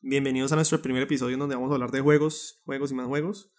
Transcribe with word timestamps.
Bienvenidos 0.00 0.52
a 0.52 0.54
nuestro 0.54 0.80
primer 0.80 1.02
episodio 1.02 1.34
en 1.34 1.40
donde 1.40 1.56
vamos 1.56 1.72
a 1.72 1.74
hablar 1.74 1.90
de 1.90 2.00
juegos, 2.00 2.62
juegos 2.64 2.92
y 2.92 2.94
más 2.94 3.08
juegos. 3.08 3.52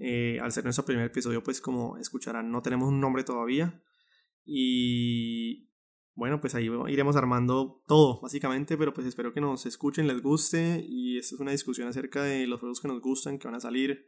Eh, 0.00 0.40
al 0.42 0.50
ser 0.50 0.64
nuestro 0.64 0.84
primer 0.84 1.04
episodio, 1.04 1.44
pues 1.44 1.60
como 1.60 1.96
escucharán, 1.98 2.50
no 2.50 2.62
tenemos 2.62 2.88
un 2.88 2.98
nombre 2.98 3.22
todavía. 3.22 3.80
Y 4.44 5.70
bueno, 6.14 6.40
pues 6.40 6.56
ahí 6.56 6.68
iremos 6.88 7.14
armando 7.14 7.84
todo, 7.86 8.20
básicamente, 8.20 8.76
pero 8.76 8.92
pues 8.92 9.06
espero 9.06 9.32
que 9.32 9.40
nos 9.40 9.66
escuchen, 9.66 10.08
les 10.08 10.20
guste. 10.20 10.84
Y 10.84 11.16
esta 11.16 11.36
es 11.36 11.40
una 11.40 11.52
discusión 11.52 11.86
acerca 11.86 12.24
de 12.24 12.48
los 12.48 12.58
juegos 12.58 12.80
que 12.80 12.88
nos 12.88 13.00
gustan, 13.00 13.38
que 13.38 13.46
van 13.46 13.54
a 13.54 13.60
salir, 13.60 14.04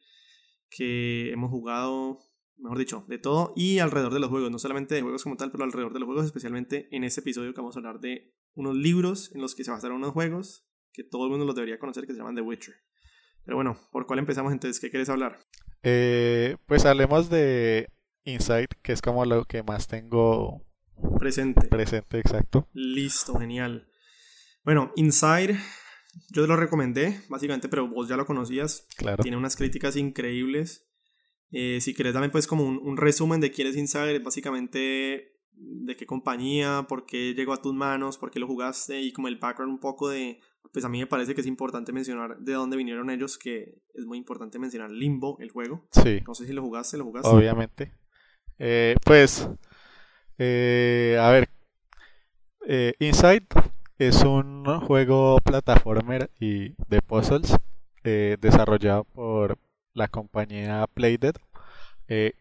que 0.71 1.31
hemos 1.31 1.51
jugado, 1.51 2.19
mejor 2.57 2.79
dicho, 2.79 3.05
de 3.07 3.19
todo 3.19 3.53
y 3.55 3.79
alrededor 3.79 4.13
de 4.13 4.19
los 4.19 4.29
juegos, 4.29 4.51
no 4.51 4.59
solamente 4.59 4.97
de 4.97 5.03
juegos 5.03 5.23
como 5.23 5.37
tal, 5.37 5.53
pero 5.53 5.63
alrededor 5.63 5.93
de 5.93 6.01
los 6.01 6.07
juegos, 6.09 6.27
especialmente 6.27 6.89
en 6.91 7.05
este 7.05 7.21
episodio 7.21 7.55
que 7.55 7.61
vamos 7.61 7.77
a 7.77 7.79
hablar 7.79 8.01
de 8.01 8.35
unos 8.55 8.75
libros 8.75 9.33
en 9.37 9.41
los 9.41 9.55
que 9.55 9.63
se 9.63 9.71
basaron 9.71 9.99
unos 9.99 10.11
juegos 10.11 10.67
que 10.93 11.05
todo 11.05 11.25
el 11.25 11.31
mundo 11.31 11.45
los 11.45 11.55
debería 11.55 11.79
conocer 11.79 12.07
que 12.07 12.13
se 12.13 12.19
llaman 12.19 12.35
The 12.35 12.43
Witcher. 12.43 12.75
Pero 13.45 13.57
bueno, 13.57 13.79
¿por 13.91 14.07
cuál 14.07 14.19
empezamos 14.19 14.53
entonces? 14.53 14.81
¿Qué 14.81 14.91
quieres 14.91 15.09
hablar? 15.09 15.39
Eh, 15.83 16.57
pues 16.67 16.85
hablemos 16.85 17.31
de 17.31 17.89
Insight, 18.25 18.73
que 18.83 18.93
es 18.93 19.01
como 19.01 19.25
lo 19.25 19.45
que 19.45 19.63
más 19.63 19.89
tengo 19.89 20.65
presente. 21.19 21.69
Presente, 21.69 22.19
exacto. 22.19 22.69
Listo, 22.73 23.39
genial. 23.39 23.89
Bueno, 24.65 24.93
Inside, 24.97 25.59
yo 26.31 26.43
te 26.43 26.49
lo 26.49 26.57
recomendé, 26.57 27.23
básicamente, 27.29 27.69
pero 27.69 27.89
vos 27.89 28.09
ya 28.09 28.17
lo 28.17 28.27
conocías. 28.27 28.87
Claro. 28.97 29.23
Tiene 29.23 29.37
unas 29.37 29.57
críticas 29.57 29.97
increíbles. 29.97 30.87
Eh, 31.51 31.79
si 31.81 31.95
querés, 31.95 32.13
también 32.13 32.31
pues 32.31 32.47
como 32.47 32.65
un, 32.65 32.79
un 32.79 32.97
resumen 32.97 33.41
de 33.41 33.51
quién 33.51 33.67
es 33.67 33.77
Inside, 33.77 34.21
básicamente 34.21 35.41
de 35.53 35.97
qué 35.97 36.07
compañía, 36.07 36.87
por 36.89 37.07
qué 37.07 37.35
llegó 37.35 37.53
a 37.53 37.61
tus 37.61 37.75
manos, 37.75 38.19
por 38.19 38.31
qué 38.31 38.39
lo 38.39 38.47
jugaste 38.47 39.01
y 39.01 39.13
como 39.13 39.29
el 39.29 39.37
background 39.37 39.73
un 39.73 39.81
poco 39.81 40.09
de 40.09 40.41
pues 40.73 40.85
a 40.85 40.89
mí 40.89 41.01
me 41.01 41.07
parece 41.07 41.35
que 41.35 41.41
es 41.41 41.47
importante 41.47 41.93
mencionar 41.93 42.39
de 42.39 42.53
dónde 42.53 42.77
vinieron 42.77 43.11
ellos, 43.11 43.39
que 43.39 43.83
es 43.95 44.05
muy 44.07 44.19
importante 44.19 44.59
mencionar 44.59 44.91
Limbo, 44.91 45.37
el 45.41 45.51
juego. 45.51 45.87
Sí. 45.91 46.23
No 46.27 46.35
sé 46.35 46.47
si 46.47 46.53
lo 46.53 46.63
jugaste, 46.63 46.97
lo 46.97 47.05
jugaste. 47.05 47.29
Obviamente. 47.29 47.93
Eh, 48.59 48.95
pues, 49.05 49.49
eh, 50.39 51.19
a 51.21 51.31
ver, 51.31 51.49
eh, 52.67 52.93
Inside 52.99 53.47
es 53.99 54.23
un 54.23 54.65
juego 54.81 55.39
plataformer 55.43 56.31
y 56.39 56.75
de 56.89 57.03
puzzles 57.03 57.57
desarrollado 58.03 59.05
por 59.05 59.59
la 59.93 60.09
compañía 60.09 60.87
Playdead. 60.95 61.35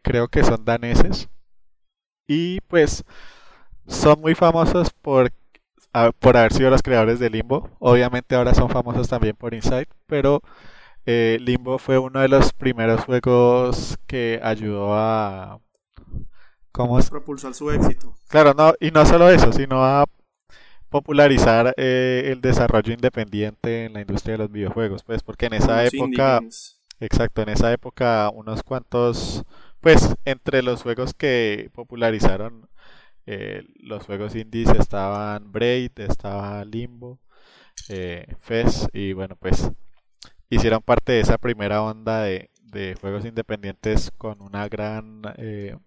creo 0.01 0.27
que 0.29 0.43
son 0.43 0.63
daneses. 0.63 1.29
Y 2.27 2.61
pues 2.61 3.03
son 3.87 4.21
muy 4.21 4.35
famosos 4.35 4.91
por 5.91 6.13
por 6.13 6.37
haber 6.37 6.53
sido 6.53 6.69
los 6.69 6.81
creadores 6.81 7.19
de 7.19 7.29
Limbo. 7.29 7.69
Obviamente 7.79 8.35
ahora 8.35 8.53
son 8.53 8.69
famosos 8.69 9.07
también 9.07 9.35
por 9.35 9.53
Inside, 9.53 9.87
pero 10.05 10.41
eh, 11.05 11.37
Limbo 11.41 11.77
fue 11.79 11.97
uno 11.97 12.19
de 12.19 12.27
los 12.27 12.53
primeros 12.53 13.05
juegos 13.05 13.97
que 14.05 14.39
ayudó 14.43 14.93
a... 14.93 15.59
¿Cómo 16.71 16.99
es? 16.99 17.09
Propulsar 17.09 17.53
su 17.53 17.71
éxito. 17.71 18.15
Claro, 18.27 18.53
no, 18.53 18.73
y 18.79 18.91
no 18.91 19.05
solo 19.05 19.29
eso, 19.29 19.51
sino 19.51 19.83
a 19.83 20.05
popularizar 20.89 21.73
eh, 21.77 22.29
el 22.31 22.41
desarrollo 22.41 22.93
independiente 22.93 23.85
en 23.85 23.93
la 23.93 24.01
industria 24.01 24.33
de 24.33 24.39
los 24.39 24.51
videojuegos, 24.51 25.03
pues 25.03 25.23
porque 25.23 25.47
en 25.47 25.53
esa 25.53 25.85
época, 25.85 26.41
exacto, 26.99 27.41
en 27.41 27.49
esa 27.49 27.71
época 27.71 28.29
unos 28.33 28.63
cuantos, 28.63 29.43
pues 29.81 30.15
entre 30.25 30.61
los 30.63 30.81
juegos 30.81 31.13
que 31.13 31.69
popularizaron 31.73 32.67
eh, 33.31 33.63
los 33.75 34.07
juegos 34.07 34.35
indies 34.35 34.71
estaban 34.71 35.51
Braid, 35.51 35.91
estaba 35.99 36.65
Limbo, 36.65 37.19
eh, 37.87 38.25
Fez 38.39 38.87
y 38.91 39.13
bueno 39.13 39.35
pues 39.35 39.69
hicieron 40.49 40.81
parte 40.81 41.11
de 41.11 41.19
esa 41.19 41.37
primera 41.37 41.83
onda 41.83 42.23
de, 42.23 42.49
juegos 42.99 43.25
independientes 43.25 44.09
con 44.17 44.41
una 44.41 44.67
gran 44.67 45.21
eh, 45.37 45.77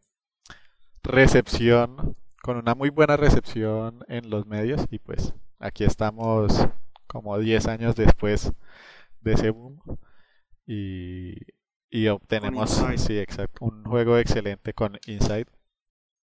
recepción, 1.03 2.17
con 2.43 2.59
una 2.59 2.77
muy 2.77 2.91
buena 2.91 3.17
recepción 3.17 4.05
en 4.07 4.31
los 4.31 4.47
medios 4.47 4.87
y 4.93 5.01
pues 5.01 5.35
aquí 5.59 5.83
estamos 5.83 6.69
como 7.09 7.37
10 7.41 7.67
años 7.67 7.97
después 7.97 8.53
de 9.21 9.33
ese 9.33 9.51
boom 9.51 9.81
y, 10.65 11.35
y 11.91 12.07
obtenemos 12.07 12.85
sí, 12.99 13.19
exacto, 13.19 13.65
un 13.65 13.83
juego 13.83 14.17
excelente 14.17 14.73
con 14.75 14.97
Inside. 15.09 15.47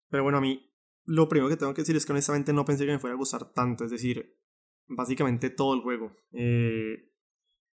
Pero 0.10 0.24
bueno, 0.24 0.38
a 0.38 0.42
mí 0.42 0.69
lo 1.10 1.28
primero 1.28 1.50
que 1.50 1.58
tengo 1.58 1.74
que 1.74 1.82
decir 1.82 1.96
es 1.96 2.06
que 2.06 2.12
honestamente 2.12 2.54
no 2.54 2.66
pensé 2.66 2.86
que 2.86 2.92
me 2.92 3.00
fuera 3.00 3.16
a 3.16 3.18
gustar 3.18 3.52
tanto, 3.52 3.84
es 3.84 3.90
decir, 3.90 4.38
básicamente 4.88 5.50
todo 5.50 5.74
el 5.74 5.82
juego. 5.82 6.16
Eh, 6.32 7.12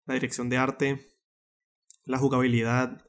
la 0.06 0.14
dirección 0.14 0.50
de 0.50 0.58
arte, 0.58 1.08
la 2.06 2.20
jugabilidad, 2.20 3.04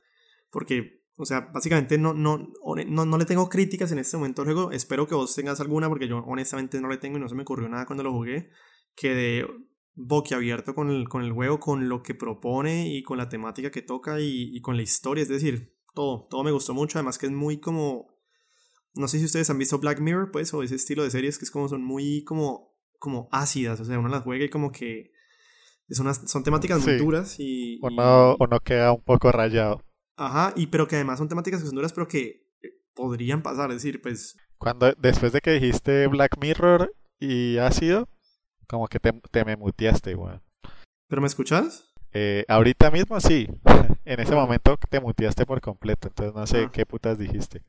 porque, 0.51 1.05
o 1.17 1.27
sea, 1.27 1.51
básicamente 1.53 1.99
no, 1.99 2.15
no, 2.15 2.49
no, 2.87 3.05
no 3.05 3.19
le 3.19 3.25
tengo 3.27 3.51
críticas 3.51 3.93
en 3.93 3.99
este 3.99 4.17
momento 4.17 4.41
al 4.41 4.47
juego, 4.47 4.73
espero 4.73 5.07
que 5.07 5.15
vos 5.15 5.35
tengas 5.35 5.61
alguna, 5.61 5.91
porque 5.91 6.09
yo 6.09 6.19
honestamente 6.21 6.81
no 6.81 6.89
le 6.89 6.97
tengo 6.97 7.19
y 7.19 7.21
no 7.21 7.29
se 7.29 7.35
me 7.35 7.43
ocurrió 7.43 7.69
nada 7.69 7.85
cuando 7.85 8.03
lo 8.03 8.13
jugué, 8.13 8.49
quedé 8.97 9.47
boquiabierto 9.95 10.75
con 10.75 10.89
el, 10.89 11.07
con 11.07 11.23
el 11.23 11.33
juego, 11.33 11.61
con 11.61 11.91
lo 11.91 12.03
que 12.03 12.15
propone 12.15 12.95
y 12.95 13.03
con 13.03 13.19
la 13.19 13.29
temática 13.29 13.71
que 13.71 13.83
toca 13.83 14.21
y, 14.21 14.57
y 14.57 14.61
con 14.63 14.77
la 14.79 14.83
historia, 14.83 15.23
es 15.23 15.29
decir, 15.29 15.77
todo, 15.93 16.27
todo 16.31 16.45
me 16.45 16.51
gustó 16.51 16.73
mucho, 16.73 16.99
además 16.99 17.19
que 17.19 17.27
es 17.27 17.33
muy 17.33 17.61
como 17.61 18.14
no 18.95 19.09
sé 19.09 19.19
si 19.19 19.25
ustedes 19.25 19.51
han 19.51 19.59
visto 19.59 19.79
Black 19.79 20.01
Mirror, 20.01 20.31
pues, 20.31 20.53
o 20.55 20.63
ese 20.63 20.77
estilo 20.77 21.03
de 21.03 21.11
series 21.11 21.39
que 21.39 21.45
es 21.45 21.51
como 21.51 21.69
son 21.69 21.83
muy 21.85 22.25
como, 22.25 22.75
como 22.99 23.29
ácidas, 23.33 23.81
o 23.81 23.85
sea, 23.85 23.99
uno 23.99 24.09
las 24.09 24.23
juega 24.23 24.45
y 24.45 24.51
como 24.51 24.73
que 24.73 25.13
es 25.89 25.99
son 25.99 26.43
temáticas 26.43 26.85
muy 26.85 26.97
duras 26.97 27.37
y 27.39 27.79
o, 27.83 27.91
no, 27.91 28.33
o 28.33 28.47
no 28.47 28.61
queda 28.61 28.93
un 28.93 29.03
poco 29.03 29.31
rayado. 29.33 29.83
Ajá, 30.17 30.53
y 30.57 30.69
pero 30.69 30.87
que 30.87 30.97
además 30.97 31.19
son 31.19 31.29
temáticas 31.29 31.61
que 31.61 31.67
son 31.67 31.75
duras, 31.75 31.93
pero 31.93 32.09
que 32.09 32.47
eh, 32.63 32.71
podrían 32.95 33.43
pasar, 33.43 33.71
es 33.71 33.77
decir, 33.77 34.01
pues... 34.01 34.37
Cuando, 34.59 34.93
después 34.95 35.33
de 35.33 35.41
que 35.41 35.51
dijiste 35.51 36.07
Black 36.07 36.39
Mirror 36.41 36.95
y 37.19 37.59
ácido, 37.59 38.09
como 38.67 38.87
que 38.89 39.01
te, 39.01 39.13
te 39.31 39.45
me 39.45 39.57
muteaste, 39.57 40.15
weón. 40.15 40.41
¿Pero 41.09 41.21
me 41.21 41.27
escuchas? 41.27 41.93
Eh, 42.13 42.45
ahorita 42.49 42.91
mismo 42.91 43.21
sí. 43.21 43.49
en 44.05 44.21
ese 44.21 44.35
momento 44.35 44.79
te 44.89 45.01
muteaste 45.01 45.45
por 45.45 45.61
completo, 45.61 46.09
entonces 46.09 46.35
no 46.35 46.47
sé 46.47 46.65
ah. 46.65 46.71
qué 46.73 46.87
putas 46.87 47.19
dijiste. 47.19 47.63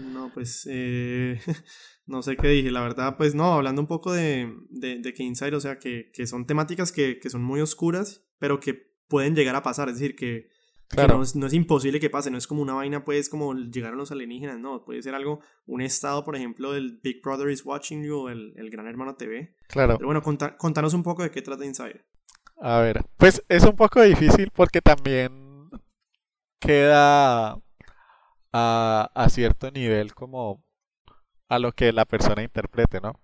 No, 0.00 0.30
pues 0.32 0.66
eh, 0.70 1.40
no 2.06 2.22
sé 2.22 2.36
qué 2.36 2.48
dije. 2.48 2.70
La 2.70 2.82
verdad, 2.82 3.16
pues 3.16 3.34
no, 3.34 3.52
hablando 3.52 3.82
un 3.82 3.88
poco 3.88 4.12
de, 4.12 4.52
de, 4.68 4.98
de 4.98 5.14
que 5.14 5.22
Inside, 5.22 5.54
o 5.54 5.60
sea, 5.60 5.78
que, 5.78 6.10
que 6.12 6.26
son 6.26 6.46
temáticas 6.46 6.92
que, 6.92 7.18
que, 7.18 7.30
son 7.30 7.42
muy 7.42 7.60
oscuras, 7.60 8.26
pero 8.38 8.60
que 8.60 8.74
pueden 9.08 9.34
llegar 9.34 9.56
a 9.56 9.62
pasar. 9.62 9.88
Es 9.88 9.98
decir, 9.98 10.16
que, 10.16 10.48
no, 10.96 11.22
es, 11.22 11.36
no, 11.36 11.46
es, 11.46 11.52
imposible 11.52 12.00
que 12.00 12.10
pase. 12.10 12.30
No 12.30 12.38
es 12.38 12.46
como 12.46 12.62
una 12.62 12.74
vaina, 12.74 13.04
pues, 13.04 13.28
como 13.28 13.54
llegar 13.54 13.92
a 13.92 13.96
los 13.96 14.10
alienígenas. 14.12 14.58
No, 14.58 14.84
puede 14.84 15.02
ser 15.02 15.14
algo, 15.14 15.40
un 15.66 15.82
estado, 15.82 16.24
por 16.24 16.36
ejemplo, 16.36 16.72
del 16.72 17.00
Big 17.02 17.22
Brother 17.22 17.50
is 17.50 17.64
Watching 17.64 18.02
You, 18.04 18.28
el, 18.28 18.54
el 18.56 18.70
Gran 18.70 18.86
Hermano 18.86 19.16
TV. 19.16 19.56
Claro. 19.68 19.96
Pero 19.98 20.06
bueno, 20.06 20.22
contanos 20.58 20.94
un 20.94 21.02
poco 21.02 21.22
de 21.22 21.30
qué 21.30 21.42
trata 21.42 21.64
Inside. 21.64 22.04
A 22.62 22.80
ver, 22.80 23.02
pues 23.16 23.42
es 23.48 23.64
un 23.64 23.74
poco 23.74 24.02
difícil 24.02 24.50
porque 24.54 24.82
también 24.82 25.70
queda 26.60 27.58
a, 28.52 29.26
cierto 29.30 29.70
nivel 29.70 30.14
como 30.14 30.62
a 31.48 31.58
lo 31.58 31.72
que 31.72 31.92
la 31.92 32.04
persona 32.04 32.42
interprete, 32.42 33.00
¿no? 33.00 33.20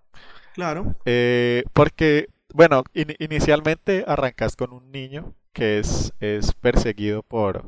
Claro. 0.55 0.97
Eh, 1.05 1.65
porque, 1.73 2.29
bueno, 2.53 2.85
inicialmente 2.95 4.05
arrancas 4.07 4.57
con 4.57 4.73
un 4.73 4.91
niño 4.91 5.35
que 5.53 5.79
es, 5.79 6.13
es 6.21 6.53
perseguido 6.55 7.23
por 7.23 7.65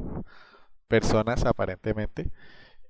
personas 0.88 1.44
aparentemente 1.44 2.30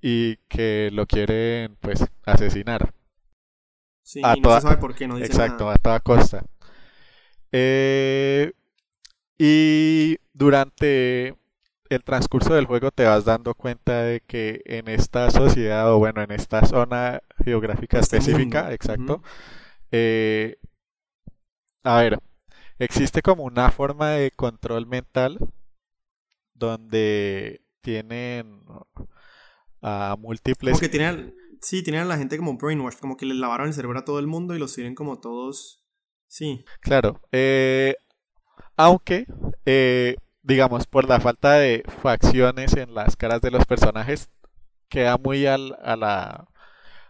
y 0.01 0.37
que 0.49 0.91
lo 0.93 1.07
quieren 1.07 1.77
pues 1.81 2.05
asesinar. 2.25 2.93
Sí, 4.03 4.21
y 4.21 4.41
no 4.41 4.55
se 4.55 4.61
sabe 4.63 4.77
por 4.79 4.95
qué, 4.95 5.07
no 5.07 5.17
dice 5.17 5.27
Exacto, 5.27 5.69
a 5.69 5.77
toda 5.77 6.01
costa. 6.01 6.45
Eh, 7.53 8.53
y 9.37 10.19
durante 10.33 11.37
el 11.91 12.05
transcurso 12.05 12.55
del 12.55 12.67
juego 12.67 12.91
te 12.91 13.05
vas 13.05 13.25
dando 13.25 13.55
cuenta 13.55 14.03
de 14.03 14.21
que 14.21 14.63
en 14.65 14.89
esta 14.89 15.31
sociedad 15.31 15.93
o 15.93 15.99
bueno, 15.99 16.23
en 16.23 16.33
esta 16.33 16.67
zona 16.67 17.23
geográfica 17.45 17.99
este 17.99 18.19
específica, 18.19 18.73
exacto, 18.73 19.23
eh, 19.91 20.59
a 21.83 22.01
ver, 22.03 22.19
existe 22.79 23.23
como 23.23 23.45
una 23.45 23.71
forma 23.71 24.11
de 24.11 24.31
control 24.31 24.87
mental 24.87 25.39
donde 26.55 27.63
tienen 27.81 28.63
a 29.81 30.17
múltiples... 30.19 30.73
Como 30.73 30.81
que 30.81 30.89
tienen, 30.89 31.35
sí, 31.63 31.83
tienen 31.83 32.03
a 32.03 32.07
la 32.07 32.19
gente 32.19 32.37
como 32.37 32.57
brainwash, 32.57 32.97
como 32.99 33.17
que 33.17 33.27
les 33.27 33.37
lavaron 33.37 33.69
el 33.69 33.75
cerebro 33.75 33.99
a 33.99 34.05
todo 34.05 34.19
el 34.19 34.27
mundo 34.27 34.55
y 34.55 34.59
los 34.59 34.75
tienen 34.75 34.95
como 34.95 35.21
todos... 35.21 35.85
Sí. 36.27 36.65
Claro. 36.81 37.23
Eh, 37.33 37.95
aunque 38.77 39.27
eh, 39.65 40.17
digamos, 40.49 40.87
por 40.87 41.07
la 41.07 41.21
falta 41.21 41.53
de 41.55 41.85
facciones 42.03 42.75
en 42.75 42.95
las 42.95 43.17
caras 43.17 43.43
de 43.43 43.51
los 43.51 43.67
personajes, 43.67 44.31
queda 44.89 45.19
muy 45.19 45.45
al, 45.45 45.77
a, 45.83 45.95
la, 45.95 46.49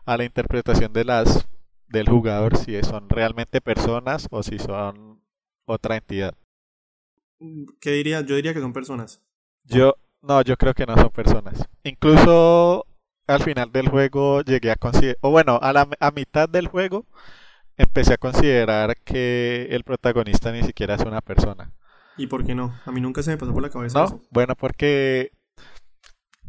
a 0.05 0.17
la 0.17 0.25
interpretación 0.25 0.93
de 0.93 1.05
las 1.05 1.46
del 1.87 2.08
jugador 2.08 2.56
si 2.56 2.82
son 2.82 3.08
realmente 3.08 3.61
personas 3.61 4.26
o 4.31 4.43
si 4.43 4.58
son 4.58 5.23
otra 5.67 5.96
entidad. 5.96 6.35
¿Qué 7.81 7.93
diría? 7.93 8.23
Yo 8.23 8.35
diría 8.35 8.52
que 8.52 8.61
son 8.61 8.73
personas. 8.73 9.23
Yo, 9.62 9.94
no, 10.20 10.43
yo 10.43 10.56
creo 10.56 10.75
que 10.75 10.85
no 10.87 10.96
son 10.96 11.11
personas. 11.11 11.64
Incluso 11.85 12.87
al 13.29 13.43
final 13.44 13.70
del 13.70 13.88
juego 13.88 14.43
llegué 14.43 14.73
a 14.73 14.76
considerar, 14.76 15.19
o 15.20 15.31
bueno, 15.31 15.61
a, 15.62 15.73
la, 15.73 15.88
a 16.00 16.11
mitad 16.11 16.49
del 16.49 16.67
juego 16.67 17.06
empecé 17.76 18.14
a 18.14 18.19
considerar 18.19 18.96
que 19.05 19.69
el 19.70 19.85
protagonista 19.85 20.50
ni 20.50 20.64
siquiera 20.64 20.96
es 20.96 21.02
una 21.02 21.20
persona. 21.20 21.73
¿Y 22.18 22.26
por 22.26 22.44
qué 22.44 22.54
no? 22.54 22.74
A 22.84 22.92
mí 22.92 23.00
nunca 23.00 23.22
se 23.22 23.30
me 23.30 23.36
pasó 23.38 23.52
por 23.52 23.62
la 23.62 23.70
cabeza 23.70 23.98
No, 24.00 24.04
eso. 24.06 24.20
bueno, 24.30 24.54
porque, 24.56 25.30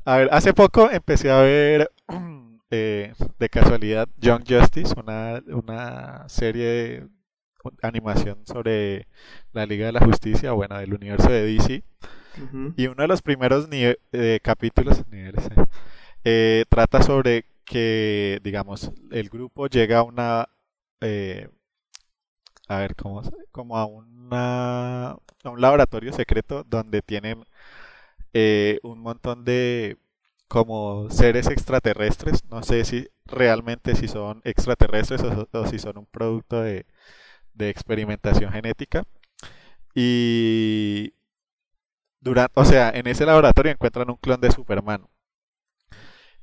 a 0.05 0.17
ver, 0.17 0.29
hace 0.31 0.53
poco 0.53 0.89
empecé 0.89 1.29
a 1.31 1.39
ver 1.41 1.91
eh, 2.71 3.13
de 3.37 3.49
casualidad 3.49 4.07
Young 4.17 4.43
Justice, 4.47 4.93
una, 4.97 5.41
una 5.47 6.27
serie 6.29 6.65
de 6.65 7.07
animación 7.81 8.39
sobre 8.45 9.07
la 9.53 9.65
Liga 9.65 9.85
de 9.87 9.91
la 9.93 9.99
Justicia, 10.05 10.51
bueno, 10.53 10.77
del 10.77 10.93
universo 10.93 11.29
de 11.29 11.43
DC. 11.45 11.83
Y 12.77 12.87
uno 12.87 13.01
de 13.03 13.07
los 13.07 13.21
primeros 13.21 13.69
nive- 13.69 13.99
eh, 14.13 14.39
capítulos 14.41 15.05
niveles, 15.09 15.45
eh, 15.45 15.65
eh, 16.23 16.65
trata 16.69 17.01
sobre 17.01 17.45
que, 17.65 18.39
digamos, 18.43 18.91
el 19.11 19.29
grupo 19.29 19.67
llega 19.67 19.99
a 19.99 20.03
una, 20.03 20.47
eh, 21.01 21.49
a 22.69 22.79
ver, 22.79 22.95
¿cómo 22.95 23.23
se- 23.23 23.31
como 23.51 23.77
a 23.77 23.85
una, 23.85 25.11
a 25.11 25.19
un 25.51 25.61
laboratorio 25.61 26.13
secreto 26.13 26.63
donde 26.65 27.01
tienen 27.01 27.45
eh, 28.33 28.79
un 28.83 28.99
montón 29.01 29.45
de 29.45 29.97
como 30.49 31.09
seres 31.11 31.47
extraterrestres. 31.47 32.45
No 32.45 32.63
sé 32.63 32.85
si 32.85 33.07
realmente 33.25 33.95
si 33.95 34.07
son 34.09 34.41
extraterrestres 34.45 35.21
o, 35.23 35.47
o 35.53 35.67
si 35.67 35.79
son 35.79 35.97
un 35.99 36.05
producto 36.07 36.61
de, 36.61 36.85
de 37.55 37.69
experimentación 37.69 38.51
genética. 38.53 39.05
Y 39.95 41.13
durante, 42.21 42.53
o 42.57 42.63
sea, 42.63 42.91
en 42.91 43.07
ese 43.07 43.25
laboratorio 43.25 43.73
encuentran 43.73 44.09
un 44.09 44.15
clon 44.15 44.39
de 44.39 44.51
Superman. 44.51 45.05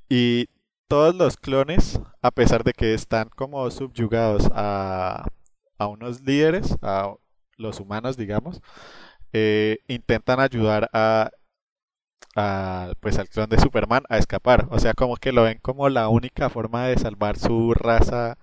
Y 0.09 0.49
todos 0.89 1.15
los 1.15 1.37
clones, 1.37 2.01
a 2.23 2.31
pesar 2.31 2.65
de 2.65 2.73
que 2.73 2.95
están 2.95 3.29
como 3.31 3.69
subyugados 3.71 4.49
a, 4.53 5.27
a 5.79 5.87
unos 5.87 6.23
líderes, 6.23 6.77
a 6.83 7.15
los 7.57 7.81
humanos, 7.81 8.17
digamos, 8.17 8.61
eh, 9.33 9.79
intentan 9.89 10.41
ayudar 10.41 10.91
a, 10.93 11.31
pues 13.01 13.19
al 13.19 13.29
clon 13.29 13.49
de 13.49 13.59
Superman 13.59 14.05
a 14.09 14.19
escapar. 14.19 14.67
O 14.71 14.79
sea, 14.79 14.95
como 14.95 15.17
que 15.17 15.33
lo 15.33 15.45
ven 15.45 15.59
como 15.63 15.89
la 15.89 16.09
única 16.09 16.51
forma 16.51 16.87
de 16.87 16.99
salvar 16.99 17.39
su 17.39 17.75
raza 17.75 18.39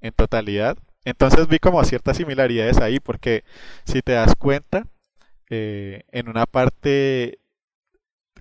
en 0.00 0.12
totalidad. 0.16 0.76
Entonces 1.04 1.48
vi 1.48 1.58
como 1.58 1.84
ciertas 1.84 2.16
similaridades 2.16 2.78
ahí, 2.80 3.00
porque 3.00 3.44
si 3.84 4.02
te 4.02 4.12
das 4.12 4.34
cuenta, 4.36 4.86
eh, 5.50 6.02
en 6.12 6.28
una 6.28 6.46
parte 6.46 7.38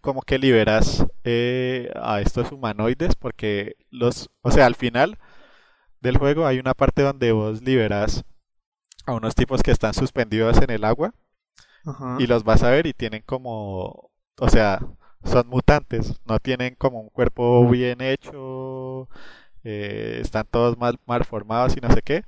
como 0.02 0.22
que 0.22 0.38
liberas 0.38 1.06
eh, 1.24 1.92
a 1.96 2.22
estos 2.22 2.52
humanoides, 2.52 3.16
porque 3.16 3.76
los, 3.90 4.30
o 4.42 4.52
sea, 4.52 4.66
al 4.66 4.76
final 4.76 5.18
del 6.04 6.18
juego 6.20 6.46
hay 6.48 6.60
una 6.60 6.76
parte 6.76 7.02
donde 7.04 7.32
vos 7.34 7.64
liberas 7.64 8.24
a 9.06 9.14
unos 9.14 9.36
tipos 9.36 9.64
que 9.64 9.72
están 9.72 9.94
suspendidos 9.94 10.60
en 10.62 10.72
el 10.72 10.86
agua 10.86 11.14
Ajá. 11.86 12.18
y 12.18 12.28
los 12.28 12.44
vas 12.44 12.64
a 12.64 12.70
ver 12.70 12.88
y 12.88 12.94
tienen 12.94 13.24
como, 13.26 14.12
o 14.40 14.50
sea, 14.50 14.80
son 15.24 15.48
mutantes, 15.48 16.20
no 16.26 16.40
tienen 16.40 16.76
como 16.76 17.02
un 17.02 17.10
cuerpo 17.10 17.68
bien 17.70 18.02
hecho, 18.02 19.10
eh, 19.64 20.20
están 20.22 20.46
todos 20.50 20.78
mal, 20.78 21.00
mal 21.06 21.26
formados 21.26 21.76
y 21.78 21.82
no 21.82 21.92
sé 21.94 22.02
qué, 22.04 22.24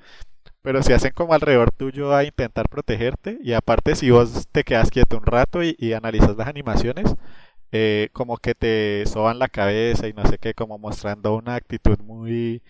pero 0.61 0.83
se 0.83 0.93
hacen 0.93 1.13
como 1.13 1.33
alrededor 1.33 1.71
tuyo 1.71 2.15
a 2.15 2.23
intentar 2.25 2.69
protegerte 2.69 3.39
y 3.43 3.53
aparte 3.53 3.95
si 3.95 4.11
vos 4.11 4.47
te 4.51 4.63
quedas 4.63 4.91
quieto 4.91 5.17
un 5.17 5.25
rato 5.25 5.63
y, 5.63 5.75
y 5.79 5.93
analizas 5.93 6.37
las 6.37 6.47
animaciones, 6.47 7.15
eh, 7.71 8.09
como 8.13 8.37
que 8.37 8.55
te 8.55 9.05
soban 9.07 9.39
la 9.39 9.49
cabeza 9.49 10.07
y 10.07 10.13
no 10.13 10.25
sé 10.27 10.37
qué, 10.39 10.53
como 10.53 10.77
mostrando 10.79 11.35
una 11.35 11.55
actitud 11.55 11.99
muy 11.99 12.63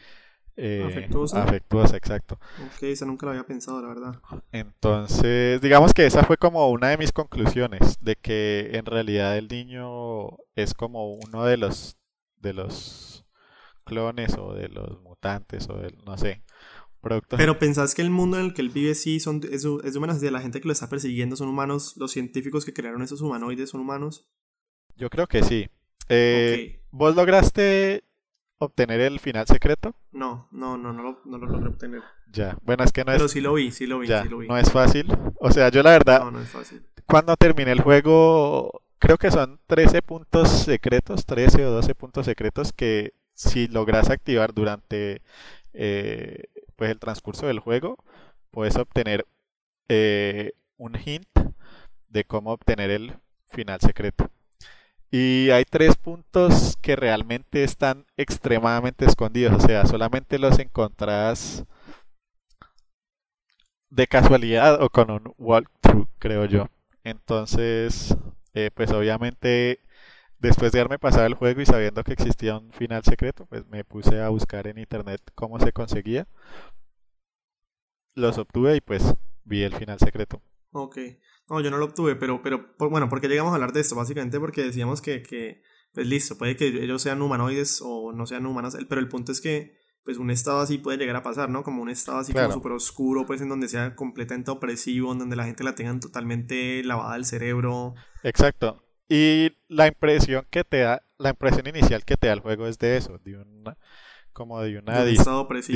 eh, 0.58 0.84
Afectuosa. 0.86 1.44
afectuosa, 1.44 1.98
exacto. 1.98 2.40
Ok, 2.66 2.84
esa 2.84 3.06
nunca 3.06 3.26
la 3.26 3.34
había 3.34 3.46
pensado, 3.46 3.82
la 3.82 3.88
verdad. 3.90 4.22
Entonces, 4.52 5.62
digamos 5.62 5.94
que 5.94 6.06
esa 6.06 6.24
fue 6.24 6.38
como 6.38 6.70
una 6.70 6.90
de 6.90 6.98
mis 6.98 7.12
conclusiones, 7.12 7.98
de 8.02 8.16
que 8.16 8.72
en 8.74 8.86
realidad 8.86 9.38
el 9.38 9.48
niño 9.48 10.38
es 10.56 10.74
como 10.74 11.14
uno 11.14 11.46
de 11.46 11.58
los 11.58 11.98
de 12.38 12.54
los 12.54 13.26
clones 13.84 14.38
o 14.38 14.54
de 14.54 14.70
los 14.70 15.02
mutantes 15.02 15.68
o 15.70 15.78
del, 15.78 15.98
no 16.06 16.18
sé. 16.18 16.44
Pero 17.30 17.60
pensás 17.60 17.94
que 17.94 18.02
el 18.02 18.10
mundo 18.10 18.40
en 18.40 18.46
el 18.46 18.54
que 18.54 18.62
él 18.62 18.70
vive 18.70 18.96
sí 18.96 19.20
son, 19.20 19.42
es, 19.52 19.64
es 19.64 20.22
de 20.22 20.32
la 20.32 20.42
gente 20.42 20.60
que 20.60 20.68
lo 20.68 20.72
está 20.72 20.90
persiguiendo 20.90 21.36
son 21.36 21.50
humanos, 21.50 21.96
los 21.98 22.12
científicos 22.12 22.66
que 22.66 22.74
crearon 22.74 23.04
esos 23.04 23.22
humanoides 23.22 23.70
son 23.70 23.82
humanos. 23.82 24.28
Yo 24.98 25.10
creo 25.10 25.28
que 25.28 25.44
sí. 25.44 25.70
Eh. 26.10 26.82
¿Vos 26.90 27.16
lograste 27.16 28.04
obtener 28.60 29.02
el 29.02 29.20
final 29.20 29.46
secreto? 29.48 29.96
No, 30.12 30.48
no, 30.52 30.78
no, 30.78 30.94
no 30.94 31.04
lo, 31.04 31.22
no 31.26 31.38
lo 31.38 31.48
logré 31.48 31.70
obtener. 31.70 32.02
Ya, 32.32 32.58
bueno, 32.64 32.84
es 32.84 32.92
que 32.92 33.04
no 33.04 33.12
Pero 33.12 33.26
es, 33.26 33.32
sí 33.32 33.42
lo 33.42 33.54
vi, 33.54 33.72
sí 33.72 33.86
lo 33.86 34.00
vi, 34.00 34.08
ya, 34.08 34.24
sí 34.24 34.30
lo 34.30 34.38
vi. 34.40 34.48
no 34.48 34.58
es 34.58 34.72
fácil. 34.72 35.08
O 35.40 35.52
sea, 35.52 35.70
yo 35.70 35.84
la 35.84 35.92
verdad, 35.92 36.20
No, 36.22 36.32
no 36.32 36.40
es 36.42 36.50
fácil. 36.50 36.84
cuando 37.06 37.36
terminé 37.38 37.72
el 37.72 37.82
juego, 37.82 38.82
creo 39.00 39.18
que 39.18 39.32
son 39.32 39.60
13 39.68 40.02
puntos 40.02 40.50
secretos, 40.50 41.26
13 41.26 41.66
o 41.66 41.72
12 41.72 41.96
puntos 41.96 42.26
secretos 42.26 42.74
que 42.74 43.14
si 43.34 43.68
logras 43.68 44.10
activar 44.10 44.54
durante 44.54 45.22
eh, 45.74 46.46
pues 46.76 46.92
el 46.92 47.00
transcurso 47.00 47.48
del 47.48 47.60
juego, 47.60 47.98
puedes 48.52 48.76
obtener 48.78 49.26
eh, 49.90 50.54
un 50.78 50.96
hint 50.98 51.28
de 52.10 52.24
cómo 52.26 52.52
obtener 52.52 52.92
el 52.92 53.14
final 53.48 53.80
secreto. 53.82 54.30
Y 55.18 55.50
hay 55.52 55.64
tres 55.64 55.96
puntos 55.96 56.76
que 56.82 56.98
realmente 56.98 57.64
están 57.64 58.06
extremadamente 58.18 59.06
escondidos, 59.06 59.64
o 59.64 59.66
sea, 59.66 59.86
solamente 59.86 60.38
los 60.38 60.60
encontrás 60.60 61.64
de 63.90 64.08
casualidad 64.08 64.84
o 64.84 64.90
con 64.90 65.12
un 65.12 65.34
walkthrough, 65.38 66.10
creo 66.20 66.44
yo. 66.44 66.68
Entonces, 67.06 68.14
eh, 68.56 68.72
pues 68.76 68.92
obviamente, 68.92 69.80
después 70.40 70.74
de 70.74 70.82
haberme 70.82 71.00
pasado 71.00 71.26
el 71.28 71.36
juego 71.36 71.62
y 71.62 71.66
sabiendo 71.66 72.04
que 72.04 72.12
existía 72.12 72.58
un 72.58 72.74
final 72.74 73.02
secreto, 73.06 73.46
pues 73.46 73.66
me 73.68 73.86
puse 73.86 74.20
a 74.20 74.28
buscar 74.28 74.68
en 74.68 74.80
internet 74.80 75.22
cómo 75.34 75.62
se 75.62 75.72
conseguía. 75.72 76.28
Los 78.16 78.38
obtuve 78.38 78.76
y 78.76 78.82
pues 78.82 79.14
vi 79.46 79.64
el 79.64 79.74
final 79.74 79.98
secreto. 79.98 80.42
Ok. 80.74 80.98
No, 81.50 81.62
yo 81.62 81.70
no 81.72 81.78
lo 81.78 81.86
obtuve, 81.86 82.16
pero, 82.16 82.42
pero 82.42 82.76
por- 82.76 82.90
bueno, 82.90 83.08
porque 83.10 83.28
llegamos 83.28 83.52
a 83.52 83.56
hablar 83.56 83.72
de 83.74 83.82
esto? 83.82 83.96
Básicamente 83.96 84.40
porque 84.40 84.64
decíamos 84.64 85.02
que, 85.02 85.22
que, 85.22 85.62
pues 85.94 86.08
listo, 86.08 86.38
puede 86.38 86.56
que 86.56 86.68
ellos 86.68 87.02
sean 87.02 87.22
humanoides 87.22 87.82
o 87.84 88.12
no 88.14 88.26
sean 88.26 88.46
humanos, 88.46 88.76
el- 88.76 88.88
pero 88.88 89.00
el 89.02 89.08
punto 89.08 89.32
es 89.32 89.42
que, 89.42 89.78
pues 90.04 90.18
un 90.18 90.30
estado 90.30 90.60
así 90.60 90.78
puede 90.78 90.98
llegar 91.00 91.16
a 91.16 91.24
pasar, 91.24 91.50
¿no? 91.50 91.64
Como 91.64 91.82
un 91.82 91.90
estado 91.90 92.20
así 92.20 92.32
Claro. 92.32 92.48
como 92.50 92.60
súper 92.60 92.72
oscuro, 92.74 93.26
pues 93.26 93.42
en 93.42 93.50
donde 93.50 93.68
sea 93.68 93.96
completamente 93.96 94.52
opresivo, 94.52 95.12
en 95.14 95.20
donde 95.20 95.36
la 95.36 95.46
gente 95.46 95.64
la 95.64 95.74
tengan 95.76 96.00
totalmente 96.00 96.84
lavada 96.84 97.16
el 97.16 97.26
cerebro. 97.26 97.96
Exacto. 98.24 98.84
Y 99.10 99.52
la 99.68 99.88
impresión 99.88 100.46
que 100.52 100.64
te 100.64 100.80
da, 100.80 101.02
la 101.18 101.30
impresión 101.30 101.68
inicial 101.68 102.04
que 102.06 102.18
te 102.18 102.28
da 102.28 102.34
el 102.34 102.40
juego 102.40 102.68
es 102.68 102.78
de 102.80 102.98
eso, 102.98 103.18
de 103.20 103.38
una, 103.38 103.78
como 104.34 104.62
de 104.62 104.78
una, 104.80 105.04
de 105.04 105.12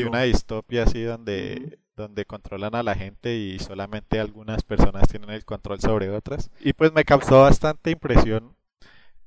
un 0.03 0.07
una 0.09 0.21
distopia 0.23 0.83
así 0.83 1.01
donde, 1.03 1.79
donde 1.99 2.25
controlan 2.25 2.75
a 2.75 2.83
la 2.83 2.95
gente 2.95 3.35
y 3.37 3.59
solamente 3.59 4.19
algunas 4.19 4.63
personas 4.63 5.07
tienen 5.09 5.31
el 5.31 5.45
control 5.45 5.79
sobre 5.81 6.09
otras. 6.09 6.51
Y 6.59 6.73
pues 6.73 6.93
me 6.93 7.05
causó 7.05 7.41
bastante 7.43 7.91
impresión 7.91 8.55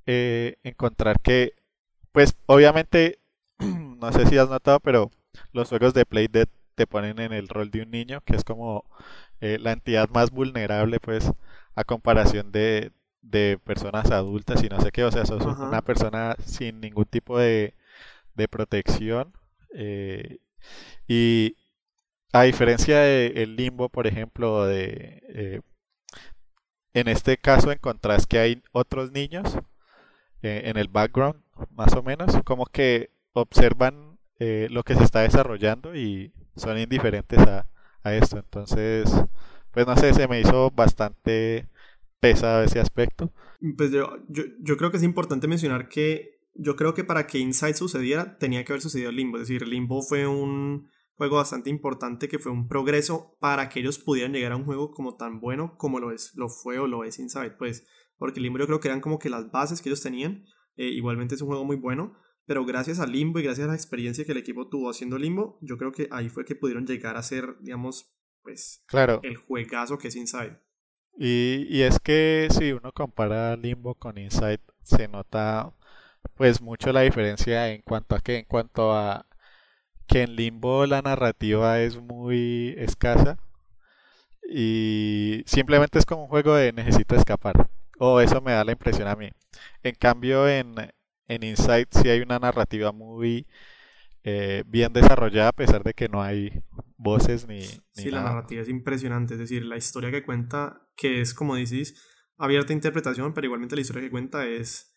eh, 0.07 0.57
encontrar 0.63 1.21
que, 1.21 1.55
pues 2.13 2.37
obviamente, 2.47 3.21
no 3.61 4.13
sé 4.13 4.27
si 4.27 4.39
has 4.39 4.49
notado, 4.51 4.81
pero 4.81 5.11
los 5.53 5.69
juegos 5.69 5.95
de 5.95 6.07
Play 6.07 6.29
Dead 6.29 6.49
te 6.75 6.87
ponen 6.87 7.21
en 7.21 7.33
el 7.33 7.49
rol 7.49 7.71
de 7.71 7.83
un 7.83 7.91
niño, 7.91 8.21
que 8.25 8.37
es 8.37 8.45
como 8.45 8.85
eh, 9.41 9.59
la 9.61 9.73
entidad 9.73 10.09
más 10.11 10.31
vulnerable, 10.31 11.01
pues, 11.01 11.31
a 11.75 11.85
comparación 11.85 12.53
de, 12.53 12.93
de 13.23 13.59
personas 13.65 14.11
adultas 14.11 14.63
y 14.65 14.69
no 14.69 14.81
sé 14.81 14.93
qué, 14.93 15.05
o 15.05 15.13
sea, 15.13 15.27
sos 15.27 15.43
Ajá. 15.47 15.69
una 15.69 15.83
persona 15.83 16.37
sin 16.45 16.81
ningún 16.81 17.07
tipo 17.07 17.39
de, 17.39 17.75
de 18.35 18.49
protección. 18.49 19.33
eh, 19.75 20.39
y 21.09 21.57
a 22.33 22.43
diferencia 22.43 23.01
del 23.01 23.57
limbo, 23.57 23.89
por 23.89 24.07
ejemplo, 24.07 24.67
de, 24.67 25.23
eh, 25.29 25.61
en 26.95 27.09
este 27.09 27.37
caso 27.37 27.71
encontrás 27.73 28.27
que 28.27 28.39
hay 28.39 28.63
otros 28.73 29.13
niños 29.13 29.59
eh, 30.43 30.63
en 30.65 30.77
el 30.77 30.89
background, 30.89 31.43
más 31.71 31.95
o 31.95 32.03
menos, 32.03 32.35
como 32.45 32.67
que 32.67 33.11
observan 33.33 34.19
eh, 34.39 34.69
lo 34.71 34.83
que 34.83 34.95
se 34.95 35.05
está 35.05 35.21
desarrollando 35.21 35.95
y 35.95 36.33
son 36.57 36.79
indiferentes 36.79 37.39
a, 37.39 37.67
a 38.03 38.15
esto. 38.15 38.39
Entonces, 38.39 39.11
pues 39.71 39.87
no 39.87 39.97
sé, 39.97 40.13
se 40.15 40.29
me 40.29 40.41
hizo 40.41 40.71
bastante 40.71 41.69
pesado 42.21 42.63
ese 42.63 42.81
aspecto. 42.81 43.33
Pues 43.77 43.91
yo, 43.91 44.17
yo, 44.29 44.45
yo 44.61 44.77
creo 44.77 44.91
que 44.91 44.97
es 44.97 45.03
importante 45.03 45.49
mencionar 45.49 45.89
que 45.89 46.41
yo 46.55 46.77
creo 46.77 46.95
que 46.95 47.05
para 47.05 47.27
que 47.27 47.39
Inside 47.39 47.75
sucediera 47.75 48.37
tenía 48.39 48.65
que 48.65 48.73
haber 48.73 48.83
sucedido 48.83 49.11
Limbo. 49.11 49.39
Es 49.39 49.49
decir, 49.49 49.67
Limbo 49.67 50.03
fue 50.03 50.27
un, 50.27 50.89
juego 51.17 51.37
bastante 51.37 51.71
importante 51.71 52.29
que 52.29 52.39
fue 52.39 52.53
un 52.53 52.69
progreso 52.69 53.37
para 53.41 53.69
que 53.69 53.81
ellos 53.81 53.99
pudieran 53.99 54.33
llegar 54.33 54.53
a 54.53 54.57
un 54.57 54.65
juego 54.65 54.91
como 54.91 55.17
tan 55.17 55.41
bueno 55.41 55.77
como 55.77 56.01
lo 56.01 56.13
es, 56.13 56.33
lo 56.35 56.49
fue 56.49 56.79
o 56.79 56.87
lo 56.87 57.05
es 57.05 57.19
Inside, 57.19 57.53
pues, 57.59 57.87
porque 58.17 58.41
Limbo 58.41 58.59
yo 58.59 58.67
creo 58.67 58.81
que 58.81 58.89
eran 58.89 59.01
como 59.01 59.19
que 59.19 59.31
las 59.31 59.51
bases 59.51 59.83
que 59.83 59.89
ellos 59.89 60.03
tenían, 60.03 60.45
eh, 60.77 60.87
igualmente 60.87 61.35
es 61.35 61.43
un 61.43 61.49
juego 61.49 61.65
muy 61.65 61.77
bueno, 61.77 62.17
pero 62.47 62.65
gracias 62.65 62.99
a 62.99 63.07
Limbo 63.07 63.39
y 63.39 63.43
gracias 63.43 63.67
a 63.67 63.71
la 63.71 63.77
experiencia 63.77 64.25
que 64.25 64.33
el 64.33 64.39
equipo 64.39 64.69
tuvo 64.69 64.91
haciendo 64.91 65.19
Limbo, 65.19 65.59
yo 65.61 65.77
creo 65.77 65.93
que 65.93 66.09
ahí 66.11 66.29
fue 66.29 66.45
que 66.45 66.57
pudieron 66.57 66.87
llegar 66.87 67.17
a 67.17 67.23
ser, 67.23 67.57
digamos, 67.61 68.17
pues, 68.43 68.85
claro. 68.87 69.21
el 69.23 69.37
juegazo 69.37 69.99
que 69.99 70.09
es 70.09 70.17
Inside. 70.17 70.61
Y, 71.19 71.67
y 71.69 71.83
es 71.83 72.01
que 72.01 72.49
si 72.51 72.73
uno 72.73 72.91
compara 72.93 73.57
Limbo 73.57 73.95
con 73.95 74.19
Inside, 74.19 74.61
se 74.83 75.09
nota 75.09 75.73
pues 76.35 76.61
mucho 76.61 76.93
la 76.93 77.03
diferencia 77.03 77.71
en 77.73 77.83
cuanto 77.83 78.15
a 78.15 78.21
que 78.21 78.39
en 78.39 78.45
cuanto 78.47 78.93
a 78.93 79.27
que 80.07 80.23
en 80.23 80.37
Limbo 80.37 80.87
la 80.87 81.03
narrativa 81.03 81.81
es 81.81 82.01
muy 82.01 82.75
escasa 82.79 83.39
y 84.49 85.43
simplemente 85.47 85.99
es 85.99 86.07
como 86.07 86.25
un 86.25 86.29
juego 86.29 86.55
de 86.55 86.73
necesito 86.73 87.15
escapar. 87.15 87.69
O 87.99 88.21
eso 88.21 88.41
me 88.41 88.53
da 88.53 88.65
la 88.65 88.73
impresión 88.73 89.09
a 89.09 89.17
mí. 89.17 89.31
En 89.83 89.95
cambio 89.95 90.49
en, 90.49 90.75
en 91.29 91.43
Inside 91.43 91.89
sí 91.91 92.09
hay 92.09 92.21
una 92.21 92.39
narrativa 92.39 92.93
muy 92.93 93.47
eh, 94.25 94.63
bien 94.67 94.93
desarrollada 94.93 95.49
a 95.49 95.53
pesar 95.53 95.83
de 95.83 95.95
que 95.95 96.09
no 96.09 96.23
hay 96.23 96.63
voces 96.97 97.49
ni, 97.49 97.63
sí, 97.91 98.11
la 98.11 98.23
narrativa 98.23 98.63
es 98.63 98.69
impresionante. 98.69 99.35
Es 99.35 99.41
decir, 99.41 99.65
la 99.65 99.77
historia 99.77 100.11
que 100.11 100.23
cuenta, 100.23 100.89
que 100.97 101.21
es 101.21 101.35
como 101.35 101.57
dices, 101.57 102.01
abierta 102.39 102.73
interpretación, 102.73 103.35
pero 103.35 103.47
igualmente 103.47 103.75
la 103.75 103.83
historia 103.83 104.03
que 104.03 104.11
cuenta 104.11 104.47
es 104.47 104.92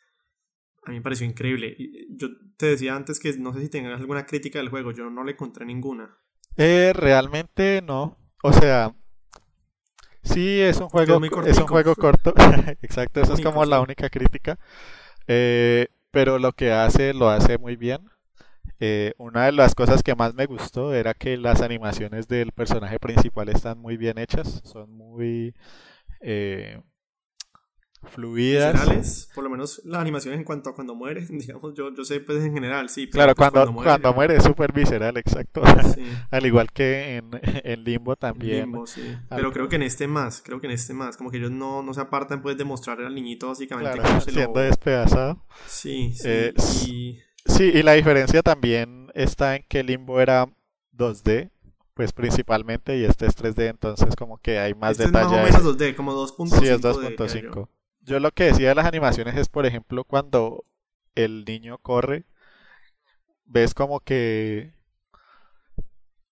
a 0.85 0.89
mí 0.89 0.97
me 0.97 1.01
pareció 1.01 1.25
increíble. 1.25 1.75
Yo 2.09 2.29
te 2.57 2.67
decía 2.67 2.95
antes 2.95 3.19
que 3.19 3.33
no 3.37 3.53
sé 3.53 3.61
si 3.61 3.69
tengas 3.69 3.99
alguna 3.99 4.25
crítica 4.25 4.59
del 4.59 4.69
juego, 4.69 4.91
yo 4.91 5.09
no 5.09 5.23
le 5.23 5.33
encontré 5.33 5.65
ninguna. 5.65 6.17
Eh, 6.57 6.93
realmente 6.93 7.81
no. 7.81 8.17
O 8.43 8.53
sea, 8.53 8.93
sí 10.23 10.61
es 10.61 10.79
un 10.79 10.89
juego, 10.89 11.19
es, 11.45 11.57
un 11.57 11.67
juego 11.67 11.95
corto. 11.95 12.33
Exacto, 12.81 13.21
esa 13.21 13.33
es 13.33 13.41
como 13.41 13.65
la 13.65 13.81
única 13.81 14.09
crítica. 14.09 14.57
Eh, 15.27 15.87
pero 16.11 16.39
lo 16.39 16.53
que 16.53 16.71
hace, 16.71 17.13
lo 17.13 17.29
hace 17.29 17.57
muy 17.57 17.75
bien. 17.75 18.09
Eh, 18.79 19.13
una 19.17 19.45
de 19.45 19.51
las 19.53 19.73
cosas 19.73 20.03
que 20.03 20.15
más 20.15 20.33
me 20.33 20.45
gustó 20.45 20.93
era 20.93 21.13
que 21.13 21.37
las 21.37 21.61
animaciones 21.61 22.27
del 22.27 22.51
personaje 22.51 22.99
principal 22.99 23.49
están 23.49 23.79
muy 23.79 23.95
bien 23.97 24.17
hechas, 24.17 24.61
son 24.65 24.91
muy 24.91 25.53
eh, 26.21 26.81
fluidas. 28.05 29.29
por 29.33 29.43
lo 29.43 29.49
menos 29.49 29.81
las 29.85 30.01
animaciones 30.01 30.39
en 30.39 30.45
cuanto 30.45 30.69
a 30.69 30.75
cuando 30.75 30.95
muere, 30.95 31.25
digamos, 31.29 31.73
yo, 31.73 31.93
yo 31.93 32.05
sé 32.05 32.19
pues 32.19 32.43
en 32.43 32.53
general, 32.53 32.89
sí. 32.89 33.09
Claro, 33.09 33.35
pues, 33.35 33.51
cuando, 33.51 33.73
cuando, 33.73 34.13
muere, 34.13 34.37
es 34.37 34.43
súper 34.43 34.71
visceral, 34.71 35.17
exacto. 35.17 35.61
Al 36.31 36.45
igual 36.45 36.71
que 36.71 37.17
en, 37.17 37.29
en 37.41 37.83
Limbo 37.83 38.15
también. 38.15 38.71
Limbo, 38.71 38.87
sí. 38.87 39.01
Pero 39.29 39.51
creo 39.51 39.69
que 39.69 39.75
en 39.75 39.83
este 39.83 40.07
más, 40.07 40.41
creo 40.41 40.59
que 40.59 40.67
en 40.67 40.73
este 40.73 40.93
más, 40.93 41.17
como 41.17 41.31
que 41.31 41.37
ellos 41.37 41.51
no, 41.51 41.83
no 41.83 41.93
se 41.93 42.01
apartan 42.01 42.41
pues 42.41 42.57
de 42.57 42.63
mostrar 42.63 43.01
al 43.01 43.13
niñito 43.13 43.47
básicamente 43.47 43.99
claro, 43.99 44.21
siendo 44.21 44.59
despedazado. 44.59 45.43
Sí, 45.67 46.13
sí. 46.13 46.23
Eh, 46.25 46.53
y... 46.87 47.19
Sí, 47.45 47.71
y 47.73 47.83
la 47.83 47.93
diferencia 47.93 48.41
también 48.41 49.11
está 49.13 49.55
en 49.55 49.63
que 49.67 49.83
Limbo 49.83 50.19
era 50.19 50.47
2D, 50.97 51.51
pues 51.93 52.11
principalmente, 52.11 52.97
y 52.97 53.05
este 53.05 53.27
es 53.27 53.37
3D, 53.37 53.69
entonces 53.69 54.15
como 54.15 54.37
que 54.39 54.59
hay 54.59 54.73
más 54.73 54.91
este 54.91 55.05
detalle. 55.05 55.47
Es 55.47 55.53
más 55.53 55.61
o 55.61 55.63
menos 55.63 55.77
2D, 55.77 55.95
como 55.95 56.13
2.5. 56.13 56.59
Sí, 56.59 56.67
es 56.67 56.81
2.5 56.81 57.69
yo 58.05 58.19
lo 58.19 58.31
que 58.31 58.45
decía 58.45 58.69
de 58.69 58.75
las 58.75 58.85
animaciones 58.85 59.35
es, 59.35 59.49
por 59.49 59.65
ejemplo, 59.65 60.03
cuando 60.03 60.63
el 61.15 61.45
niño 61.45 61.77
corre, 61.79 62.25
ves 63.45 63.73
como 63.73 63.99
que... 63.99 64.73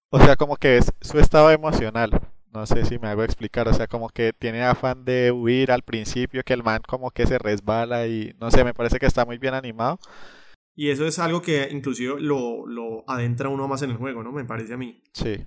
O 0.10 0.20
sea, 0.20 0.36
como 0.36 0.58
que 0.58 0.78
es 0.78 0.94
su 1.02 1.20
estado 1.20 1.50
emocional. 1.50 2.12
No 2.54 2.68
sé 2.68 2.86
si 2.86 3.00
me 3.00 3.08
hago 3.08 3.24
explicar. 3.24 3.68
O 3.68 3.74
sea, 3.74 3.88
como 3.88 4.10
que 4.10 4.32
tiene 4.34 4.64
afán 4.64 5.06
de 5.06 5.32
huir 5.32 5.72
al 5.72 5.82
principio, 5.82 6.44
que 6.44 6.54
el 6.54 6.64
man 6.64 6.82
como 6.88 7.10
que 7.10 7.26
se 7.26 7.40
resbala 7.40 8.06
y 8.08 8.36
no 8.40 8.52
sé, 8.52 8.64
me 8.64 8.76
parece 8.76 9.00
que 9.00 9.08
está 9.08 9.26
muy 9.26 9.40
bien 9.40 9.56
animado. 9.56 10.00
Y 10.76 10.90
eso 10.90 11.06
es 11.08 11.18
algo 11.20 11.42
que 11.42 11.70
inclusive 11.72 12.20
lo, 12.20 12.68
lo 12.68 13.04
adentra 13.08 13.50
uno 13.50 13.68
más 13.68 13.82
en 13.82 13.92
el 13.92 13.98
juego, 13.98 14.24
¿no? 14.24 14.32
Me 14.32 14.46
parece 14.46 14.74
a 14.74 14.78
mí. 14.78 15.02
Sí. 15.14 15.46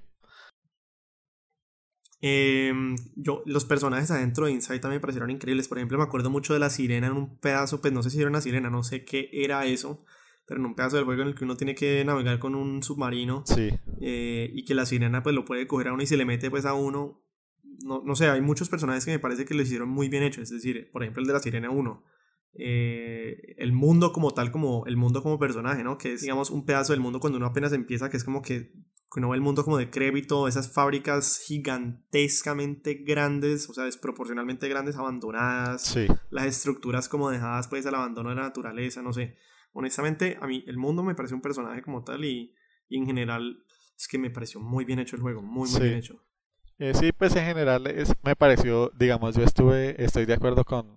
Em, 2.20 2.96
yo, 3.14 3.42
los 3.44 3.64
personajes 3.66 4.10
adentro 4.10 4.46
de 4.46 4.52
Inside 4.52 4.78
también 4.78 4.98
me 4.98 5.00
parecieron 5.00 5.30
increíbles. 5.30 5.68
Por 5.68 5.78
ejemplo, 5.78 5.98
me 5.98 6.04
acuerdo 6.04 6.30
mucho 6.30 6.54
de 6.54 6.60
la 6.60 6.70
sirena 6.70 7.08
en 7.08 7.12
un 7.12 7.38
pedazo, 7.38 7.80
pues 7.80 7.92
no 7.92 8.02
sé 8.02 8.10
si 8.10 8.20
era 8.20 8.30
una 8.30 8.40
sirena, 8.40 8.70
no 8.70 8.82
sé 8.82 9.04
qué 9.04 9.28
era 9.32 9.66
eso, 9.66 10.04
pero 10.46 10.60
en 10.60 10.66
un 10.66 10.74
pedazo 10.74 10.96
del 10.96 11.04
juego 11.04 11.22
en 11.22 11.28
el 11.28 11.34
que 11.34 11.44
uno 11.44 11.56
tiene 11.56 11.74
que 11.74 12.04
navegar 12.04 12.38
con 12.38 12.54
un 12.54 12.82
submarino 12.82 13.44
sí. 13.46 13.70
Eh, 14.00 14.50
y 14.52 14.64
que 14.64 14.74
la 14.74 14.86
sirena 14.86 15.22
pues 15.22 15.34
lo 15.34 15.44
puede 15.44 15.66
coger 15.66 15.88
a 15.88 15.92
uno 15.92 16.02
y 16.02 16.06
se 16.06 16.16
le 16.16 16.24
mete 16.24 16.50
pues 16.50 16.64
a 16.64 16.74
uno. 16.74 17.22
No, 17.84 18.02
no 18.04 18.16
sé, 18.16 18.28
hay 18.28 18.40
muchos 18.40 18.70
personajes 18.70 19.04
que 19.04 19.10
me 19.10 19.18
parece 19.18 19.44
que 19.44 19.54
lo 19.54 19.62
hicieron 19.62 19.88
muy 19.88 20.08
bien 20.08 20.22
hecho. 20.22 20.40
Es 20.40 20.50
decir, 20.50 20.90
por 20.92 21.02
ejemplo, 21.02 21.20
el 21.20 21.26
de 21.26 21.32
la 21.34 21.40
sirena 21.40 21.70
1. 21.70 22.04
Eh, 22.58 23.54
el 23.58 23.72
mundo 23.72 24.12
como 24.12 24.32
tal, 24.32 24.50
como 24.50 24.86
el 24.86 24.96
mundo 24.96 25.22
como 25.22 25.38
personaje, 25.38 25.84
¿no? 25.84 25.98
Que 25.98 26.14
es, 26.14 26.22
digamos, 26.22 26.50
un 26.50 26.64
pedazo 26.64 26.94
del 26.94 27.00
mundo 27.00 27.20
cuando 27.20 27.36
uno 27.36 27.46
apenas 27.46 27.74
empieza, 27.74 28.08
que 28.08 28.16
es 28.16 28.24
como 28.24 28.40
que 28.40 28.72
uno 29.16 29.30
ve 29.30 29.36
el 29.36 29.42
mundo 29.42 29.64
como 29.64 29.78
de 29.78 29.90
crédito, 29.90 30.46
esas 30.46 30.72
fábricas 30.72 31.38
gigantescamente 31.38 32.94
grandes, 32.94 33.68
o 33.68 33.74
sea, 33.74 33.84
desproporcionalmente 33.84 34.68
grandes, 34.68 34.96
abandonadas, 34.96 35.96
las 36.30 36.46
estructuras 36.46 37.08
como 37.08 37.30
dejadas 37.30 37.68
pues 37.68 37.86
al 37.86 37.94
abandono 37.94 38.30
de 38.30 38.36
la 38.36 38.42
naturaleza, 38.42 39.02
no 39.02 39.12
sé. 39.12 39.36
Honestamente, 39.72 40.38
a 40.40 40.46
mí 40.46 40.64
el 40.66 40.76
mundo 40.76 41.02
me 41.02 41.14
pareció 41.14 41.36
un 41.36 41.42
personaje 41.42 41.82
como 41.82 42.04
tal 42.04 42.24
y, 42.24 42.54
en 42.90 43.06
general 43.06 43.64
es 43.96 44.06
que 44.06 44.18
me 44.18 44.30
pareció 44.30 44.60
muy 44.60 44.84
bien 44.84 44.98
hecho 44.98 45.16
el 45.16 45.22
juego, 45.22 45.42
muy, 45.42 45.68
muy 45.70 45.80
bien 45.80 45.94
hecho. 45.94 46.22
Eh, 46.78 46.92
sí, 46.94 47.12
pues 47.12 47.34
en 47.36 47.46
general 47.46 47.86
es, 47.86 48.12
me 48.22 48.36
pareció, 48.36 48.90
digamos, 48.98 49.34
yo 49.34 49.42
estuve, 49.42 50.02
estoy 50.02 50.26
de 50.26 50.34
acuerdo 50.34 50.64
con, 50.64 50.94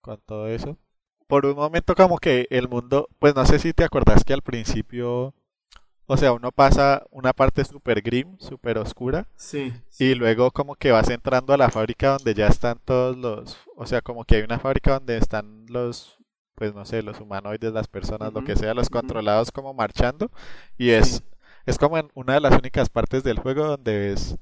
con 0.00 0.20
todo 0.24 0.46
eso. 0.46 0.78
Por 1.26 1.44
un 1.46 1.56
momento 1.56 1.96
como 1.96 2.18
que 2.18 2.46
el 2.50 2.68
mundo, 2.68 3.08
pues 3.18 3.34
no 3.34 3.44
sé 3.46 3.58
si 3.58 3.72
te 3.72 3.84
acordás 3.84 4.22
que 4.22 4.32
al 4.32 4.42
principio 4.42 5.34
o 6.06 6.16
sea, 6.16 6.32
uno 6.32 6.50
pasa 6.52 7.04
una 7.10 7.32
parte 7.32 7.64
super 7.64 8.02
grim, 8.02 8.36
super 8.38 8.78
oscura. 8.78 9.26
Sí, 9.36 9.72
Y 9.98 10.14
luego 10.14 10.50
como 10.50 10.74
que 10.74 10.90
vas 10.90 11.08
entrando 11.10 11.52
a 11.52 11.56
la 11.56 11.70
fábrica 11.70 12.10
donde 12.10 12.34
ya 12.34 12.48
están 12.48 12.78
todos 12.84 13.16
los... 13.16 13.56
O 13.76 13.86
sea, 13.86 14.00
como 14.02 14.24
que 14.24 14.36
hay 14.36 14.42
una 14.42 14.58
fábrica 14.58 14.94
donde 14.94 15.16
están 15.16 15.66
los... 15.68 16.18
Pues 16.54 16.74
no 16.74 16.84
sé, 16.84 17.02
los 17.02 17.20
humanoides, 17.20 17.72
las 17.72 17.88
personas, 17.88 18.32
lo 18.32 18.44
que 18.44 18.56
sea, 18.56 18.74
los 18.74 18.90
controlados 18.90 19.50
como 19.50 19.74
marchando. 19.74 20.30
Y 20.76 20.90
es, 20.90 21.22
es 21.66 21.78
como 21.78 21.96
en 21.98 22.10
una 22.14 22.34
de 22.34 22.40
las 22.40 22.56
únicas 22.58 22.88
partes 22.88 23.22
del 23.24 23.38
juego 23.38 23.66
donde 23.66 23.98
ves 23.98 24.36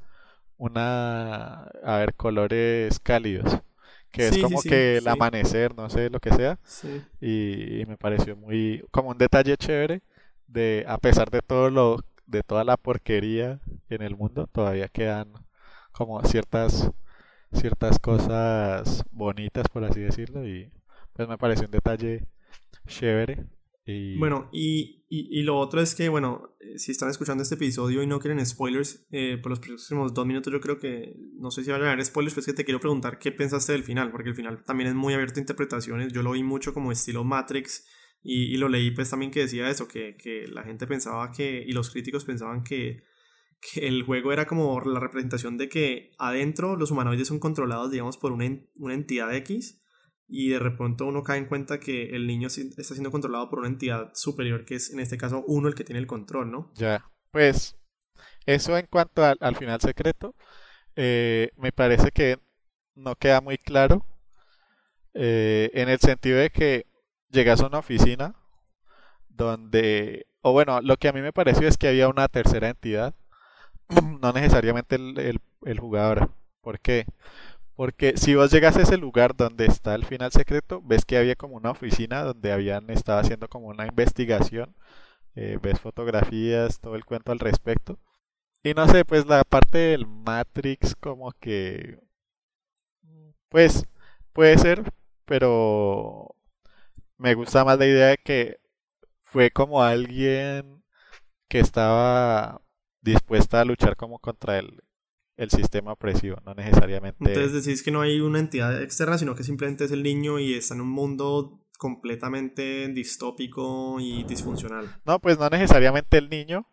una... 0.56 1.64
A 1.84 1.98
ver, 1.98 2.14
colores 2.14 2.98
cálidos. 3.00 3.58
Que 4.10 4.28
es 4.28 4.38
como 4.38 4.60
que 4.62 4.96
el 4.96 5.06
amanecer, 5.06 5.74
no 5.76 5.88
sé, 5.88 6.10
lo 6.10 6.18
que 6.18 6.32
sea. 6.32 6.58
Y, 7.20 7.82
y 7.82 7.86
me 7.86 7.96
pareció 7.96 8.34
muy... 8.34 8.84
Como 8.90 9.10
un 9.10 9.18
detalle 9.18 9.56
chévere 9.56 10.02
de 10.50 10.84
a 10.88 10.98
pesar 10.98 11.30
de 11.30 11.40
todo 11.40 11.70
lo 11.70 12.04
de 12.26 12.42
toda 12.42 12.64
la 12.64 12.76
porquería 12.76 13.60
en 13.88 14.02
el 14.02 14.16
mundo, 14.16 14.48
todavía 14.52 14.88
quedan 14.88 15.32
como 15.92 16.22
ciertas 16.24 16.90
ciertas 17.52 17.98
cosas 17.98 19.02
bonitas 19.10 19.66
por 19.72 19.84
así 19.84 20.00
decirlo 20.00 20.46
y 20.46 20.70
pues 21.12 21.28
me 21.28 21.38
parece 21.38 21.64
un 21.64 21.70
detalle 21.70 22.26
chévere 22.86 23.46
y... 23.84 24.18
Bueno, 24.18 24.48
y, 24.52 25.04
y, 25.08 25.42
lo 25.42 25.58
otro 25.58 25.80
es 25.80 25.94
que, 25.94 26.08
bueno, 26.08 26.54
eh, 26.60 26.78
si 26.78 26.92
están 26.92 27.08
escuchando 27.08 27.42
este 27.42 27.54
episodio 27.54 28.02
y 28.02 28.06
no 28.06 28.20
quieren 28.20 28.44
spoilers, 28.44 29.06
eh, 29.10 29.38
por 29.42 29.50
los 29.50 29.58
próximos 29.58 30.12
dos 30.12 30.26
minutos 30.26 30.52
yo 30.52 30.60
creo 30.60 30.78
que, 30.78 31.16
no 31.34 31.50
sé 31.50 31.64
si 31.64 31.70
van 31.70 31.82
a 31.82 31.90
haber 31.90 32.04
spoilers, 32.04 32.34
pero 32.34 32.40
es 32.40 32.46
que 32.46 32.52
te 32.52 32.64
quiero 32.64 32.78
preguntar 32.78 33.18
qué 33.18 33.32
pensaste 33.32 33.72
del 33.72 33.82
final, 33.82 34.10
porque 34.12 34.28
el 34.28 34.34
final 34.34 34.62
también 34.64 34.90
es 34.90 34.94
muy 34.94 35.14
abierto 35.14 35.40
a 35.40 35.42
interpretaciones, 35.42 36.12
yo 36.12 36.22
lo 36.22 36.32
vi 36.32 36.42
mucho 36.42 36.74
como 36.74 36.92
estilo 36.92 37.24
Matrix, 37.24 37.86
y, 38.22 38.56
lo 38.58 38.68
leí 38.68 38.90
pues 38.90 39.10
también 39.10 39.30
que 39.30 39.40
decía 39.40 39.70
eso, 39.70 39.88
que, 39.88 40.16
que, 40.16 40.46
la 40.46 40.62
gente 40.62 40.86
pensaba 40.86 41.32
que, 41.32 41.64
y 41.66 41.72
los 41.72 41.90
críticos 41.90 42.24
pensaban 42.24 42.62
que, 42.62 43.02
que, 43.60 43.88
el 43.88 44.02
juego 44.02 44.32
era 44.32 44.46
como 44.46 44.80
la 44.80 45.00
representación 45.00 45.56
de 45.56 45.68
que 45.68 46.10
adentro 46.18 46.76
los 46.76 46.90
humanoides 46.90 47.28
son 47.28 47.38
controlados, 47.38 47.90
digamos, 47.90 48.18
por 48.18 48.32
una, 48.32 48.44
una 48.76 48.94
entidad 48.94 49.34
X, 49.34 49.82
y 50.28 50.50
de 50.50 50.58
repente 50.58 51.02
uno 51.04 51.22
cae 51.22 51.38
en 51.38 51.46
cuenta 51.46 51.80
que 51.80 52.10
el 52.10 52.26
niño 52.26 52.48
está 52.48 52.82
siendo 52.82 53.10
controlado 53.10 53.48
por 53.50 53.60
una 53.60 53.68
entidad 53.68 54.12
superior, 54.14 54.64
que 54.64 54.76
es 54.76 54.92
en 54.92 55.00
este 55.00 55.16
caso 55.16 55.42
uno 55.46 55.68
el 55.68 55.74
que 55.74 55.84
tiene 55.84 55.98
el 55.98 56.06
control, 56.06 56.52
¿no? 56.52 56.72
Ya, 56.74 57.04
pues 57.32 57.76
eso 58.46 58.76
en 58.76 58.86
cuanto 58.86 59.24
al, 59.24 59.38
al 59.40 59.56
final 59.56 59.80
secreto, 59.80 60.34
eh, 60.94 61.50
me 61.56 61.72
parece 61.72 62.10
que 62.10 62.38
no 62.94 63.16
queda 63.16 63.40
muy 63.40 63.58
claro, 63.58 64.04
eh, 65.14 65.70
en 65.74 65.88
el 65.88 65.98
sentido 65.98 66.38
de 66.38 66.50
que 66.50 66.86
llegas 67.30 67.60
a 67.60 67.66
una 67.66 67.78
oficina 67.78 68.34
donde, 69.28 70.26
o 70.42 70.52
bueno, 70.52 70.80
lo 70.82 70.96
que 70.96 71.08
a 71.08 71.12
mí 71.12 71.20
me 71.20 71.32
pareció 71.32 71.68
es 71.68 71.78
que 71.78 71.88
había 71.88 72.08
una 72.08 72.28
tercera 72.28 72.68
entidad, 72.68 73.14
no 74.20 74.32
necesariamente 74.32 74.96
el, 74.96 75.40
el, 75.64 75.80
jugador. 75.80 76.30
¿Por 76.60 76.80
qué? 76.80 77.06
Porque 77.76 78.16
si 78.16 78.34
vos 78.34 78.50
llegas 78.52 78.76
a 78.76 78.82
ese 78.82 78.98
lugar 78.98 79.36
donde 79.36 79.66
está 79.66 79.94
el 79.94 80.04
final 80.04 80.32
secreto, 80.32 80.82
ves 80.84 81.04
que 81.04 81.16
había 81.18 81.36
como 81.36 81.56
una 81.56 81.70
oficina 81.70 82.22
donde 82.24 82.52
habían 82.52 82.90
estado 82.90 83.20
haciendo 83.20 83.48
como 83.48 83.68
una 83.68 83.86
investigación, 83.86 84.74
eh, 85.36 85.58
ves 85.62 85.80
fotografías, 85.80 86.80
todo 86.80 86.96
el 86.96 87.04
cuento 87.04 87.32
al 87.32 87.40
respecto. 87.40 87.98
y 88.62 88.74
no 88.74 88.88
sé, 88.88 89.04
pues 89.04 89.26
la 89.26 89.44
parte 89.44 89.78
del 89.78 90.06
Matrix 90.06 90.94
como 90.96 91.32
que... 91.40 91.98
Pues 93.48 93.86
puede 94.32 94.58
ser, 94.58 94.92
pero 95.24 96.34
me 97.20 97.34
gusta 97.34 97.64
más 97.64 97.78
la 97.78 97.86
idea 97.86 98.06
de 98.08 98.18
que 98.18 98.60
fue 99.22 99.50
como 99.50 99.82
alguien 99.82 100.82
que 101.48 101.60
estaba 101.60 102.62
dispuesta 103.02 103.60
a 103.60 103.64
luchar 103.64 103.96
como 103.96 104.18
contra 104.18 104.58
el, 104.58 104.82
el 105.36 105.50
sistema 105.50 105.92
opresivo, 105.92 106.38
no 106.44 106.54
necesariamente... 106.54 107.32
Entonces 107.32 107.64
decís 107.64 107.82
que 107.82 107.90
no 107.90 108.00
hay 108.00 108.20
una 108.20 108.38
entidad 108.38 108.82
externa, 108.82 109.18
sino 109.18 109.34
que 109.34 109.44
simplemente 109.44 109.84
es 109.84 109.92
el 109.92 110.02
niño 110.02 110.38
y 110.38 110.54
está 110.54 110.74
en 110.74 110.80
un 110.80 110.90
mundo 110.90 111.60
completamente 111.76 112.88
distópico 112.88 114.00
y 114.00 114.24
disfuncional. 114.24 115.00
No, 115.04 115.18
pues 115.18 115.38
no 115.38 115.48
necesariamente 115.50 116.16
el 116.16 116.30
niño, 116.30 116.66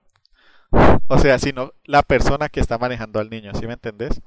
o 1.07 1.19
sea, 1.19 1.39
sino 1.39 1.73
la 1.83 2.03
persona 2.03 2.47
que 2.47 2.61
está 2.61 2.77
manejando 2.77 3.19
al 3.19 3.29
niño, 3.29 3.51
¿sí 3.53 3.67
me 3.67 3.73
entendés? 3.73 4.21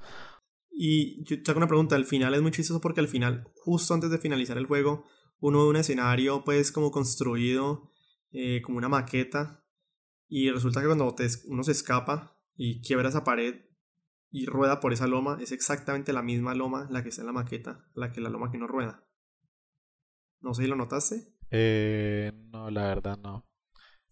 Y 0.71 1.25
yo 1.25 1.43
te 1.43 1.51
hago 1.51 1.59
una 1.59 1.67
pregunta, 1.67 1.97
al 1.97 2.07
final 2.07 2.35
es 2.35 2.43
muy 2.43 2.51
chistoso 2.51 2.81
porque 2.81 3.01
al 3.01 3.09
final, 3.09 3.49
justo 3.55 3.95
antes 3.95 4.11
de 4.11 4.19
finalizar 4.19 4.59
el 4.59 4.67
juego, 4.67 5.07
uno 5.41 5.65
ve 5.65 5.71
un 5.71 5.77
escenario 5.77 6.45
pues 6.45 6.71
como 6.73 6.91
construido, 6.91 7.91
eh, 8.33 8.63
como 8.63 8.79
una 8.79 8.89
maqueta, 8.89 9.65
y 10.29 10.51
resulta 10.51 10.81
que 10.81 10.87
cuando 10.87 11.15
uno 11.49 11.63
se 11.65 11.73
escapa 11.73 12.39
y 12.55 12.81
quiebra 12.83 13.09
esa 13.09 13.25
pared 13.25 13.63
y 14.31 14.47
rueda 14.47 14.79
por 14.79 14.93
esa 14.93 15.09
loma, 15.09 15.39
es 15.41 15.51
exactamente 15.51 16.13
la 16.13 16.23
misma 16.23 16.55
loma 16.55 16.87
la 16.91 17.03
que 17.03 17.09
está 17.09 17.23
en 17.23 17.27
la 17.27 17.33
maqueta, 17.33 17.85
la 17.95 18.13
que 18.13 18.21
la 18.21 18.31
loma 18.31 18.51
que 18.51 18.59
no 18.59 18.69
rueda. 18.69 19.05
No 20.41 20.55
sé 20.55 20.63
si 20.63 20.69
lo 20.69 20.77
notaste. 20.77 21.35
Eh, 21.51 22.33
no, 22.53 22.71
la 22.71 22.87
verdad 22.87 23.19
no. 23.19 23.45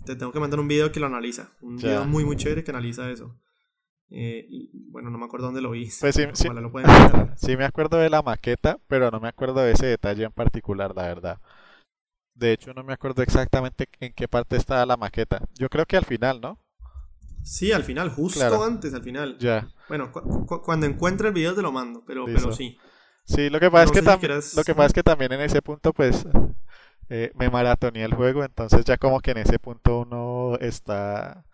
Te 0.04 0.16
tengo 0.16 0.32
que 0.32 0.40
mandar 0.40 0.58
un 0.58 0.68
video 0.68 0.90
que 0.90 1.00
lo 1.00 1.06
analiza. 1.06 1.52
Un 1.60 1.76
video 1.76 2.04
muy, 2.04 2.24
muy 2.24 2.36
chévere 2.36 2.64
que 2.64 2.70
analiza 2.70 3.10
eso. 3.10 3.40
Eh, 4.10 4.46
y, 4.48 4.70
bueno, 4.90 5.10
no 5.10 5.18
me 5.18 5.26
acuerdo 5.26 5.46
dónde 5.46 5.60
lo 5.60 5.70
vi. 5.70 5.88
Pues 6.00 6.14
sí, 6.14 6.22
sí, 6.32 6.48
lo 6.48 6.72
sí, 7.36 7.56
me 7.56 7.64
acuerdo 7.64 7.98
de 7.98 8.10
la 8.10 8.22
maqueta, 8.22 8.78
pero 8.86 9.10
no 9.10 9.20
me 9.20 9.28
acuerdo 9.28 9.60
de 9.60 9.72
ese 9.72 9.86
detalle 9.86 10.24
en 10.24 10.32
particular, 10.32 10.94
la 10.94 11.02
verdad. 11.02 11.38
De 12.34 12.52
hecho, 12.52 12.72
no 12.72 12.84
me 12.84 12.92
acuerdo 12.92 13.22
exactamente 13.22 13.88
en 14.00 14.12
qué 14.12 14.28
parte 14.28 14.56
estaba 14.56 14.86
la 14.86 14.96
maqueta. 14.96 15.42
Yo 15.54 15.68
creo 15.68 15.86
que 15.86 15.96
al 15.96 16.04
final, 16.04 16.40
¿no? 16.40 16.58
Sí, 17.42 17.72
al 17.72 17.82
final, 17.82 18.10
justo 18.10 18.62
antes, 18.62 18.94
al 18.94 19.02
final. 19.02 19.38
Ya. 19.38 19.68
Bueno, 19.88 20.12
cuando 20.12 20.86
encuentre 20.86 21.28
el 21.28 21.34
video 21.34 21.54
te 21.54 21.62
lo 21.62 21.72
mando, 21.72 22.04
pero, 22.06 22.26
pero 22.26 22.52
sí. 22.52 22.78
Sí, 23.24 23.50
lo 23.50 23.60
que 23.60 23.70
pasa, 23.70 23.84
es 23.84 23.90
que, 23.92 24.56
lo 24.56 24.64
que 24.64 24.74
pasa 24.74 24.86
es 24.86 24.92
que 24.92 25.02
también 25.02 25.32
en 25.32 25.40
ese 25.40 25.60
punto, 25.60 25.92
pues, 25.92 26.26
eh, 27.10 27.30
me 27.34 27.50
maratoneé 27.50 28.04
el 28.04 28.14
juego, 28.14 28.44
entonces 28.44 28.84
ya 28.84 28.96
como 28.96 29.20
que 29.20 29.32
en 29.32 29.38
ese 29.38 29.58
punto 29.58 30.00
uno 30.00 30.56
está 30.60 31.44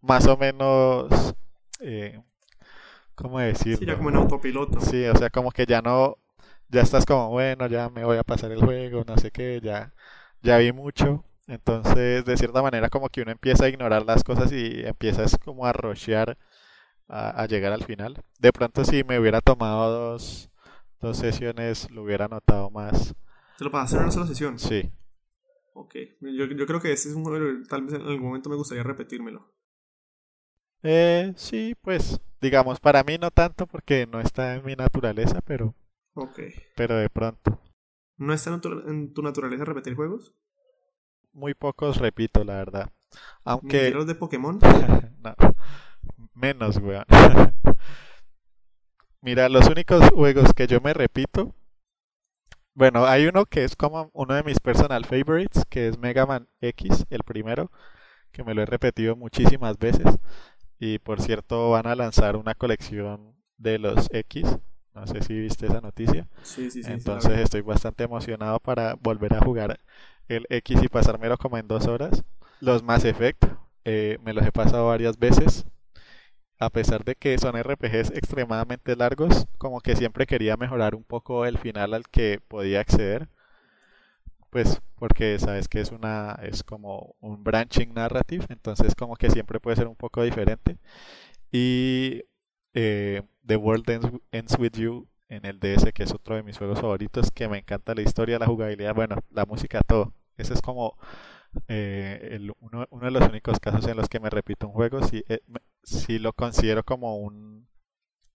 más 0.00 0.26
o 0.26 0.36
menos, 0.36 1.34
eh, 1.80 2.20
¿cómo 3.14 3.38
decirlo? 3.40 3.78
Sí, 3.78 3.86
ya 3.86 3.96
como 3.96 4.10
en 4.10 4.16
autopiloto. 4.16 4.80
Sí, 4.80 5.04
o 5.06 5.16
sea, 5.16 5.30
como 5.30 5.50
que 5.50 5.66
ya 5.66 5.82
no, 5.82 6.18
ya 6.68 6.82
estás 6.82 7.06
como, 7.06 7.30
bueno, 7.30 7.66
ya 7.68 7.88
me 7.88 8.04
voy 8.04 8.18
a 8.18 8.24
pasar 8.24 8.52
el 8.52 8.60
juego, 8.64 9.04
no 9.06 9.16
sé 9.18 9.30
qué, 9.30 9.60
ya, 9.62 9.92
ya 10.42 10.58
vi 10.58 10.72
mucho. 10.72 11.24
Entonces, 11.46 12.24
de 12.24 12.36
cierta 12.36 12.60
manera, 12.62 12.88
como 12.90 13.08
que 13.08 13.22
uno 13.22 13.30
empieza 13.30 13.66
a 13.66 13.68
ignorar 13.68 14.04
las 14.04 14.24
cosas 14.24 14.50
y 14.52 14.84
empiezas 14.84 15.38
como 15.38 15.64
a 15.66 15.72
rushear 15.72 16.36
a, 17.08 17.42
a 17.42 17.46
llegar 17.46 17.72
al 17.72 17.84
final. 17.84 18.22
De 18.38 18.52
pronto, 18.52 18.84
si 18.84 19.04
me 19.04 19.18
hubiera 19.20 19.40
tomado 19.40 19.90
dos, 20.12 20.50
dos 21.00 21.16
sesiones 21.18 21.90
lo 21.90 22.02
hubiera 22.02 22.28
notado 22.28 22.70
más. 22.70 23.14
¿Te 23.58 23.64
lo 23.64 23.70
pasaste 23.70 23.96
en 23.96 24.02
una 24.02 24.12
sola 24.12 24.26
sesión? 24.26 24.58
Sí. 24.58 24.90
Ok. 25.74 25.94
Yo, 26.20 26.46
yo 26.46 26.66
creo 26.66 26.80
que 26.80 26.92
ese 26.92 27.10
es 27.10 27.14
un 27.14 27.24
juego 27.24 27.62
tal 27.68 27.82
vez 27.82 27.94
en 27.94 28.02
algún 28.02 28.28
momento 28.28 28.50
me 28.50 28.56
gustaría 28.56 28.82
repetírmelo. 28.82 29.46
Eh, 30.82 31.32
sí, 31.36 31.76
pues, 31.82 32.20
digamos, 32.40 32.80
para 32.80 33.02
mí 33.02 33.18
no 33.18 33.30
tanto 33.30 33.66
porque 33.66 34.06
no 34.06 34.20
está 34.20 34.54
en 34.54 34.64
mi 34.64 34.76
naturaleza, 34.76 35.40
pero... 35.44 35.74
Ok. 36.14 36.40
Pero 36.76 36.96
de 36.96 37.10
pronto. 37.10 37.60
¿No 38.16 38.32
está 38.32 38.54
en 38.54 38.60
tu, 38.60 38.68
en 38.88 39.12
tu 39.12 39.22
naturaleza 39.22 39.64
repetir 39.64 39.94
juegos? 39.94 40.34
Muy 41.32 41.54
pocos 41.54 41.98
repito, 41.98 42.44
la 42.44 42.54
verdad. 42.54 42.90
Aunque... 43.44 43.90
los 43.90 44.06
de 44.06 44.14
Pokémon? 44.14 44.58
no. 45.22 45.34
Menos, 46.34 46.78
weón. 46.78 47.04
Mira, 49.20 49.48
los 49.48 49.68
únicos 49.68 50.08
juegos 50.10 50.52
que 50.54 50.66
yo 50.66 50.80
me 50.80 50.94
repito. 50.94 51.54
Bueno, 52.74 53.06
hay 53.06 53.26
uno 53.26 53.46
que 53.46 53.64
es 53.64 53.74
como 53.74 54.10
uno 54.12 54.34
de 54.34 54.42
mis 54.42 54.60
personal 54.60 55.04
favorites, 55.04 55.64
que 55.68 55.88
es 55.88 55.98
Mega 55.98 56.26
Man 56.26 56.48
X, 56.60 57.06
el 57.10 57.22
primero, 57.24 57.70
que 58.32 58.44
me 58.44 58.54
lo 58.54 58.62
he 58.62 58.66
repetido 58.66 59.16
muchísimas 59.16 59.78
veces. 59.78 60.18
Y 60.78 60.98
por 60.98 61.20
cierto, 61.20 61.70
van 61.70 61.86
a 61.86 61.94
lanzar 61.94 62.36
una 62.36 62.54
colección 62.54 63.34
de 63.56 63.78
los 63.78 64.08
X. 64.12 64.44
No 64.94 65.06
sé 65.06 65.22
si 65.22 65.38
viste 65.38 65.66
esa 65.66 65.80
noticia. 65.80 66.26
Sí, 66.42 66.70
sí, 66.70 66.82
sí. 66.82 66.90
Entonces 66.90 67.38
estoy 67.38 67.60
bastante 67.60 68.04
emocionado 68.04 68.60
para 68.60 68.94
volver 68.94 69.34
a 69.34 69.40
jugar 69.40 69.78
el 70.28 70.46
X 70.48 70.82
y 70.82 70.88
pasármelo 70.88 71.36
como 71.38 71.58
en 71.58 71.68
dos 71.68 71.86
horas. 71.86 72.22
Los 72.60 72.82
Mass 72.82 73.04
Effect, 73.04 73.44
eh, 73.84 74.18
me 74.24 74.32
los 74.32 74.44
he 74.44 74.52
pasado 74.52 74.86
varias 74.88 75.18
veces 75.18 75.66
a 76.58 76.70
pesar 76.70 77.04
de 77.04 77.14
que 77.14 77.38
son 77.38 77.56
RPGs 77.56 78.10
extremadamente 78.12 78.96
largos, 78.96 79.46
como 79.58 79.80
que 79.80 79.96
siempre 79.96 80.26
quería 80.26 80.56
mejorar 80.56 80.94
un 80.94 81.04
poco 81.04 81.44
el 81.44 81.58
final 81.58 81.94
al 81.94 82.08
que 82.08 82.40
podía 82.48 82.80
acceder. 82.80 83.28
Pues 84.50 84.80
porque 84.96 85.38
sabes 85.38 85.68
que 85.68 85.80
es 85.80 85.90
una 85.92 86.38
es 86.42 86.62
como 86.64 87.16
un 87.20 87.44
branching 87.44 87.92
narrative, 87.94 88.46
entonces 88.48 88.94
como 88.94 89.16
que 89.16 89.30
siempre 89.30 89.60
puede 89.60 89.76
ser 89.76 89.88
un 89.88 89.96
poco 89.96 90.22
diferente. 90.22 90.78
Y 91.52 92.24
eh, 92.74 93.22
The 93.46 93.56
World 93.56 93.90
Ends, 94.32 94.58
With 94.58 94.72
You 94.74 95.08
en 95.28 95.44
el 95.46 95.58
DS, 95.60 95.92
que 95.92 96.04
es 96.04 96.12
otro 96.12 96.36
de 96.36 96.42
mis 96.42 96.58
juegos 96.58 96.80
favoritos, 96.80 97.30
que 97.30 97.48
me 97.48 97.58
encanta 97.58 97.94
la 97.94 98.02
historia, 98.02 98.38
la 98.38 98.46
jugabilidad, 98.46 98.94
bueno, 98.94 99.16
la 99.30 99.44
música, 99.46 99.80
todo. 99.86 100.14
Ese 100.36 100.54
es 100.54 100.62
como 100.62 100.96
eh, 101.68 102.38
uno, 102.60 102.86
uno, 102.90 103.04
de 103.06 103.10
los 103.10 103.28
únicos 103.28 103.58
casos 103.60 103.86
en 103.88 103.96
los 103.96 104.08
que 104.08 104.20
me 104.20 104.30
repito 104.30 104.66
un 104.68 104.74
juego, 104.74 105.02
si, 105.02 105.24
eh, 105.28 105.40
si 105.82 106.18
lo 106.18 106.32
considero 106.32 106.84
como 106.84 107.16
un, 107.16 107.68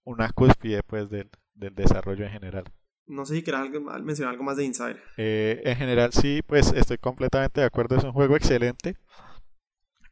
una 0.04 0.32
cúspide 0.32 0.84
pues, 0.84 1.10
del, 1.10 1.30
del 1.54 1.76
desarrollo 1.76 2.26
en 2.26 2.32
general. 2.32 2.66
No 3.12 3.26
sé 3.26 3.36
si 3.36 3.44
quieras 3.44 3.70
mencionar 4.04 4.32
algo 4.32 4.46
más 4.46 4.56
de 4.56 4.64
Inside. 4.64 4.96
Eh, 5.18 5.62
en 5.66 5.76
general 5.76 6.14
sí, 6.14 6.42
pues 6.48 6.72
estoy 6.72 6.98
completamente 6.98 7.60
de 7.60 7.68
acuerdo, 7.68 7.98
es 7.98 8.04
un 8.06 8.14
juego 8.14 8.38
excelente 8.38 8.96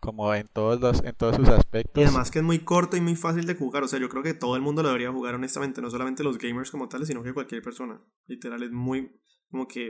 como 0.02 0.34
en 0.34 0.48
todos 0.48 0.80
los 0.80 1.04
en 1.04 1.16
todos 1.16 1.38
sus 1.38 1.48
aspectos. 1.48 2.02
Y 2.02 2.06
además 2.06 2.30
que 2.30 2.40
es 2.40 2.46
muy 2.46 2.60
corto 2.60 2.98
y 2.98 3.02
muy 3.02 3.16
fácil 3.16 3.46
de 3.46 3.56
jugar, 3.56 3.84
o 3.84 3.88
sea, 3.88 4.00
yo 4.00 4.10
creo 4.10 4.22
que 4.22 4.34
todo 4.34 4.58
el 4.58 4.62
mundo 4.62 4.84
lo 4.84 4.90
debería 4.90 5.12
jugar 5.12 5.36
honestamente, 5.36 5.82
no 5.82 5.90
solamente 5.90 6.24
los 6.24 6.38
gamers 6.38 6.72
como 6.72 6.90
tales, 6.90 7.08
sino 7.08 7.24
que 7.24 7.34
cualquier 7.34 7.62
persona. 7.62 8.02
Literal 8.28 8.64
es 8.64 8.72
muy 8.72 9.18
como 9.50 9.66
que 9.68 9.90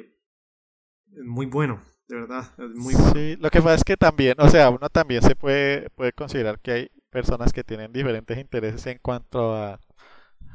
es 1.12 1.26
muy 1.26 1.48
bueno 1.48 1.82
de 2.08 2.16
verdad, 2.16 2.54
es 2.58 2.76
muy 2.76 2.94
Sí, 2.94 3.36
lo 3.40 3.50
que 3.50 3.62
pasa 3.62 3.76
es 3.76 3.84
que 3.84 3.98
también, 3.98 4.36
o 4.40 4.50
sea, 4.50 4.70
uno 4.70 4.90
también 4.90 5.24
se 5.24 5.36
puede, 5.36 5.90
puede 5.92 6.12
considerar 6.12 6.60
que 6.60 6.72
hay 6.72 6.92
personas 7.10 7.54
que 7.54 7.64
tienen 7.64 7.92
diferentes 7.92 8.38
intereses 8.38 8.86
en 8.88 9.00
cuanto 9.00 9.56
a 9.56 9.80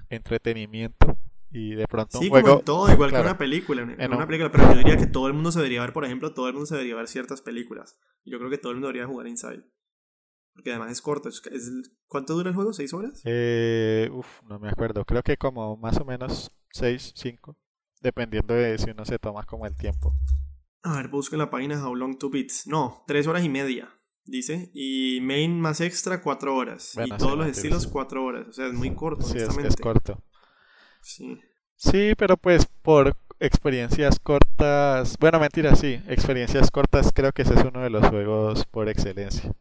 entretenimiento 0.08 1.16
y 1.50 1.74
de 1.74 1.86
pronto 1.86 2.18
sí, 2.18 2.24
un 2.24 2.30
juego... 2.30 2.48
Como 2.48 2.60
todo, 2.62 2.92
igual 2.92 3.10
que 3.10 3.20
una 3.20 3.38
película, 3.38 3.82
en, 3.82 4.12
una 4.12 4.26
película, 4.26 4.50
pero 4.50 4.70
yo 4.70 4.78
diría 4.78 4.96
que 4.96 5.06
todo 5.06 5.26
el 5.26 5.34
mundo 5.34 5.52
se 5.52 5.58
debería 5.58 5.80
ver, 5.82 5.92
por 5.92 6.04
ejemplo, 6.04 6.34
todo 6.34 6.48
el 6.48 6.54
mundo 6.54 6.66
se 6.66 6.74
debería 6.74 6.96
ver 6.96 7.08
ciertas 7.08 7.42
películas. 7.42 7.98
Yo 8.24 8.38
creo 8.38 8.50
que 8.50 8.58
todo 8.58 8.72
el 8.72 8.76
mundo 8.76 8.88
debería 8.88 9.06
jugar 9.06 9.26
Inside. 9.26 9.64
Porque 10.54 10.70
además 10.70 10.92
es 10.92 11.02
corto. 11.02 11.28
Es, 11.28 11.42
¿Cuánto 12.06 12.34
dura 12.34 12.48
el 12.48 12.54
juego? 12.54 12.72
¿Seis 12.72 12.94
horas? 12.94 13.20
Eh, 13.24 14.08
uf, 14.12 14.26
no 14.48 14.58
me 14.58 14.68
acuerdo. 14.68 15.04
Creo 15.04 15.22
que 15.22 15.36
como 15.36 15.76
más 15.76 15.98
o 15.98 16.04
menos 16.04 16.52
seis, 16.70 17.12
cinco. 17.16 17.58
Dependiendo 18.00 18.54
de 18.54 18.78
si 18.78 18.90
uno 18.90 19.04
se 19.04 19.18
toma 19.18 19.44
como 19.44 19.66
el 19.66 19.76
tiempo. 19.76 20.14
A 20.82 20.96
ver, 20.96 21.08
busco 21.08 21.34
en 21.34 21.40
la 21.40 21.50
página 21.50 21.84
How 21.84 21.94
Long 21.94 22.18
to 22.18 22.30
Beats. 22.30 22.66
No, 22.66 23.02
tres 23.06 23.26
horas 23.26 23.42
y 23.42 23.48
media, 23.48 23.88
dice. 24.24 24.70
Y 24.74 25.18
main 25.22 25.60
más 25.60 25.80
extra, 25.80 26.22
cuatro 26.22 26.54
horas. 26.54 26.96
y 27.04 27.08
todos 27.16 27.36
los 27.36 27.46
estilos, 27.48 27.86
cuatro 27.86 28.24
horas. 28.24 28.48
O 28.48 28.52
sea, 28.52 28.66
es 28.66 28.74
muy 28.74 28.94
corto, 28.94 29.22
sí, 29.22 29.38
Es, 29.38 29.76
corto. 29.76 30.22
Sí. 31.04 31.38
Sí, 31.76 32.14
pero 32.16 32.36
pues 32.38 32.66
por 32.82 33.14
experiencias 33.38 34.18
cortas. 34.18 35.18
Bueno, 35.18 35.38
mentira, 35.38 35.76
sí. 35.76 36.00
Experiencias 36.08 36.70
cortas, 36.70 37.12
creo 37.14 37.30
que 37.32 37.42
ese 37.42 37.54
es 37.54 37.64
uno 37.64 37.82
de 37.82 37.90
los 37.90 38.06
juegos 38.08 38.64
por 38.64 38.88
excelencia. 38.88 39.52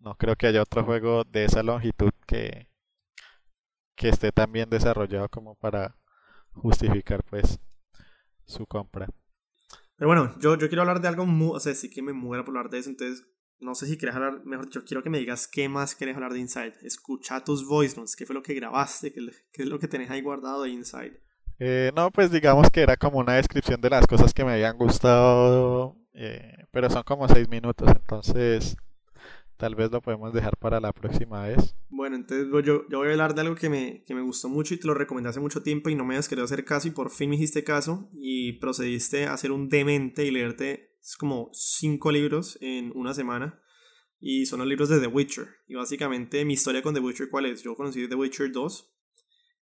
No 0.00 0.16
creo 0.16 0.34
que 0.34 0.48
haya 0.48 0.62
otro 0.62 0.84
juego 0.84 1.22
de 1.24 1.44
esa 1.44 1.62
longitud 1.62 2.10
que, 2.26 2.68
que 3.94 4.08
esté 4.08 4.32
tan 4.32 4.50
bien 4.50 4.68
desarrollado 4.68 5.28
como 5.28 5.54
para 5.54 5.96
justificar, 6.52 7.22
pues, 7.22 7.60
su 8.44 8.66
compra. 8.66 9.06
Pero 9.96 10.08
bueno, 10.08 10.34
yo, 10.40 10.56
yo 10.56 10.68
quiero 10.68 10.82
hablar 10.82 11.00
de 11.00 11.08
algo, 11.08 11.24
muy, 11.24 11.54
o 11.54 11.60
sea, 11.60 11.74
sí 11.74 11.88
que 11.88 12.02
me 12.02 12.12
muero 12.12 12.44
por 12.44 12.56
hablar 12.56 12.70
de 12.70 12.78
eso, 12.78 12.90
entonces 12.90 13.24
no 13.60 13.74
sé 13.74 13.86
si 13.86 13.96
quieres 13.96 14.16
hablar, 14.16 14.44
mejor 14.44 14.68
yo 14.70 14.84
quiero 14.84 15.02
que 15.02 15.10
me 15.10 15.18
digas 15.18 15.46
qué 15.46 15.68
más 15.68 15.94
quieres 15.94 16.16
hablar 16.16 16.32
de 16.32 16.40
Inside. 16.40 16.74
Escucha 16.82 17.44
tus 17.44 17.66
voice 17.66 17.96
notes, 17.96 18.16
qué 18.16 18.26
fue 18.26 18.34
lo 18.34 18.42
que 18.42 18.54
grabaste, 18.54 19.12
qué, 19.12 19.20
qué 19.52 19.62
es 19.62 19.68
lo 19.68 19.78
que 19.78 19.88
tenés 19.88 20.10
ahí 20.10 20.22
guardado 20.22 20.62
de 20.62 20.70
Inside. 20.70 21.20
Eh, 21.58 21.92
no, 21.94 22.10
pues 22.10 22.30
digamos 22.30 22.70
que 22.70 22.80
era 22.80 22.96
como 22.96 23.18
una 23.18 23.34
descripción 23.34 23.80
de 23.80 23.90
las 23.90 24.06
cosas 24.06 24.32
que 24.32 24.44
me 24.44 24.52
habían 24.52 24.78
gustado, 24.78 25.94
eh, 26.14 26.64
pero 26.70 26.88
son 26.88 27.02
como 27.02 27.28
seis 27.28 27.48
minutos, 27.50 27.88
entonces 27.94 28.76
tal 29.58 29.74
vez 29.74 29.90
lo 29.90 30.00
podemos 30.00 30.32
dejar 30.32 30.56
para 30.56 30.80
la 30.80 30.90
próxima 30.90 31.46
vez. 31.46 31.76
Bueno, 31.90 32.16
entonces 32.16 32.48
yo, 32.64 32.88
yo 32.88 32.98
voy 32.98 33.08
a 33.08 33.10
hablar 33.10 33.34
de 33.34 33.42
algo 33.42 33.56
que 33.56 33.68
me, 33.68 34.02
que 34.06 34.14
me 34.14 34.22
gustó 34.22 34.48
mucho 34.48 34.72
y 34.72 34.78
te 34.78 34.86
lo 34.86 34.94
recomendé 34.94 35.28
hace 35.28 35.40
mucho 35.40 35.62
tiempo 35.62 35.90
y 35.90 35.94
no 35.94 36.06
me 36.06 36.14
habías 36.14 36.30
querido 36.30 36.46
hacer 36.46 36.64
caso 36.64 36.88
y 36.88 36.92
por 36.92 37.10
fin 37.10 37.28
me 37.28 37.36
hiciste 37.36 37.62
caso 37.62 38.08
y 38.14 38.54
procediste 38.54 39.26
a 39.26 39.34
hacer 39.34 39.52
un 39.52 39.68
demente 39.68 40.24
y 40.24 40.30
leerte 40.30 40.89
como 41.18 41.50
cinco 41.52 42.12
libros 42.12 42.58
en 42.60 42.92
una 42.94 43.14
semana 43.14 43.60
y 44.20 44.46
son 44.46 44.60
los 44.60 44.68
libros 44.68 44.88
de 44.88 45.00
The 45.00 45.06
Witcher. 45.06 45.48
Y 45.66 45.74
básicamente 45.74 46.44
mi 46.44 46.54
historia 46.54 46.82
con 46.82 46.94
The 46.94 47.00
Witcher, 47.00 47.30
¿cuál 47.30 47.46
es? 47.46 47.62
Yo 47.62 47.74
conocí 47.74 48.06
The 48.06 48.14
Witcher 48.14 48.52
2, 48.52 48.92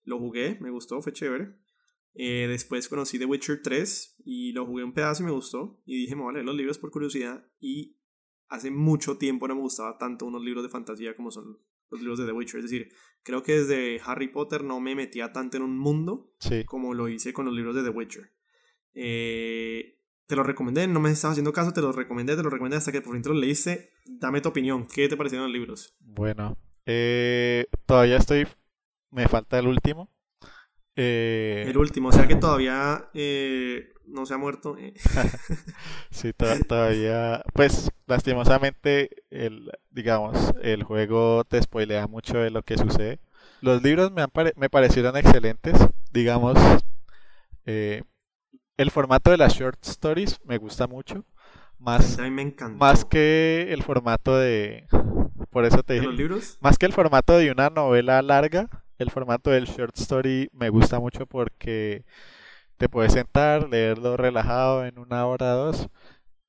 lo 0.06 0.20
jugué, 0.20 0.58
me 0.62 0.72
gustó, 0.72 1.02
fue 1.02 1.14
chévere. 1.14 1.56
Eh, 2.14 2.48
después 2.48 2.88
conocí 2.88 3.20
The 3.20 3.26
Witcher 3.26 3.62
3 3.62 4.22
y 4.26 4.54
lo 4.54 4.66
jugué 4.66 4.86
un 4.86 4.94
pedazo 4.94 5.24
y 5.24 5.26
me 5.26 5.32
gustó. 5.32 5.82
Y 5.86 5.98
dije, 5.98 6.16
me 6.16 6.22
voy 6.22 6.32
a 6.32 6.34
leer 6.36 6.46
los 6.46 6.56
libros 6.56 6.78
por 6.78 6.92
curiosidad. 6.92 7.46
Y 7.60 7.98
hace 8.48 8.72
mucho 8.72 9.18
tiempo 9.18 9.48
no 9.48 9.56
me 9.56 9.62
gustaba 9.62 9.98
tanto 9.98 10.26
unos 10.26 10.44
libros 10.44 10.64
de 10.64 10.70
fantasía 10.70 11.16
como 11.16 11.32
son 11.32 11.60
los 11.90 12.00
libros 12.00 12.20
de 12.20 12.26
The 12.26 12.32
Witcher. 12.32 12.60
Es 12.60 12.72
decir, 12.72 12.90
creo 13.24 13.44
que 13.44 13.60
desde 13.60 14.00
Harry 14.06 14.30
Potter 14.30 14.64
no 14.64 14.80
me 14.80 14.96
metía 14.96 15.34
tanto 15.34 15.58
en 15.58 15.64
un 15.64 15.78
mundo 15.78 16.34
como 16.66 16.94
lo 16.94 17.10
hice 17.10 17.34
con 17.34 17.46
los 17.46 17.54
libros 17.54 17.76
de 17.76 17.84
The 17.84 17.90
Witcher. 17.90 18.32
Eh, 18.94 19.95
te 20.28 20.36
lo 20.36 20.44
recomendé, 20.44 20.88
no 20.88 21.00
me 21.00 21.12
estaba 21.12 21.32
haciendo 21.32 21.54
caso, 21.54 21.74
te 21.74 21.82
lo 21.82 21.92
recomendé, 21.92 22.36
te 22.36 22.44
lo 22.44 22.50
recomendé 22.50 22.78
hasta 22.78 22.92
que 22.92 23.02
por 23.02 23.14
fin 23.14 23.22
te 23.22 23.30
lo 23.30 23.36
leíste. 23.36 23.92
Dame 24.06 24.42
tu 24.42 24.50
opinión, 24.50 24.88
¿qué 24.88 25.08
te 25.08 25.18
parecieron 25.18 25.48
los 25.48 25.54
libros? 25.54 25.96
Bueno, 26.00 26.58
eh, 26.86 27.68
todavía 27.86 28.18
estoy, 28.18 28.48
me 29.12 29.28
falta 29.28 29.60
el 29.60 29.68
último. 29.68 30.10
Eh, 30.96 31.66
el 31.68 31.78
último, 31.78 32.10
o 32.10 32.12
sea 32.12 32.28
que 32.28 32.36
todavía 32.36 33.10
eh, 33.14 33.94
no 34.08 34.26
se 34.26 34.34
ha 34.34 34.38
muerto. 34.38 34.78
sí, 36.10 36.34
todavía, 36.68 37.44
pues 37.54 37.92
lastimosamente, 38.08 39.10
el, 39.30 39.72
digamos, 39.92 40.54
el 40.62 40.84
juego 40.84 41.44
te 41.44 41.62
spoilea 41.62 42.08
mucho 42.08 42.40
de 42.40 42.50
lo 42.50 42.64
que 42.64 42.78
sucede. 42.78 43.20
Los 43.62 43.84
libros 43.84 44.12
me, 44.12 44.22
han 44.22 44.32
me 44.56 44.70
parecieron 44.70 45.18
excelentes, 45.18 45.78
digamos, 46.12 46.58
el 48.78 48.92
formato 48.92 49.32
de 49.32 49.38
las 49.38 49.54
short 49.54 49.86
stories 49.86 50.40
me 50.44 50.58
gusta 50.58 50.88
mucho. 50.88 51.26
Más, 51.78 52.18
más 52.78 53.06
que 53.06 53.68
el 53.70 53.84
formato 53.84 54.38
de. 54.38 54.88
Por 55.50 55.66
eso 55.66 55.84
te 55.84 55.96
dije. 55.96 56.06
los 56.06 56.16
libros? 56.16 56.58
Más 56.62 56.78
que 56.78 56.86
el 56.86 56.94
formato 56.94 57.38
de 57.38 57.52
una 57.52 57.70
novela 57.70 58.22
larga, 58.22 58.70
el 58.98 59.12
formato 59.12 59.50
del 59.52 59.66
short 59.66 59.98
story 59.98 60.50
me 60.54 60.70
gusta 60.70 61.00
mucho 61.00 61.26
porque 61.26 62.06
te 62.78 62.90
puedes 62.90 63.14
sentar, 63.14 63.70
leerlo 63.70 64.18
relajado 64.18 64.86
en 64.86 64.98
una 64.98 65.26
hora 65.28 65.56
o 65.56 65.66
dos 65.66 65.88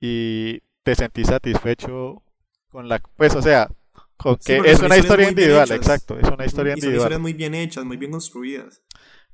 y 0.01 0.61
te 0.83 0.95
sentís 0.95 1.29
satisfecho 1.29 2.23
con 2.71 2.89
la. 2.89 3.01
Pues, 3.17 3.35
o 3.35 3.43
sea, 3.43 3.69
con 4.17 4.37
que 4.37 4.59
es 4.65 4.81
una 4.81 4.97
historia 4.97 5.29
individual, 5.29 5.71
exacto. 5.73 6.19
Es 6.19 6.29
una 6.29 6.47
historia 6.47 6.73
individual. 6.75 7.01
Son 7.01 7.03
historias 7.03 7.21
muy 7.21 7.33
bien 7.33 7.55
hechas, 7.55 7.85
muy 7.85 7.97
bien 7.97 8.13
construidas. 8.13 8.81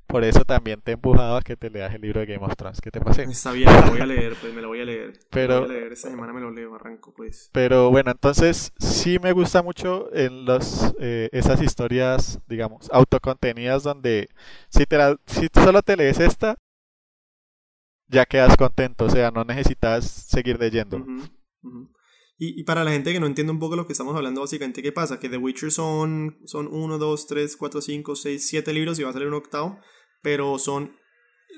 Por 0.06 0.24
eso 0.24 0.44
también 0.44 0.80
te 0.82 0.90
he 0.90 0.94
empujado 0.94 1.36
a 1.36 1.42
que 1.42 1.56
te 1.56 1.70
leas 1.70 1.94
el 1.94 2.02
libro 2.02 2.20
de 2.20 2.26
Game 2.26 2.44
of 2.44 2.54
Thrones. 2.56 2.80
¿Qué 2.80 2.90
te 2.90 3.00
pasé? 3.00 3.22
Está 3.22 3.52
bien, 3.52 3.70
me 3.70 3.80
lo 3.80 3.90
voy 3.92 4.00
a 4.00 4.06
leer, 4.06 4.36
pues 4.40 4.54
me 4.54 4.62
lo 4.62 4.68
voy 4.68 4.80
a 4.80 4.84
leer. 4.84 5.12
Pero, 5.30 5.60
voy 5.60 5.70
a 5.70 5.72
leer, 5.72 5.92
esta 5.92 6.10
semana 6.10 6.32
me 6.32 6.40
lo 6.40 6.50
leo, 6.50 6.74
arranco, 6.74 7.14
pues. 7.14 7.48
Pero 7.52 7.90
bueno, 7.90 8.10
entonces 8.10 8.72
sí 8.78 9.18
me 9.22 9.32
gusta 9.32 9.62
mucho 9.62 10.14
en 10.14 10.44
los, 10.44 10.94
eh, 11.00 11.30
esas 11.32 11.62
historias, 11.62 12.40
digamos, 12.46 12.90
autocontenidas 12.92 13.82
donde 13.82 14.28
si, 14.68 14.84
te 14.84 14.98
si 15.26 15.48
solo 15.54 15.80
te 15.82 15.96
lees 15.96 16.20
esta, 16.20 16.56
ya 18.08 18.26
quedas 18.26 18.56
contento, 18.56 19.06
o 19.06 19.10
sea, 19.10 19.30
no 19.30 19.44
necesitas 19.44 20.04
seguir 20.04 20.60
leyendo. 20.60 21.04
Y, 22.38 22.60
y, 22.60 22.64
para 22.64 22.82
la 22.82 22.90
gente 22.90 23.12
que 23.12 23.20
no 23.20 23.26
entiende 23.26 23.52
un 23.52 23.58
poco 23.58 23.76
lo 23.76 23.86
que 23.86 23.92
estamos 23.92 24.16
hablando, 24.16 24.40
básicamente, 24.40 24.82
¿qué 24.82 24.90
pasa? 24.90 25.20
Que 25.20 25.28
The 25.28 25.36
Witcher 25.36 25.70
son, 25.70 26.38
son 26.44 26.66
1, 26.66 26.98
2, 26.98 27.26
3, 27.26 27.56
4, 27.56 27.80
5, 27.80 28.16
6, 28.16 28.48
7 28.48 28.72
libros 28.72 28.98
y 28.98 29.02
va 29.02 29.10
a 29.10 29.12
salir 29.12 29.28
un 29.28 29.34
octavo, 29.34 29.78
pero 30.22 30.58
son, 30.58 30.96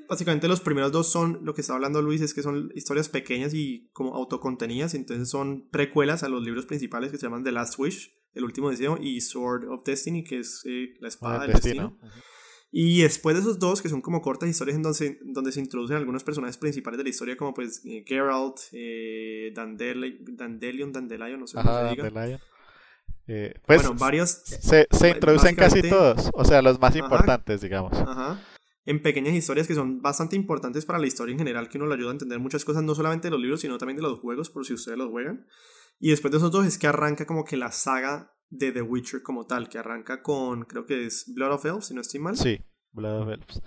básicamente 0.08 0.48
los 0.48 0.60
primeros 0.60 0.92
dos 0.92 1.10
son, 1.10 1.40
lo 1.42 1.54
que 1.54 1.60
está 1.60 1.74
hablando 1.74 2.02
Luis, 2.02 2.20
es 2.20 2.34
que 2.34 2.42
son 2.42 2.70
historias 2.74 3.08
pequeñas 3.08 3.54
y 3.54 3.88
como 3.92 4.14
autocontenidas, 4.14 4.94
entonces 4.94 5.30
son 5.30 5.68
precuelas 5.70 6.22
a 6.22 6.28
los 6.28 6.42
libros 6.42 6.66
principales 6.66 7.10
que 7.10 7.18
se 7.18 7.26
llaman 7.26 7.44
The 7.44 7.52
Last 7.52 7.78
Wish, 7.78 8.12
El 8.34 8.44
Último 8.44 8.70
Deseo, 8.70 8.98
y 9.00 9.20
Sword 9.20 9.68
of 9.70 9.84
Destiny, 9.84 10.24
que 10.24 10.40
es 10.40 10.62
eh, 10.66 10.94
la 11.00 11.08
espada 11.08 11.40
del 11.40 11.52
destino. 11.52 11.98
Y 12.76 13.02
después 13.02 13.36
de 13.36 13.40
esos 13.40 13.60
dos, 13.60 13.80
que 13.80 13.88
son 13.88 14.00
como 14.00 14.20
cortas 14.20 14.48
historias 14.48 14.74
en 14.76 14.82
donde, 14.82 15.20
donde 15.22 15.52
se 15.52 15.60
introducen 15.60 15.96
algunos 15.96 16.24
personajes 16.24 16.58
principales 16.58 16.98
de 16.98 17.04
la 17.04 17.10
historia, 17.10 17.36
como 17.36 17.54
pues 17.54 17.80
eh, 17.84 18.02
Geralt, 18.04 18.56
eh, 18.72 19.52
Dandelion, 19.54 20.92
Dandelion, 20.92 21.38
no 21.38 21.46
sé 21.46 21.56
cómo 21.56 21.72
se 21.72 21.90
diga. 21.90 22.40
Eh, 23.28 23.54
pues 23.64 23.80
bueno, 23.80 23.94
varios. 23.96 24.28
Se, 24.28 24.88
se 24.90 25.08
introducen 25.08 25.54
casi 25.54 25.82
todos, 25.82 26.28
o 26.34 26.44
sea, 26.44 26.62
los 26.62 26.80
más 26.80 26.96
importantes, 26.96 27.60
digamos. 27.60 27.92
Ajá. 27.92 28.42
En 28.84 29.00
pequeñas 29.00 29.34
historias 29.34 29.68
que 29.68 29.76
son 29.76 30.02
bastante 30.02 30.34
importantes 30.34 30.84
para 30.84 30.98
la 30.98 31.06
historia 31.06 31.30
en 31.30 31.38
general, 31.38 31.68
que 31.68 31.78
uno 31.78 31.86
le 31.86 31.94
ayuda 31.94 32.08
a 32.08 32.14
entender 32.14 32.40
muchas 32.40 32.64
cosas, 32.64 32.82
no 32.82 32.96
solamente 32.96 33.28
de 33.28 33.30
los 33.30 33.40
libros, 33.40 33.60
sino 33.60 33.78
también 33.78 33.98
de 33.98 34.02
los 34.02 34.18
juegos, 34.18 34.50
por 34.50 34.66
si 34.66 34.74
ustedes 34.74 34.98
los 34.98 35.10
juegan. 35.10 35.46
Y 36.00 36.10
después 36.10 36.32
de 36.32 36.38
esos 36.38 36.50
dos 36.50 36.66
es 36.66 36.76
que 36.76 36.88
arranca 36.88 37.24
como 37.24 37.44
que 37.44 37.56
la 37.56 37.70
saga 37.70 38.33
de 38.54 38.72
The 38.72 38.82
Witcher 38.82 39.22
como 39.22 39.46
tal, 39.46 39.68
que 39.68 39.78
arranca 39.78 40.22
con, 40.22 40.64
creo 40.64 40.86
que 40.86 41.06
es 41.06 41.32
Blood 41.34 41.52
of 41.52 41.64
Elves, 41.64 41.86
si 41.86 41.94
no 41.94 42.00
estoy 42.00 42.20
mal. 42.20 42.36
Sí, 42.36 42.60
Blood 42.92 43.22
of 43.22 43.28
Elves. 43.28 43.62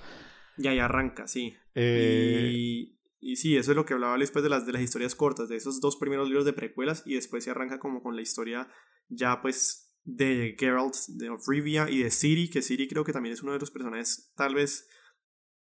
Y 0.58 0.68
ahí 0.68 0.80
arranca, 0.80 1.28
sí. 1.28 1.54
Eh, 1.76 2.52
y, 2.54 3.00
y, 3.20 3.36
sí, 3.36 3.58
eso 3.58 3.72
es 3.72 3.76
lo 3.76 3.86
que 3.86 3.94
hablaba 3.94 4.18
después 4.18 4.44
de 4.44 4.50
las, 4.50 4.66
de 4.66 4.74
las 4.74 4.82
historias 4.82 5.14
cortas, 5.14 5.50
de 5.50 5.58
esos 5.58 5.82
dos 5.82 5.98
primeros 5.98 6.28
libros 6.28 6.46
de 6.46 6.54
precuelas, 6.54 7.04
y 7.06 7.16
después 7.16 7.44
se 7.44 7.52
arranca 7.52 7.80
como 7.80 8.02
con 8.02 8.16
la 8.16 8.22
historia 8.22 8.68
ya 9.10 9.42
pues 9.42 9.94
de 10.04 10.56
Geralt, 10.58 10.96
de 11.10 11.30
Rivia 11.48 11.90
y 11.90 12.00
de 12.00 12.12
Ciri, 12.12 12.50
que 12.50 12.62
Ciri 12.62 12.88
creo 12.88 13.04
que 13.04 13.14
también 13.14 13.34
es 13.34 13.44
uno 13.44 13.52
de 13.52 13.60
los 13.60 13.72
personajes, 13.72 14.32
tal 14.36 14.56
vez 14.56 14.90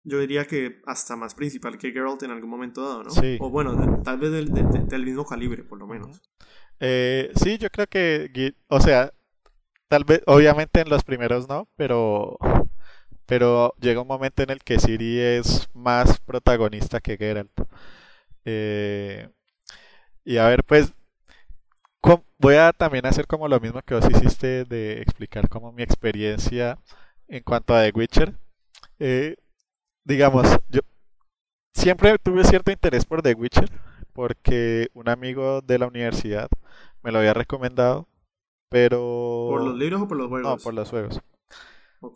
yo 0.05 0.20
diría 0.20 0.46
que 0.46 0.83
hasta 0.85 1.16
más 1.16 1.35
principal 1.35 1.79
que 1.79 1.90
Geralt 1.90 2.22
en 2.22 2.31
algún 2.31 2.50
momento 2.50 2.83
dado, 2.83 3.02
¿no? 3.02 3.11
Sí. 3.11 3.38
O 3.40 3.50
bueno, 3.50 4.02
tal 4.05 4.18
vez 4.18 4.31
del, 4.31 4.52
del 4.52 5.05
mismo 5.05 5.24
calibre, 5.24 5.64
por 5.64 5.79
lo 5.79 5.88
menos. 5.88 6.22
Eh, 6.80 7.32
sí, 7.36 7.58
yo 7.58 7.70
creo 7.70 7.86
que, 7.86 8.54
o 8.68 8.80
sea, 8.80 9.12
tal 9.88 10.04
vez, 10.04 10.22
obviamente 10.26 10.80
en 10.80 10.90
los 10.90 11.04
primeros 11.04 11.48
no, 11.48 11.68
pero, 11.76 12.38
pero 13.26 13.74
llega 13.80 14.02
un 14.02 14.08
momento 14.08 14.42
en 14.42 14.50
el 14.50 14.60
que 14.64 14.78
Siri 14.80 15.20
es 15.20 15.68
más 15.74 16.20
protagonista 16.20 17.00
que 17.00 17.16
Geralt. 17.18 17.52
Eh, 18.44 19.28
y 20.24 20.38
a 20.38 20.48
ver, 20.48 20.64
pues, 20.64 20.92
voy 22.38 22.56
a 22.56 22.72
también 22.72 23.06
hacer 23.06 23.26
como 23.26 23.48
lo 23.48 23.60
mismo 23.60 23.82
que 23.82 23.94
vos 23.94 24.04
hiciste 24.10 24.64
de 24.64 25.00
explicar 25.02 25.48
como 25.48 25.72
mi 25.72 25.82
experiencia 25.82 26.78
en 27.28 27.42
cuanto 27.42 27.74
a 27.74 27.82
The 27.82 27.92
Witcher. 27.94 28.34
Eh, 28.98 29.36
digamos, 30.04 30.48
yo 30.68 30.80
siempre 31.74 32.18
tuve 32.18 32.44
cierto 32.44 32.70
interés 32.72 33.04
por 33.04 33.22
The 33.22 33.34
Witcher 33.34 33.70
porque 34.16 34.88
un 34.94 35.11
amigo 35.11 35.61
de 35.61 35.79
la 35.79 35.87
universidad 35.87 36.48
me 37.02 37.12
lo 37.12 37.18
había 37.18 37.35
recomendado, 37.35 38.09
pero... 38.70 39.48
¿Por 39.50 39.62
los 39.62 39.76
libros 39.76 40.00
o 40.00 40.09
por 40.09 40.16
los 40.16 40.29
juegos? 40.29 40.50
No, 40.50 40.57
por 40.57 40.72
los 40.72 40.88
juegos. 40.88 41.20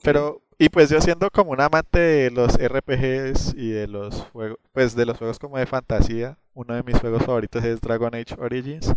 Pero, 0.02 0.40
y 0.58 0.70
pues 0.70 0.88
yo 0.88 0.98
siendo 1.02 1.30
como 1.30 1.50
un 1.50 1.60
amante 1.60 1.98
de 1.98 2.30
los 2.30 2.54
RPGs 2.54 3.54
y 3.54 3.70
de 3.70 3.86
los 3.86 4.22
juegos, 4.32 4.58
pues 4.72 4.96
de 4.96 5.04
los 5.04 5.18
juegos 5.18 5.38
como 5.38 5.58
de 5.58 5.66
fantasía, 5.66 6.38
uno 6.54 6.74
de 6.74 6.82
mis 6.82 6.98
juegos 6.98 7.22
favoritos 7.24 7.62
es 7.64 7.82
Dragon 7.82 8.14
Age 8.14 8.34
Origins. 8.38 8.94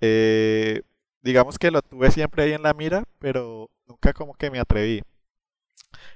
Eh, 0.00 0.80
digamos 1.20 1.58
que 1.58 1.70
lo 1.70 1.82
tuve 1.82 2.10
siempre 2.10 2.44
ahí 2.44 2.52
en 2.52 2.62
la 2.62 2.72
mira, 2.72 3.04
pero 3.18 3.70
nunca 3.86 4.14
como 4.14 4.32
que 4.32 4.50
me 4.50 4.60
atreví. 4.60 5.02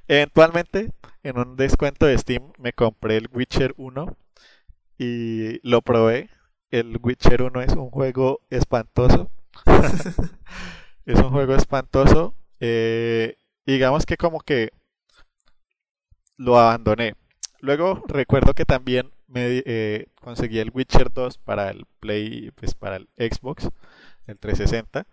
Eventualmente, 0.06 0.90
en 1.22 1.38
un 1.38 1.56
descuento 1.56 2.06
de 2.06 2.16
Steam, 2.16 2.50
me 2.58 2.72
compré 2.72 3.18
el 3.18 3.28
Witcher 3.30 3.74
1 3.76 4.16
y 4.98 5.60
lo 5.68 5.82
probé. 5.82 6.28
El 6.70 6.98
Witcher 7.02 7.42
1 7.42 7.62
es 7.62 7.72
un 7.74 7.90
juego 7.90 8.40
espantoso. 8.50 9.30
es 11.06 11.18
un 11.18 11.30
juego 11.30 11.54
espantoso. 11.54 12.34
Eh, 12.60 13.36
digamos 13.64 14.04
que 14.04 14.16
como 14.16 14.40
que 14.40 14.70
lo 16.36 16.58
abandoné. 16.58 17.14
Luego 17.60 18.02
recuerdo 18.06 18.54
que 18.54 18.64
también 18.64 19.10
me 19.26 19.62
eh, 19.66 20.06
conseguí 20.20 20.58
el 20.58 20.70
Witcher 20.72 21.12
2 21.12 21.38
para 21.38 21.70
el 21.70 21.86
Play, 22.00 22.50
pues 22.52 22.74
para 22.74 22.96
el 22.96 23.08
Xbox, 23.16 23.68
el 24.26 24.38
360. 24.38 25.06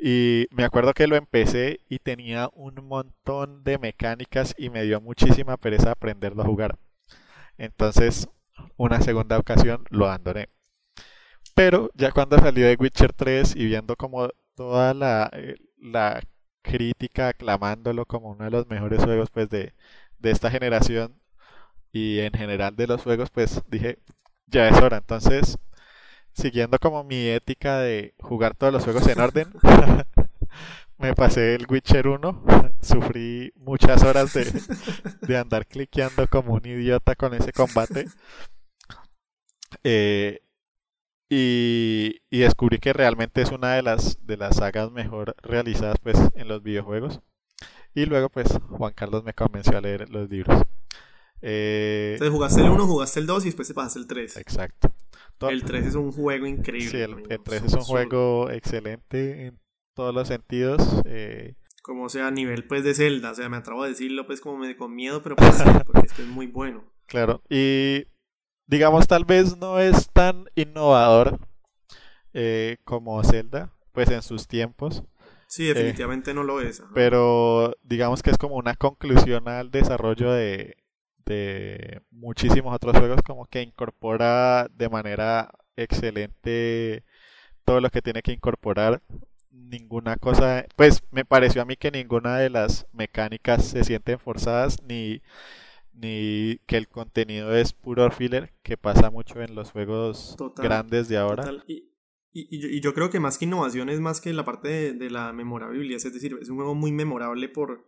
Y 0.00 0.46
me 0.50 0.64
acuerdo 0.64 0.92
que 0.92 1.06
lo 1.06 1.16
empecé 1.16 1.80
y 1.88 1.98
tenía 1.98 2.50
un 2.52 2.74
montón 2.86 3.64
de 3.64 3.78
mecánicas 3.78 4.54
y 4.58 4.70
me 4.70 4.82
dio 4.82 5.00
muchísima 5.00 5.56
pereza 5.56 5.92
aprenderlo 5.92 6.42
a 6.42 6.46
jugar. 6.46 6.76
Entonces, 7.58 8.28
una 8.76 9.00
segunda 9.00 9.38
ocasión 9.38 9.84
lo 9.90 10.06
abandoné. 10.06 10.48
Pero 11.54 11.90
ya 11.94 12.12
cuando 12.12 12.38
salió 12.38 12.66
de 12.66 12.76
Witcher 12.78 13.12
3 13.12 13.56
y 13.56 13.66
viendo 13.66 13.96
como 13.96 14.28
toda 14.54 14.94
la, 14.94 15.30
eh, 15.32 15.56
la 15.78 16.22
crítica 16.62 17.28
aclamándolo 17.28 18.06
como 18.06 18.30
uno 18.30 18.44
de 18.44 18.50
los 18.50 18.66
mejores 18.68 19.02
juegos 19.04 19.30
pues 19.30 19.48
de, 19.50 19.74
de 20.18 20.30
esta 20.30 20.50
generación 20.50 21.20
y 21.92 22.20
en 22.20 22.32
general 22.32 22.76
de 22.76 22.86
los 22.86 23.02
juegos, 23.02 23.30
pues 23.30 23.62
dije, 23.68 23.98
ya 24.46 24.68
es 24.68 24.80
hora. 24.82 24.98
Entonces, 24.98 25.58
siguiendo 26.32 26.78
como 26.78 27.04
mi 27.04 27.28
ética 27.28 27.78
de 27.80 28.14
jugar 28.20 28.54
todos 28.54 28.72
los 28.72 28.84
juegos 28.84 29.06
en 29.08 29.20
orden, 29.20 29.48
me 30.98 31.14
pasé 31.14 31.54
el 31.54 31.66
Witcher 31.68 32.08
1, 32.08 32.44
sufrí 32.80 33.52
muchas 33.56 34.02
horas 34.02 34.32
de, 34.32 34.50
de 35.26 35.36
andar 35.36 35.66
cliqueando 35.66 36.26
como 36.28 36.54
un 36.54 36.66
idiota 36.66 37.14
con 37.14 37.34
ese 37.34 37.52
combate. 37.52 38.06
Eh, 39.84 40.40
y, 41.28 42.22
y, 42.30 42.38
descubrí 42.38 42.78
que 42.78 42.92
realmente 42.92 43.42
es 43.42 43.50
una 43.50 43.74
de 43.74 43.82
las, 43.82 44.24
de 44.24 44.36
las 44.36 44.56
sagas 44.56 44.92
mejor 44.92 45.34
realizadas 45.42 45.96
pues, 46.00 46.16
en 46.34 46.46
los 46.48 46.62
videojuegos. 46.62 47.20
Y 47.94 48.04
luego 48.06 48.28
pues 48.28 48.48
Juan 48.70 48.92
Carlos 48.92 49.24
me 49.24 49.32
convenció 49.32 49.76
a 49.76 49.80
leer 49.80 50.08
los 50.10 50.28
libros. 50.30 50.62
Eh, 51.42 52.12
Entonces 52.14 52.34
jugaste 52.34 52.60
el 52.60 52.68
1, 52.68 52.86
jugaste 52.86 53.20
el 53.20 53.26
2 53.26 53.44
y 53.44 53.48
después 53.48 53.68
te 53.68 53.74
pasaste 53.74 53.98
el 53.98 54.06
3. 54.06 54.36
Exacto. 54.36 54.92
el 55.48 55.64
3 55.64 55.86
es 55.86 55.94
un 55.94 56.12
juego 56.12 56.46
increíble. 56.46 56.90
Sí, 56.90 56.98
el, 56.98 57.42
3 57.42 57.64
es 57.64 57.72
un 57.72 57.82
juego 57.82 58.50
excelente 58.50 59.46
en 59.46 59.58
todos 59.96 60.14
los 60.14 60.28
sentidos. 60.28 60.80
Eh, 61.06 61.54
como 61.82 62.08
sea 62.08 62.28
a 62.28 62.30
nivel 62.30 62.64
pues 62.66 62.84
de 62.84 62.94
Zelda, 62.94 63.32
o 63.32 63.34
sea, 63.34 63.48
me 63.48 63.56
atrevo 63.56 63.82
a 63.82 63.88
decirlo 63.88 64.26
pues 64.26 64.40
como 64.40 64.58
me 64.58 64.76
con 64.76 64.94
miedo, 64.94 65.22
pero 65.22 65.34
pues 65.34 65.62
porque 65.84 66.06
esto 66.06 66.22
es 66.22 66.28
muy 66.28 66.46
bueno. 66.46 66.84
Claro, 67.06 67.42
y 67.48 68.06
digamos 68.66 69.08
tal 69.08 69.24
vez 69.24 69.56
no 69.56 69.80
es 69.80 70.10
tan 70.12 70.46
innovador 70.54 71.38
eh, 72.34 72.76
como 72.84 73.22
Zelda, 73.24 73.72
pues 73.92 74.10
en 74.10 74.22
sus 74.22 74.46
tiempos. 74.46 75.02
Sí, 75.48 75.64
definitivamente 75.64 76.34
no 76.34 76.42
lo 76.42 76.60
es. 76.60 76.82
Pero 76.92 77.74
digamos 77.82 78.22
que 78.22 78.30
es 78.30 78.38
como 78.38 78.56
una 78.56 78.74
conclusión 78.74 79.48
al 79.48 79.70
desarrollo 79.70 80.32
de, 80.32 80.76
de 81.24 82.02
muchísimos 82.10 82.74
otros 82.74 82.98
juegos, 82.98 83.22
como 83.22 83.46
que 83.46 83.62
incorpora 83.62 84.68
de 84.74 84.88
manera 84.88 85.50
excelente 85.76 87.04
todo 87.64 87.80
lo 87.80 87.90
que 87.90 88.02
tiene 88.02 88.22
que 88.22 88.32
incorporar. 88.32 89.02
Ninguna 89.56 90.16
cosa, 90.16 90.66
pues 90.76 91.02
me 91.10 91.24
pareció 91.24 91.62
a 91.62 91.64
mí 91.64 91.76
que 91.76 91.90
ninguna 91.90 92.38
de 92.38 92.50
las 92.50 92.86
mecánicas 92.92 93.64
se 93.64 93.84
sienten 93.84 94.18
forzadas 94.18 94.82
ni, 94.82 95.22
ni 95.92 96.58
que 96.66 96.76
el 96.76 96.88
contenido 96.88 97.54
es 97.54 97.72
puro 97.72 98.10
filler, 98.10 98.52
que 98.62 98.76
pasa 98.76 99.10
mucho 99.10 99.40
en 99.40 99.54
los 99.54 99.72
juegos 99.72 100.36
grandes 100.56 101.08
de 101.08 101.16
ahora. 101.16 101.64
Y, 101.66 101.88
y, 102.32 102.80
yo, 102.80 102.92
creo 102.92 103.08
que 103.08 103.18
más 103.18 103.38
que 103.38 103.46
innovación 103.46 103.88
es 103.88 103.98
más 103.98 104.20
que 104.20 104.32
la 104.34 104.44
parte 104.44 104.68
de, 104.68 104.92
de 104.92 105.10
la 105.10 105.32
memorabilidad, 105.32 105.96
es 105.96 106.12
decir, 106.12 106.36
es 106.40 106.50
un 106.50 106.56
juego 106.56 106.74
muy 106.74 106.92
memorable 106.92 107.48
por, 107.48 107.86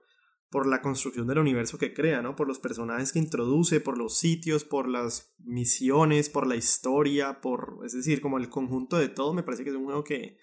por 0.50 0.66
la 0.66 0.80
construcción 0.80 1.26
del 1.26 1.38
universo 1.38 1.78
que 1.78 1.92
crea, 1.92 2.22
¿no? 2.22 2.34
Por 2.34 2.48
los 2.48 2.58
personajes 2.58 3.12
que 3.12 3.18
introduce, 3.18 3.80
por 3.80 3.98
los 3.98 4.18
sitios, 4.18 4.64
por 4.64 4.88
las 4.88 5.34
misiones, 5.38 6.30
por 6.30 6.46
la 6.46 6.56
historia, 6.56 7.40
por, 7.40 7.80
es 7.84 7.92
decir, 7.92 8.22
como 8.22 8.38
el 8.38 8.48
conjunto 8.48 8.96
de 8.96 9.08
todo, 9.08 9.34
me 9.34 9.42
parece 9.42 9.64
que 9.64 9.70
es 9.70 9.76
un 9.76 9.84
juego 9.84 10.04
que, 10.04 10.38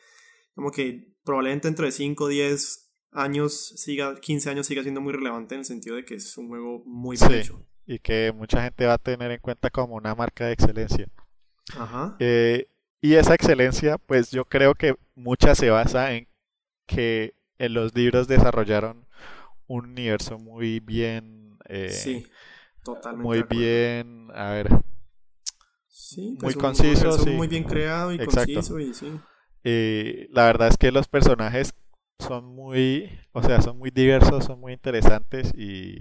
como 0.56 0.72
que 0.72 1.14
probablemente 1.24 1.68
dentro 1.68 1.86
de 1.86 1.92
5, 1.92 2.28
10 2.28 2.92
años, 3.12 3.74
siga, 3.76 4.16
15 4.16 4.50
años 4.50 4.68
siga 4.68 4.82
siendo 4.82 5.02
muy 5.02 5.14
relevante 5.14 5.56
en 5.56 5.60
el 5.60 5.66
sentido 5.66 5.96
de 5.96 6.06
que 6.06 6.16
es 6.16 6.38
un 6.38 6.48
juego 6.48 6.84
muy 6.86 7.18
sí, 7.18 7.26
hecho. 7.32 7.66
Y 7.86 8.00
que 8.00 8.32
mucha 8.36 8.64
gente 8.64 8.86
va 8.86 8.94
a 8.94 8.98
tener 8.98 9.32
en 9.32 9.40
cuenta 9.40 9.70
como 9.70 9.96
una 9.96 10.16
marca 10.16 10.48
de 10.48 10.54
excelencia. 10.54 11.08
Ajá. 11.78 12.16
Eh, 12.20 12.68
y 13.02 13.14
esa 13.14 13.36
excelencia, 13.36 13.98
pues 13.98 14.32
yo 14.32 14.46
creo 14.46 14.74
que 14.74 14.96
mucha 15.14 15.54
se 15.56 15.70
basa 15.70 16.14
en 16.14 16.28
que 16.88 17.36
en 17.58 17.74
los 17.74 17.94
libros 17.96 18.28
desarrollaron 18.28 19.06
un 19.68 19.86
universo 19.86 20.40
muy 20.40 20.80
bien. 20.80 21.58
Eh, 21.68 21.90
sí, 21.90 22.26
totalmente. 22.84 23.24
Muy 23.24 23.44
bien, 23.44 24.30
a 24.34 24.52
ver. 24.52 24.70
Sí, 25.88 26.38
pues 26.40 26.56
muy 26.56 26.62
conciso. 26.62 27.12
Sí. 27.12 27.30
Muy 27.32 27.48
bien 27.48 27.64
creado 27.64 28.14
y 28.14 28.18
conciso 28.18 28.80
y 28.80 28.94
sí. 28.94 29.20
La 30.32 30.46
verdad 30.46 30.68
es 30.70 30.78
que 30.78 30.92
los 30.92 31.08
personajes 31.08 31.74
son 32.20 32.46
muy, 32.46 33.10
o 33.32 33.44
sea, 33.44 33.62
son 33.62 33.78
muy 33.78 33.92
diversos, 33.92 34.46
son 34.46 34.60
muy 34.60 34.74
interesantes 34.74 35.52
y, 35.56 35.96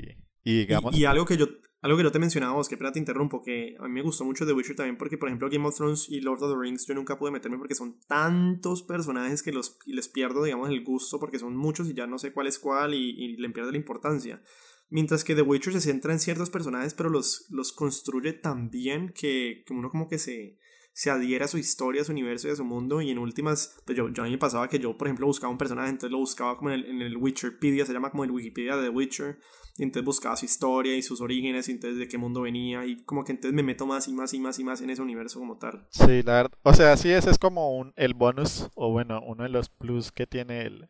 y 0.44 0.58
digamos... 0.58 0.96
y 0.96 1.04
algo 1.04 1.24
que 1.24 1.36
yo 1.36 1.48
algo 1.84 1.98
que 1.98 2.04
no 2.04 2.12
te 2.12 2.18
mencionaba 2.18 2.54
vos, 2.54 2.66
que 2.66 2.76
espera 2.76 2.92
te 2.92 2.98
interrumpo, 2.98 3.42
que 3.42 3.76
a 3.78 3.82
mí 3.82 3.90
me 3.90 4.00
gustó 4.00 4.24
mucho 4.24 4.46
The 4.46 4.54
Witcher 4.54 4.74
también 4.74 4.96
porque, 4.96 5.18
por 5.18 5.28
ejemplo, 5.28 5.50
Game 5.50 5.68
of 5.68 5.76
Thrones 5.76 6.08
y 6.08 6.22
Lord 6.22 6.42
of 6.42 6.52
the 6.52 6.58
Rings 6.58 6.86
yo 6.86 6.94
nunca 6.94 7.18
pude 7.18 7.30
meterme 7.30 7.58
porque 7.58 7.74
son 7.74 8.00
tantos 8.08 8.82
personajes 8.82 9.42
que 9.42 9.52
los, 9.52 9.76
les 9.84 10.08
pierdo, 10.08 10.42
digamos, 10.42 10.70
el 10.70 10.82
gusto 10.82 11.20
porque 11.20 11.38
son 11.38 11.54
muchos 11.54 11.86
y 11.90 11.92
ya 11.92 12.06
no 12.06 12.16
sé 12.18 12.32
cuál 12.32 12.46
es 12.46 12.58
cuál 12.58 12.94
y, 12.94 13.10
y 13.10 13.36
le 13.36 13.50
pierdo 13.50 13.70
la 13.70 13.76
importancia. 13.76 14.42
Mientras 14.88 15.24
que 15.24 15.34
The 15.34 15.42
Witcher 15.42 15.74
se 15.74 15.82
centra 15.82 16.14
en 16.14 16.20
ciertos 16.20 16.48
personajes, 16.48 16.94
pero 16.94 17.10
los, 17.10 17.44
los 17.50 17.72
construye 17.74 18.32
tan 18.32 18.70
bien 18.70 19.12
que, 19.14 19.62
que 19.66 19.74
uno 19.74 19.90
como 19.90 20.08
que 20.08 20.18
se, 20.18 20.58
se 20.94 21.10
adhiera 21.10 21.44
a 21.44 21.48
su 21.48 21.58
historia, 21.58 22.02
a 22.02 22.04
su 22.04 22.12
universo 22.12 22.46
y 22.48 22.52
a 22.52 22.56
su 22.56 22.64
mundo. 22.64 23.02
Y 23.02 23.10
en 23.10 23.18
últimas, 23.18 23.76
pues 23.84 23.98
yo, 23.98 24.06
a 24.06 24.22
mí 24.22 24.30
me 24.30 24.38
pasaba 24.38 24.68
que 24.68 24.78
yo, 24.78 24.96
por 24.96 25.08
ejemplo, 25.08 25.26
buscaba 25.26 25.50
un 25.50 25.58
personaje, 25.58 25.90
entonces 25.90 26.12
lo 26.12 26.18
buscaba 26.18 26.56
como 26.56 26.70
en 26.70 26.80
el, 26.80 26.86
en 26.86 27.02
el 27.02 27.16
Witcherpedia, 27.16 27.84
se 27.84 27.92
llama 27.92 28.10
como 28.10 28.24
el 28.24 28.30
Wikipedia 28.30 28.76
de 28.76 28.84
The 28.84 28.88
Witcher. 28.90 29.38
Y 29.76 29.82
entonces 29.82 30.04
buscaba 30.04 30.36
su 30.36 30.44
historia 30.44 30.94
y 30.94 31.02
sus 31.02 31.20
orígenes, 31.20 31.68
y 31.68 31.72
entonces 31.72 31.98
de 31.98 32.06
qué 32.06 32.16
mundo 32.16 32.42
venía. 32.42 32.86
Y 32.86 33.02
como 33.02 33.24
que 33.24 33.32
entonces 33.32 33.54
me 33.54 33.64
meto 33.64 33.86
más 33.86 34.06
y 34.06 34.12
más 34.12 34.32
y 34.32 34.38
más 34.38 34.58
y 34.60 34.64
más 34.64 34.80
en 34.80 34.90
ese 34.90 35.02
universo 35.02 35.40
como 35.40 35.58
tal. 35.58 35.84
Sí, 35.90 36.22
la 36.22 36.34
verdad. 36.34 36.58
O 36.62 36.72
sea, 36.72 36.96
sí, 36.96 37.10
ese 37.10 37.30
es 37.30 37.38
como 37.38 37.76
un, 37.76 37.92
el 37.96 38.14
bonus, 38.14 38.70
o 38.76 38.92
bueno, 38.92 39.20
uno 39.26 39.42
de 39.42 39.48
los 39.48 39.70
plus 39.70 40.12
que 40.12 40.28
tiene 40.28 40.62
el, 40.62 40.88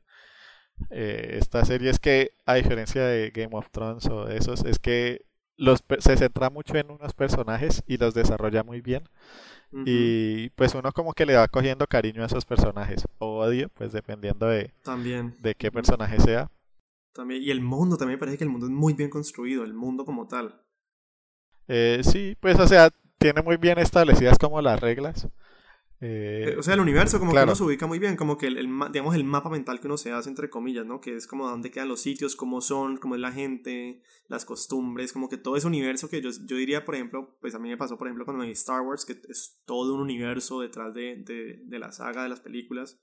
eh, 0.91 1.39
esta 1.41 1.65
serie 1.65 1.89
es 1.89 1.99
que, 1.99 2.33
a 2.45 2.55
diferencia 2.57 3.07
de 3.07 3.31
Game 3.31 3.57
of 3.57 3.71
Thrones 3.71 4.07
o 4.11 4.27
de 4.27 4.37
esos, 4.37 4.67
es 4.67 4.79
que 4.79 5.25
los, 5.57 5.85
se 5.99 6.17
centra 6.17 6.51
mucho 6.51 6.77
en 6.77 6.91
unos 6.91 7.13
personajes 7.13 7.83
y 7.87 7.97
los 7.97 8.15
desarrolla 8.15 8.63
muy 8.63 8.81
bien. 8.81 9.05
Y 9.87 10.51
pues 10.51 10.73
uno 10.77 10.93
como 10.93 11.15
que 11.15 11.27
le 11.27 11.35
va 11.35 11.49
cogiendo 11.49 11.89
cariño 11.89 12.23
a 12.23 12.27
esos 12.27 12.45
personajes. 12.45 13.05
O 13.19 13.39
odio, 13.39 13.69
pues 13.71 13.91
dependiendo 13.91 14.47
de, 14.47 14.71
también. 14.85 15.35
de 15.41 15.57
qué 15.57 15.73
personaje 15.73 16.21
sea. 16.21 16.49
También, 17.13 17.43
y 17.43 17.51
el 17.51 17.61
mundo, 17.61 17.97
también 17.97 18.17
me 18.17 18.21
parece 18.21 18.39
que 18.39 18.45
el 18.45 18.51
mundo 18.51 18.67
es 18.67 18.73
muy 18.73 18.93
bien 18.93 19.11
construido, 19.11 19.65
el 19.65 19.75
mundo 19.75 20.05
como 20.05 20.29
tal. 20.29 20.61
Eh, 21.67 22.03
sí, 22.05 22.37
pues 22.41 22.59
o 22.61 22.69
sea, 22.69 22.91
tiene 23.19 23.43
muy 23.43 23.57
bien 23.57 23.79
establecidas 23.79 24.39
como 24.39 24.61
las 24.61 24.79
reglas. 24.81 25.29
Eh, 26.01 26.51
eh, 26.51 26.57
o 26.59 26.63
sea, 26.63 26.75
el 26.75 26.81
universo 26.81 27.19
como 27.19 27.33
que 27.33 27.43
uno 27.43 27.55
se 27.55 27.63
ubica 27.63 27.87
muy 27.87 27.99
bien, 27.99 28.17
como 28.17 28.37
que 28.37 28.47
el, 28.47 28.69
digamos, 28.93 29.15
el 29.15 29.25
mapa 29.25 29.49
mental 29.49 29.81
que 29.81 29.87
uno 29.87 29.97
se 29.97 30.13
hace, 30.13 30.29
entre 30.29 30.51
comillas, 30.51 30.85
¿no? 30.85 31.01
Que 31.01 31.17
es 31.17 31.27
como 31.27 31.49
dónde 31.49 31.71
quedan 31.71 31.89
los 31.89 32.01
sitios, 32.01 32.37
cómo 32.37 32.61
son, 32.61 32.97
cómo 32.97 33.15
es 33.15 33.21
la 33.21 33.33
gente, 33.33 34.03
las 34.29 34.45
costumbres, 34.45 35.13
como 35.13 35.29
que 35.29 35.39
todo 35.39 35.57
ese 35.57 35.67
universo 35.67 36.09
que 36.09 36.21
yo, 36.21 36.31
yo 36.31 36.57
diría, 36.57 36.85
por 36.85 36.95
ejemplo, 36.95 37.39
pues 37.41 37.55
a 37.55 37.59
mí 37.59 37.69
me 37.69 37.77
pasó, 37.77 37.97
por 37.97 38.09
ejemplo, 38.09 38.25
cuando 38.25 38.43
me 38.43 38.47
vi 38.47 38.53
Star 38.53 38.83
Wars, 38.83 39.05
que 39.05 39.21
es 39.29 39.63
todo 39.65 39.95
un 39.95 40.01
universo 40.01 40.61
detrás 40.61 40.93
de, 40.95 41.23
de, 41.25 41.63
de 41.65 41.79
la 41.79 41.93
saga, 41.93 42.25
de 42.25 42.29
las 42.29 42.41
películas. 42.41 43.01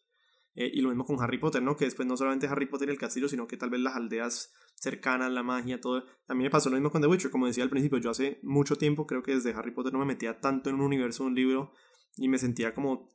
Eh, 0.54 0.70
y 0.74 0.82
lo 0.82 0.90
mismo 0.90 1.06
con 1.06 1.22
Harry 1.22 1.38
Potter, 1.38 1.64
¿no? 1.64 1.78
Que 1.78 1.86
después 1.86 2.08
no 2.08 2.18
solamente 2.18 2.48
Harry 2.48 2.66
Potter 2.66 2.90
y 2.90 2.92
el 2.92 2.98
castillo, 2.98 3.30
sino 3.30 3.48
que 3.48 3.56
tal 3.56 3.70
vez 3.70 3.80
las 3.80 3.96
aldeas 3.96 4.54
cercanas, 4.76 5.32
la 5.32 5.44
magia, 5.44 5.80
todo. 5.80 6.04
También 6.26 6.48
me 6.48 6.52
pasó 6.52 6.70
lo 6.70 6.76
mismo 6.76 6.92
con 6.92 7.02
The 7.02 7.08
Witcher, 7.08 7.32
como 7.32 7.48
decía 7.48 7.64
al 7.64 7.70
principio, 7.70 8.00
yo 8.00 8.10
hace 8.10 8.40
mucho 8.44 8.76
tiempo, 8.76 9.08
creo 9.08 9.24
que 9.24 9.36
desde 9.36 9.54
Harry 9.54 9.72
Potter 9.72 9.94
no 9.94 10.00
me 10.00 10.06
metía 10.06 10.42
tanto 10.42 10.70
en 10.70 10.76
un 10.76 10.82
universo, 10.82 11.24
un 11.24 11.36
libro, 11.36 11.72
y 12.18 12.28
me 12.28 12.38
sentía 12.38 12.74
como, 12.74 12.92
o 12.94 13.10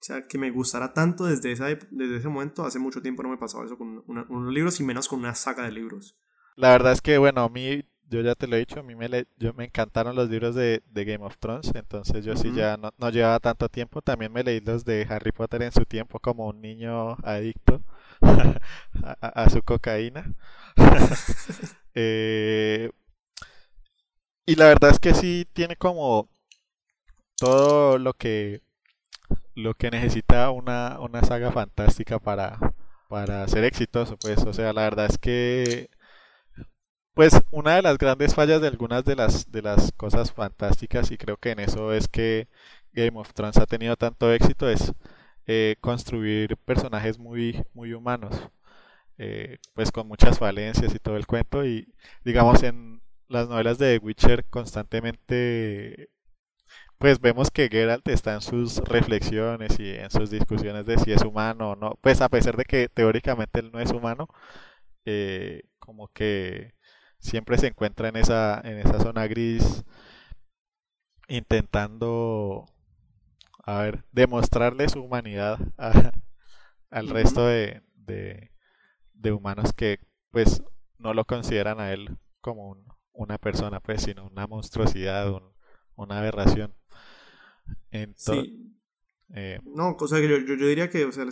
sea, 0.00 0.26
que 0.26 0.38
me 0.38 0.50
gustara 0.50 0.92
tanto 0.92 1.24
desde, 1.24 1.52
esa, 1.52 1.66
desde 1.66 2.16
ese 2.16 2.28
momento, 2.28 2.64
hace 2.64 2.78
mucho 2.78 3.02
tiempo 3.02 3.22
no 3.22 3.30
me 3.30 3.38
pasaba 3.38 3.64
eso 3.64 3.76
con 3.76 4.04
unos 4.06 4.52
libros 4.52 4.80
y 4.80 4.84
menos 4.84 5.08
con 5.08 5.20
una 5.20 5.34
saga 5.34 5.64
de 5.64 5.72
libros. 5.72 6.16
La 6.56 6.70
verdad 6.70 6.92
es 6.92 7.00
que, 7.00 7.18
bueno, 7.18 7.42
a 7.42 7.48
mí, 7.48 7.84
yo 8.08 8.20
ya 8.20 8.34
te 8.34 8.46
lo 8.46 8.56
he 8.56 8.60
dicho, 8.60 8.80
a 8.80 8.82
mí 8.82 8.94
me, 8.94 9.26
yo, 9.36 9.54
me 9.54 9.64
encantaron 9.64 10.16
los 10.16 10.28
libros 10.28 10.54
de, 10.54 10.82
de, 10.86 11.04
Game 11.04 11.24
of 11.24 11.38
Thrones, 11.38 11.72
entonces 11.74 12.24
yo 12.24 12.36
sí 12.36 12.52
ya 12.54 12.76
no, 12.76 12.92
no, 12.98 13.10
llevaba 13.10 13.38
tanto 13.38 13.68
tiempo, 13.68 14.02
también 14.02 14.32
me 14.32 14.42
leí 14.42 14.60
los 14.60 14.84
de 14.84 15.06
Harry 15.08 15.32
Potter 15.32 15.62
en 15.62 15.72
su 15.72 15.84
tiempo 15.84 16.18
como 16.18 16.48
un 16.48 16.60
niño 16.60 17.16
adicto 17.22 17.82
a, 19.20 19.50
su 19.50 19.62
cocaína. 19.62 20.34
eh, 21.94 22.90
y 24.46 24.54
la 24.54 24.66
verdad 24.66 24.90
es 24.92 24.98
que 24.98 25.12
sí 25.12 25.46
tiene 25.52 25.76
como 25.76 26.28
todo 27.38 27.98
lo 27.98 28.14
que 28.14 28.62
lo 29.54 29.74
que 29.74 29.90
necesita 29.90 30.50
una, 30.50 30.98
una 31.00 31.22
saga 31.22 31.52
fantástica 31.52 32.18
para, 32.18 32.58
para 33.08 33.46
ser 33.48 33.64
exitoso, 33.64 34.16
pues, 34.16 34.38
o 34.44 34.52
sea, 34.52 34.72
la 34.72 34.82
verdad 34.82 35.06
es 35.06 35.18
que 35.18 35.90
pues 37.14 37.32
una 37.50 37.74
de 37.74 37.82
las 37.82 37.98
grandes 37.98 38.34
fallas 38.34 38.60
de 38.60 38.68
algunas 38.68 39.04
de 39.04 39.16
las 39.16 39.50
de 39.50 39.60
las 39.62 39.90
cosas 39.92 40.32
fantásticas 40.32 41.10
y 41.10 41.18
creo 41.18 41.36
que 41.36 41.50
en 41.50 41.58
eso 41.58 41.92
es 41.92 42.06
que 42.06 42.46
Game 42.92 43.18
of 43.18 43.32
Thrones 43.34 43.56
ha 43.58 43.66
tenido 43.66 43.96
tanto 43.96 44.32
éxito 44.32 44.68
es 44.70 44.92
eh, 45.46 45.76
construir 45.80 46.56
personajes 46.58 47.18
muy 47.18 47.64
muy 47.74 47.92
humanos 47.92 48.36
eh, 49.18 49.58
pues 49.74 49.90
con 49.90 50.06
muchas 50.06 50.38
falencias 50.38 50.94
y 50.94 50.98
todo 51.00 51.16
el 51.16 51.26
cuento 51.26 51.66
y 51.66 51.92
digamos 52.24 52.62
en 52.62 53.02
las 53.28 53.48
novelas 53.48 53.78
de 53.78 53.98
The 53.98 54.04
Witcher 54.04 54.44
constantemente 54.44 56.10
pues 56.98 57.20
vemos 57.20 57.50
que 57.50 57.68
Geralt 57.68 58.06
está 58.08 58.34
en 58.34 58.40
sus 58.42 58.78
reflexiones 58.78 59.78
y 59.80 59.90
en 59.94 60.10
sus 60.10 60.30
discusiones 60.30 60.86
de 60.86 60.98
si 60.98 61.12
es 61.12 61.22
humano 61.24 61.72
o 61.72 61.76
no. 61.76 61.98
Pues 62.02 62.20
a 62.20 62.28
pesar 62.28 62.56
de 62.56 62.64
que 62.64 62.88
teóricamente 62.88 63.60
él 63.60 63.70
no 63.72 63.80
es 63.80 63.92
humano, 63.92 64.28
eh, 65.06 65.62
como 65.80 66.08
que 66.08 66.74
siempre 67.20 67.58
se 67.58 67.68
encuentra 67.68 68.08
en 68.10 68.16
esa, 68.16 68.60
en 68.64 68.78
esa 68.80 69.00
zona 69.00 69.26
gris 69.28 69.84
intentando 71.28 72.66
a 73.64 73.82
ver, 73.82 74.04
demostrarle 74.12 74.88
su 74.88 75.02
humanidad 75.02 75.58
a- 75.78 76.12
al 76.90 77.08
resto 77.10 77.46
de, 77.46 77.82
de, 77.96 78.52
de 79.14 79.32
humanos 79.32 79.72
que 79.74 80.00
pues 80.32 80.62
no 80.98 81.14
lo 81.14 81.24
consideran 81.26 81.80
a 81.80 81.92
él 81.92 82.18
como 82.42 82.68
un- 82.70 82.86
una 83.14 83.38
persona, 83.38 83.80
pues, 83.80 84.02
sino 84.04 84.26
una 84.26 84.46
monstruosidad, 84.48 85.32
un- 85.32 85.52
una 86.04 86.18
aberración. 86.18 86.74
Entonces, 87.90 88.44
Sí, 88.44 88.76
eh, 89.34 89.60
No, 89.64 89.96
cosa 89.96 90.16
que 90.20 90.28
yo, 90.28 90.38
yo, 90.38 90.54
yo 90.54 90.66
diría 90.66 90.88
que, 90.90 91.04
o 91.04 91.12
sea, 91.12 91.24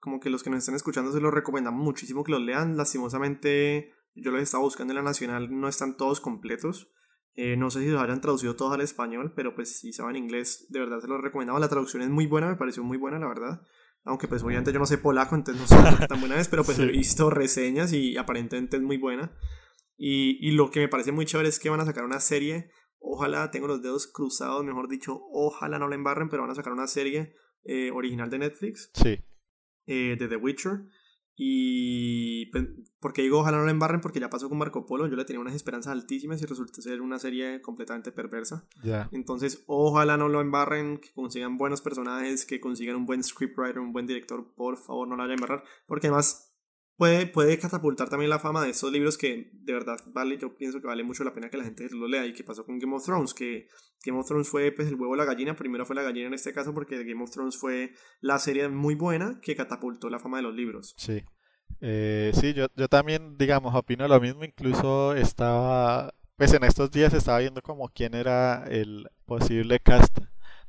como 0.00 0.20
que 0.20 0.30
los 0.30 0.42
que 0.42 0.50
nos 0.50 0.58
están 0.58 0.74
escuchando 0.74 1.12
se 1.12 1.20
los 1.20 1.32
recomendamos 1.32 1.82
muchísimo 1.82 2.24
que 2.24 2.32
los 2.32 2.40
lean. 2.40 2.76
Lastimosamente, 2.76 3.92
yo 4.14 4.30
los 4.30 4.42
estaba 4.42 4.62
buscando 4.64 4.92
en 4.92 4.96
la 4.96 5.02
Nacional, 5.02 5.48
no 5.50 5.68
están 5.68 5.96
todos 5.96 6.20
completos. 6.20 6.90
Eh, 7.34 7.56
no 7.56 7.70
sé 7.70 7.80
si 7.80 7.86
los 7.88 8.02
hayan 8.02 8.20
traducido 8.20 8.56
todos 8.56 8.72
al 8.74 8.80
español, 8.80 9.32
pero 9.36 9.54
pues 9.54 9.78
si 9.78 9.92
saben 9.92 10.16
inglés, 10.16 10.66
de 10.70 10.80
verdad 10.80 10.98
se 11.00 11.06
los 11.06 11.20
recomendamos. 11.20 11.60
La 11.60 11.68
traducción 11.68 12.02
es 12.02 12.08
muy 12.08 12.26
buena, 12.26 12.48
me 12.48 12.56
pareció 12.56 12.82
muy 12.82 12.98
buena, 12.98 13.18
la 13.20 13.28
verdad. 13.28 13.62
Aunque 14.04 14.26
pues 14.26 14.42
obviamente 14.42 14.72
yo 14.72 14.78
no 14.80 14.86
sé 14.86 14.98
polaco, 14.98 15.36
entonces 15.36 15.60
no 15.60 15.68
sé 15.68 16.06
tan 16.08 16.18
buena 16.20 16.40
es, 16.40 16.48
pero 16.48 16.64
pues 16.64 16.76
Sí. 16.78 16.82
he 16.82 16.86
visto 16.86 17.30
reseñas 17.30 17.92
y 17.92 18.16
aparentemente 18.16 18.76
es 18.76 18.82
muy 18.82 18.96
buena. 18.96 19.30
Y, 19.96 20.38
y 20.44 20.52
lo 20.52 20.70
que 20.70 20.80
me 20.80 20.88
parece 20.88 21.12
muy 21.12 21.26
chévere 21.26 21.48
es 21.48 21.60
que 21.60 21.70
van 21.70 21.80
a 21.80 21.84
sacar 21.84 22.04
una 22.04 22.18
serie. 22.18 22.70
Ojalá, 23.00 23.50
tengo 23.50 23.66
los 23.66 23.82
dedos 23.82 24.06
cruzados, 24.06 24.64
mejor 24.64 24.88
dicho, 24.88 25.20
ojalá 25.32 25.78
no 25.78 25.88
la 25.88 25.94
embarren, 25.94 26.28
pero 26.28 26.42
van 26.42 26.50
a 26.50 26.54
sacar 26.54 26.72
una 26.72 26.86
serie 26.86 27.34
eh, 27.64 27.90
original 27.90 28.30
de 28.30 28.38
Netflix 28.38 28.90
sí, 28.94 29.18
eh, 29.86 30.16
de 30.18 30.28
The 30.28 30.36
Witcher. 30.36 30.86
Y 31.40 32.46
pues, 32.46 32.66
porque 32.98 33.22
digo 33.22 33.38
ojalá 33.38 33.58
no 33.58 33.64
la 33.64 33.70
embarren 33.70 34.00
porque 34.00 34.18
ya 34.18 34.28
pasó 34.28 34.48
con 34.48 34.58
Marco 34.58 34.86
Polo, 34.86 35.06
yo 35.06 35.14
le 35.14 35.24
tenía 35.24 35.38
unas 35.38 35.54
esperanzas 35.54 35.92
altísimas 35.92 36.42
y 36.42 36.46
resultó 36.46 36.82
ser 36.82 37.00
una 37.00 37.20
serie 37.20 37.62
completamente 37.62 38.10
perversa. 38.10 38.66
ya. 38.82 39.08
Entonces, 39.12 39.62
ojalá 39.68 40.16
no 40.16 40.28
lo 40.28 40.40
embarren, 40.40 40.98
que 40.98 41.12
consigan 41.12 41.56
buenos 41.56 41.80
personajes, 41.80 42.44
que 42.44 42.60
consigan 42.60 42.96
un 42.96 43.06
buen 43.06 43.22
scriptwriter, 43.22 43.78
un 43.78 43.92
buen 43.92 44.08
director, 44.08 44.52
por 44.56 44.78
favor, 44.78 45.06
no 45.06 45.16
la 45.16 45.24
vayan 45.24 45.30
a 45.30 45.34
embarrar, 45.34 45.64
porque 45.86 46.08
además 46.08 46.47
puede, 46.98 47.26
puede 47.26 47.58
catapultar 47.58 48.10
también 48.10 48.28
la 48.28 48.40
fama 48.40 48.64
de 48.64 48.70
estos 48.70 48.92
libros 48.92 49.16
que 49.16 49.50
de 49.52 49.72
verdad 49.72 49.96
vale, 50.08 50.36
yo 50.36 50.54
pienso 50.56 50.80
que 50.80 50.88
vale 50.88 51.04
mucho 51.04 51.24
la 51.24 51.32
pena 51.32 51.48
que 51.48 51.56
la 51.56 51.64
gente 51.64 51.88
los 51.90 52.10
lea 52.10 52.26
y 52.26 52.34
que 52.34 52.44
pasó 52.44 52.66
con 52.66 52.78
Game 52.78 52.94
of 52.94 53.04
Thrones, 53.04 53.32
que 53.32 53.68
Game 54.04 54.18
of 54.18 54.26
Thrones 54.26 54.48
fue 54.48 54.72
pues 54.72 54.88
el 54.88 54.96
huevo 54.96 55.12
o 55.12 55.16
la 55.16 55.24
gallina, 55.24 55.54
primero 55.56 55.86
fue 55.86 55.96
la 55.96 56.02
gallina 56.02 56.26
en 56.26 56.34
este 56.34 56.52
caso 56.52 56.74
porque 56.74 57.02
Game 57.04 57.22
of 57.22 57.30
Thrones 57.30 57.56
fue 57.56 57.92
la 58.20 58.38
serie 58.38 58.68
muy 58.68 58.96
buena 58.96 59.38
que 59.40 59.56
catapultó 59.56 60.10
la 60.10 60.18
fama 60.18 60.38
de 60.38 60.42
los 60.42 60.54
libros. 60.54 60.94
Sí, 60.98 61.22
Eh, 61.80 62.32
sí, 62.34 62.54
yo, 62.54 62.66
yo 62.74 62.88
también, 62.88 63.36
digamos, 63.38 63.72
opino 63.74 64.08
lo 64.08 64.20
mismo. 64.20 64.42
Incluso 64.44 65.14
estaba, 65.14 66.12
pues 66.36 66.52
en 66.52 66.64
estos 66.64 66.90
días 66.90 67.14
estaba 67.14 67.38
viendo 67.38 67.62
como 67.62 67.88
quién 67.90 68.14
era 68.14 68.64
el 68.64 69.08
posible 69.26 69.78
cast 69.78 70.18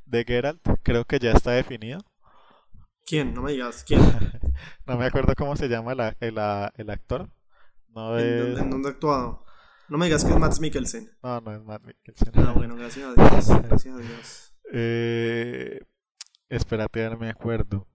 de 0.04 0.24
Geralt. 0.24 0.60
Creo 0.84 1.04
que 1.04 1.18
ya 1.18 1.32
está 1.32 1.50
definido. 1.50 1.98
¿Quién? 3.04 3.34
No 3.34 3.42
me 3.42 3.52
digas, 3.52 3.82
¿quién? 3.84 4.00
No 4.86 4.96
me 4.96 5.06
acuerdo 5.06 5.34
cómo 5.36 5.56
se 5.56 5.68
llama 5.68 5.92
el, 5.92 6.00
el, 6.20 6.90
actor. 6.90 7.28
No 7.88 8.18
¿En 8.18 8.24
es, 8.34 8.38
dónde, 8.38 8.60
en 8.60 8.70
dónde 8.70 8.88
ha 8.88 8.92
actuado? 8.92 9.44
No 9.88 9.98
me 9.98 10.06
digas 10.06 10.24
que 10.24 10.30
es 10.30 10.38
Matt 10.38 10.58
Mikkelsen. 10.60 11.10
no, 11.22 11.40
no 11.40 11.52
es 11.52 11.62
Matt 11.64 11.82
Mikkelsen. 11.84 12.32
Ah, 12.36 12.52
bueno, 12.56 12.76
gracias 12.76 13.06
a 13.06 13.14
Dios, 13.14 13.48
gracias 13.62 13.94
a 13.94 13.98
Dios. 13.98 14.54
Eh, 14.72 15.80
espérate, 16.48 17.00
ya 17.00 17.10
no 17.10 17.18
me 17.18 17.28
acuerdo. 17.28 17.86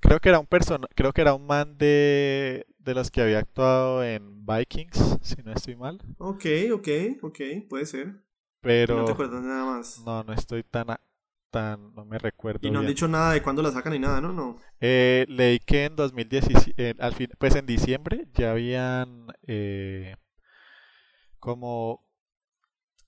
Creo 0.00 0.18
que 0.18 0.30
era 0.30 0.38
un 0.38 0.46
persona, 0.46 0.88
creo 0.94 1.12
que 1.12 1.20
era 1.20 1.34
un 1.34 1.46
man 1.46 1.76
de, 1.76 2.66
de 2.78 2.94
los 2.94 3.10
que 3.10 3.20
había 3.20 3.38
actuado 3.38 4.02
en 4.02 4.46
Vikings, 4.46 5.18
si 5.22 5.42
no 5.42 5.52
estoy 5.52 5.76
mal. 5.76 6.00
Ok, 6.18 6.44
ok, 6.72 6.88
ok, 7.22 7.38
puede 7.68 7.84
ser. 7.86 8.24
Pero 8.62 8.96
no 8.96 9.04
te 9.04 9.12
acuerdas 9.12 9.42
nada 9.42 9.64
más. 9.64 10.00
no, 10.04 10.22
no 10.24 10.32
estoy 10.32 10.62
tan, 10.62 10.90
a- 10.90 11.00
tan, 11.50 11.94
no 11.94 12.04
me 12.04 12.18
recuerdo 12.18 12.66
Y 12.66 12.70
no 12.70 12.80
han 12.80 12.86
dicho 12.86 13.08
nada 13.08 13.32
de 13.32 13.42
cuándo 13.42 13.62
la 13.62 13.70
sacan 13.72 13.92
ni 13.92 13.98
nada, 13.98 14.20
¿no? 14.20 14.32
No. 14.32 14.58
Eh, 14.80 15.26
leí 15.28 15.58
que 15.60 15.84
en 15.84 15.96
2017, 15.96 16.74
eh, 16.90 16.94
al 16.98 17.14
fin, 17.14 17.30
pues 17.38 17.54
en 17.56 17.66
diciembre 17.66 18.26
ya 18.34 18.52
habían 18.52 19.26
eh, 19.46 20.16
como 21.38 22.04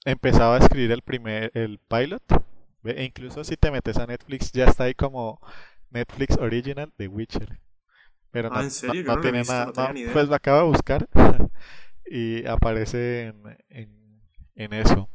empezado 0.05 0.55
a 0.55 0.59
escribir 0.59 0.91
el 0.93 1.03
primer, 1.03 1.51
el 1.55 1.79
pilot. 1.79 2.23
E 2.85 3.05
incluso 3.05 3.45
si 3.45 3.57
te 3.57 3.71
metes 3.71 3.97
a 3.99 4.07
Netflix 4.07 4.51
ya 4.53 4.65
está 4.67 4.85
ahí 4.85 4.95
como 4.95 5.41
Netflix 5.91 6.37
Original 6.39 6.93
de 6.99 7.07
Witcher. 7.09 7.61
Pero 8.31 8.49
Ah, 8.53 8.57
no, 8.59 8.63
¿en 8.63 8.71
serio? 8.71 9.05
no- 9.05 9.15
no 9.17 9.21
tiene 9.21 9.39
visto, 9.39 9.53
nada. 9.53 9.93
no 9.93 9.99
idea. 9.99 10.13
pues 10.13 10.29
lo 10.29 10.35
acabo 10.35 10.59
de 10.59 10.65
buscar 10.69 11.09
y 12.07 12.45
aparece 12.47 13.27
en, 13.29 13.59
en, 13.69 14.23
en 14.57 14.73
eso. 14.73 15.09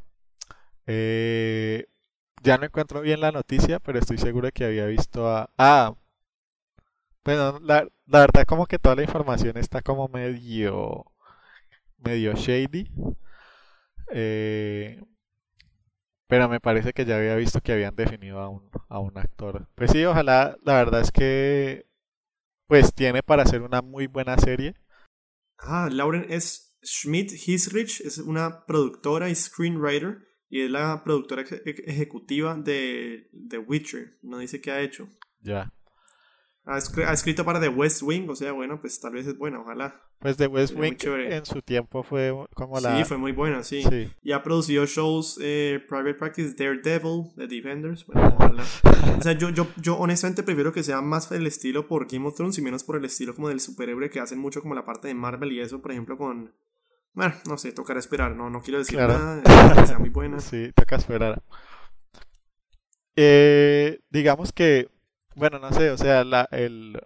Eh, 0.86 1.86
ya 2.42 2.58
no 2.58 2.64
encuentro 2.66 3.00
bien 3.00 3.20
la 3.20 3.32
noticia, 3.32 3.78
pero 3.80 3.98
estoy 3.98 4.18
seguro 4.18 4.46
de 4.46 4.52
que 4.52 4.64
había 4.64 4.86
visto 4.86 5.28
a... 5.28 5.50
Ah, 5.58 5.94
bueno, 7.24 7.58
la, 7.62 7.86
la 8.06 8.20
verdad 8.20 8.44
como 8.46 8.66
que 8.66 8.78
toda 8.78 8.94
la 8.96 9.02
información 9.02 9.56
está 9.58 9.82
como 9.82 10.08
medio, 10.08 11.04
medio 11.98 12.32
shady. 12.34 12.90
Eh, 14.12 15.00
pero 16.26 16.48
me 16.48 16.60
parece 16.60 16.92
que 16.92 17.04
ya 17.04 17.16
había 17.16 17.36
visto 17.36 17.60
que 17.60 17.72
habían 17.72 17.96
definido 17.96 18.40
a 18.40 18.48
un, 18.48 18.70
a 18.88 18.98
un 18.98 19.16
actor. 19.18 19.66
Pues 19.74 19.90
sí, 19.90 20.04
ojalá, 20.04 20.56
la 20.62 20.74
verdad 20.74 21.00
es 21.00 21.10
que 21.10 21.86
pues 22.66 22.94
tiene 22.94 23.22
para 23.22 23.42
hacer 23.42 23.62
una 23.62 23.82
muy 23.82 24.06
buena 24.06 24.36
serie. 24.38 24.74
Ah, 25.58 25.88
Lauren 25.90 26.26
es 26.28 26.76
Schmidt 26.84 27.32
Hisrich, 27.32 28.00
es 28.02 28.18
una 28.18 28.64
productora 28.66 29.30
y 29.30 29.34
screenwriter. 29.34 30.27
Y 30.50 30.62
es 30.62 30.70
la 30.70 31.02
productora 31.04 31.42
eje- 31.42 31.62
eje- 31.64 31.84
ejecutiva 31.86 32.54
de 32.56 33.28
The 33.48 33.58
Witcher. 33.58 34.18
No 34.22 34.38
dice 34.38 34.60
qué 34.60 34.70
ha 34.70 34.80
hecho. 34.80 35.08
Ya. 35.42 35.72
Ha, 36.64 36.76
escri- 36.78 37.04
ha 37.06 37.12
escrito 37.12 37.44
para 37.44 37.60
The 37.60 37.68
West 37.68 38.02
Wing, 38.02 38.28
o 38.28 38.34
sea, 38.34 38.52
bueno, 38.52 38.80
pues 38.80 39.00
tal 39.00 39.12
vez 39.14 39.26
es 39.26 39.36
buena, 39.38 39.60
ojalá. 39.60 40.02
Pues 40.18 40.36
The 40.36 40.48
West 40.48 40.74
Wing 40.76 40.96
en 41.06 41.46
su 41.46 41.62
tiempo 41.62 42.02
fue 42.02 42.34
como 42.54 42.80
la... 42.80 42.98
Sí, 42.98 43.04
fue 43.04 43.16
muy 43.18 43.32
buena, 43.32 43.62
sí. 43.62 43.82
Sí. 43.84 44.10
Y 44.22 44.32
ha 44.32 44.42
producido 44.42 44.84
shows 44.84 45.38
eh, 45.40 45.80
Private 45.88 46.14
Practice, 46.14 46.54
Daredevil, 46.58 47.30
The 47.36 47.46
Defenders. 47.46 48.04
Bueno, 48.04 48.34
ojalá. 48.36 48.64
O 49.16 49.22
sea, 49.22 49.32
yo, 49.32 49.50
yo, 49.50 49.68
yo 49.80 49.96
honestamente 49.96 50.42
prefiero 50.42 50.72
que 50.72 50.82
sea 50.82 51.00
más 51.00 51.30
el 51.30 51.46
estilo 51.46 51.86
por 51.86 52.10
Game 52.10 52.26
of 52.26 52.34
Thrones 52.34 52.58
y 52.58 52.62
menos 52.62 52.82
por 52.84 52.96
el 52.96 53.04
estilo 53.04 53.34
como 53.34 53.48
del 53.48 53.60
superhéroe 53.60 54.10
que 54.10 54.18
hacen 54.20 54.38
mucho 54.40 54.60
como 54.60 54.74
la 54.74 54.84
parte 54.84 55.06
de 55.08 55.14
Marvel 55.14 55.52
y 55.52 55.60
eso, 55.60 55.80
por 55.80 55.92
ejemplo, 55.92 56.18
con... 56.18 56.52
Bueno, 57.12 57.34
no 57.48 57.58
sé, 57.58 57.72
tocará 57.72 57.98
esperar, 57.98 58.34
no, 58.36 58.48
no 58.50 58.62
quiero 58.62 58.78
decir 58.78 58.96
Claro. 58.96 59.14
nada, 59.14 59.42
que 59.74 59.86
sea 59.86 59.98
muy 59.98 60.08
buena. 60.10 60.38
Sí, 60.40 60.72
toca 60.74 60.96
esperar. 60.96 61.42
Eh, 63.16 63.98
digamos 64.10 64.52
que, 64.52 64.88
bueno, 65.34 65.58
no 65.58 65.72
sé, 65.72 65.90
o 65.90 65.98
sea, 65.98 66.24
la, 66.24 66.48
el, 66.52 67.00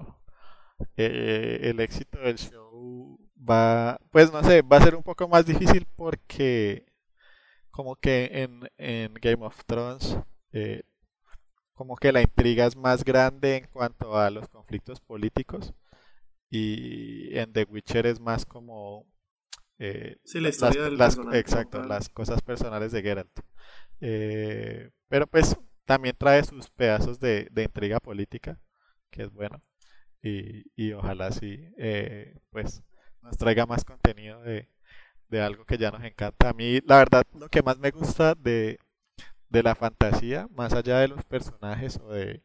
eh, 0.97 1.61
el 1.62 1.81
éxito 1.81 2.19
del 2.21 2.38
show 2.38 3.19
va, 3.38 3.99
pues 4.11 4.33
no 4.33 4.43
sé, 4.45 4.62
va 4.62 4.79
a 4.79 4.83
ser 4.83 4.95
un 4.97 5.03
poco 5.03 5.29
más 5.29 5.47
difícil 5.47 5.87
porque 5.97 6.87
como 7.71 7.97
que 7.97 8.31
en, 8.33 8.62
en 8.79 9.15
Game 9.15 9.45
of 9.47 9.59
Thrones, 9.67 10.19
eh, 10.53 10.83
como 11.75 11.97
que 11.97 12.12
la 12.12 12.23
intriga 12.23 12.67
es 12.67 12.77
más 12.77 13.05
grande 13.05 13.57
en 13.59 13.67
cuanto 13.69 14.17
a 14.19 14.31
los 14.31 14.49
conflictos 14.49 15.01
políticos 15.01 15.75
y 16.51 17.37
en 17.38 17.53
The 17.53 17.65
Witcher 17.65 18.07
es 18.07 18.21
más 18.21 18.47
como 18.47 19.07
eh, 19.85 20.16
Sí, 20.25 20.38
la 20.40 20.45
las- 20.49 20.55
historia 20.55 20.83
del 20.85 20.99
las- 20.99 21.16
personaje 21.16 21.38
exacto, 21.38 21.83
las 21.85 22.09
cosas 22.09 22.42
personales 22.42 22.92
de 22.92 23.03
Geralt. 23.03 23.40
Eh, 24.01 24.90
pero 25.09 25.27
pues 25.27 25.57
también 25.85 26.16
trae 26.18 26.42
sus 26.45 26.71
pedazos 26.71 27.21
de, 27.21 27.49
de 27.53 27.64
intriga 27.64 28.01
política, 28.01 28.59
que 29.11 29.23
es 29.25 29.31
bueno. 29.33 29.62
Y, 30.23 30.64
y 30.77 30.92
ojalá 30.92 31.33
sí, 31.33 31.59
eh, 31.79 32.38
pues 32.51 32.83
nos 33.23 33.37
traiga 33.37 33.66
más 33.66 33.85
contenido 33.85 34.40
de, 34.42 34.68
de 35.29 35.40
algo 35.42 35.64
que 35.64 35.79
ya 35.79 35.90
nos 35.90 36.05
encanta. 36.05 36.51
A 36.51 36.53
mí, 36.55 36.81
la 36.87 36.99
verdad, 36.99 37.25
lo 37.38 37.49
que 37.49 37.62
más 37.62 37.79
me 37.79 37.90
gusta 37.90 38.35
de, 38.37 38.79
de 39.51 39.62
la 39.62 39.75
fantasía, 39.75 40.49
más 40.53 40.73
allá 40.75 40.99
de 41.01 41.09
los 41.09 41.25
personajes 41.25 41.99
o 41.99 42.11
de 42.12 42.42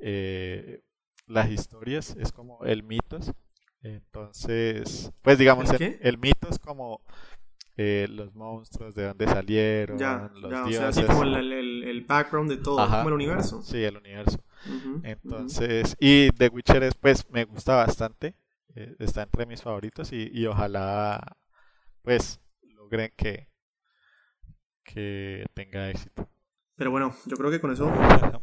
eh, 0.00 0.82
las 1.26 1.50
historias, 1.50 2.16
es 2.18 2.32
como 2.32 2.64
el 2.64 2.82
mitos. 2.82 3.32
Entonces, 3.82 5.12
pues 5.22 5.38
digamos, 5.38 5.70
¿El 5.70 5.72
el, 5.72 5.78
qué? 5.78 5.98
el 6.00 6.18
mito 6.18 6.48
es 6.50 6.58
como 6.58 7.00
eh, 7.76 8.06
los 8.10 8.34
monstruos, 8.34 8.94
de 8.94 9.06
dónde 9.08 9.26
salieron, 9.26 9.98
Ya, 10.00 10.30
los 10.34 10.50
ya, 10.50 10.66
o 10.66 10.72
sea, 10.72 10.88
así 10.88 11.00
dioses. 11.00 11.08
como 11.08 11.22
el, 11.24 11.34
el, 11.52 11.84
el 11.84 12.04
background 12.06 12.50
de 12.50 12.56
todo, 12.58 12.80
Ajá. 12.84 12.96
como 12.96 13.08
el 13.08 13.14
universo. 13.14 13.62
Sí, 13.62 13.84
el 13.84 13.96
universo. 13.96 14.38
Entonces, 15.02 15.96
y 16.00 16.30
The 16.32 16.48
Witcher 16.48 16.82
es, 16.84 16.94
pues, 16.94 17.28
me 17.30 17.44
gusta 17.44 17.76
bastante. 17.76 18.34
eh, 18.76 18.94
está 19.00 19.22
entre 19.22 19.46
mis 19.46 19.62
favoritos 19.62 20.12
y, 20.12 20.30
y 20.32 20.46
ojalá, 20.46 21.36
pues, 22.02 22.40
logren 22.62 23.12
que, 23.16 23.48
que 24.84 25.44
tenga 25.54 25.90
éxito. 25.90 26.28
Pero 26.78 26.92
bueno, 26.92 27.12
yo 27.26 27.36
creo 27.36 27.50
que 27.50 27.60
con 27.60 27.72
eso 27.72 27.92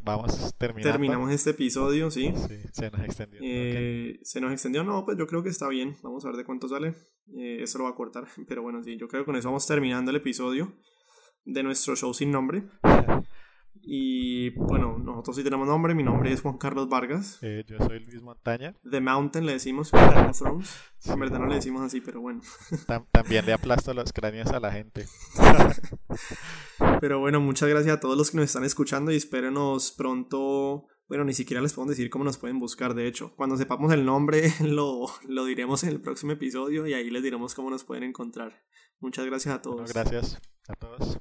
Vamos 0.03 0.53
terminando. 0.57 0.91
terminamos 0.91 1.31
este 1.31 1.51
episodio, 1.51 2.11
¿sí? 2.11 2.33
Sí, 2.35 2.59
se 2.73 2.91
nos 2.91 3.01
extendió. 3.01 3.39
Eh, 3.41 4.19
¿Se 4.23 4.41
nos 4.41 4.51
extendió? 4.51 4.83
No, 4.83 5.05
pues 5.05 5.17
yo 5.17 5.25
creo 5.25 5.41
que 5.41 5.47
está 5.47 5.69
bien. 5.69 5.95
Vamos 6.03 6.25
a 6.25 6.27
ver 6.27 6.37
de 6.37 6.43
cuánto 6.43 6.67
sale. 6.67 6.89
Eh, 7.33 7.59
eso 7.61 7.77
lo 7.77 7.85
va 7.85 7.91
a 7.91 7.95
cortar. 7.95 8.25
Pero 8.47 8.61
bueno, 8.61 8.83
sí, 8.83 8.97
yo 8.97 9.07
creo 9.07 9.23
que 9.23 9.25
con 9.25 9.37
eso 9.37 9.47
vamos 9.47 9.65
terminando 9.65 10.11
el 10.11 10.17
episodio 10.17 10.73
de 11.45 11.63
nuestro 11.63 11.95
show 11.95 12.13
sin 12.13 12.29
nombre. 12.31 12.63
Y 13.87 14.49
bueno, 14.51 14.97
nosotros 14.97 15.35
sí 15.35 15.43
tenemos 15.43 15.67
nombre. 15.67 15.93
Mi 15.93 16.01
nombre 16.01 16.31
es 16.31 16.41
Juan 16.41 16.57
Carlos 16.57 16.89
Vargas. 16.89 17.37
Eh, 17.43 17.63
yo 17.67 17.77
soy 17.77 17.99
Luis 17.99 18.21
Montaña. 18.23 18.73
The 18.89 18.99
Mountain 18.99 19.45
le 19.45 19.53
decimos, 19.53 19.91
Game 19.91 20.29
of 20.29 20.37
Thrones. 20.39 20.75
En 21.05 21.19
verdad 21.19 21.37
no 21.39 21.45
le 21.45 21.55
decimos 21.55 21.81
así, 21.83 22.01
pero 22.01 22.19
bueno. 22.19 22.41
Tam- 22.87 23.05
también 23.11 23.45
le 23.45 23.53
aplasto 23.53 23.93
los 23.93 24.11
cráneos 24.11 24.47
a 24.47 24.59
la 24.59 24.71
gente. 24.71 25.05
Pero 26.99 27.19
bueno, 27.19 27.39
muchas 27.39 27.69
gracias 27.69 27.95
a 27.95 27.99
todos 27.99 28.17
los 28.17 28.31
que 28.31 28.37
nos 28.37 28.45
están 28.47 28.63
escuchando 28.63 29.11
y 29.11 29.15
espérenos 29.15 29.91
pronto. 29.91 30.87
Bueno, 31.07 31.23
ni 31.23 31.33
siquiera 31.33 31.61
les 31.61 31.73
podemos 31.73 31.95
decir 31.95 32.09
cómo 32.09 32.23
nos 32.25 32.37
pueden 32.37 32.57
buscar, 32.59 32.95
de 32.95 33.07
hecho. 33.07 33.35
Cuando 33.35 33.55
sepamos 33.57 33.93
el 33.93 34.05
nombre, 34.05 34.51
lo, 34.61 35.05
lo 35.27 35.45
diremos 35.45 35.83
en 35.83 35.89
el 35.89 36.01
próximo 36.01 36.31
episodio 36.31 36.87
y 36.87 36.93
ahí 36.93 37.09
les 37.11 37.21
diremos 37.23 37.53
cómo 37.53 37.69
nos 37.69 37.83
pueden 37.83 38.03
encontrar. 38.03 38.63
Muchas 38.99 39.25
gracias 39.25 39.53
a 39.55 39.61
todos. 39.61 39.93
Bueno, 39.93 39.93
gracias 39.93 40.41
a 40.67 40.73
todos. 40.73 41.19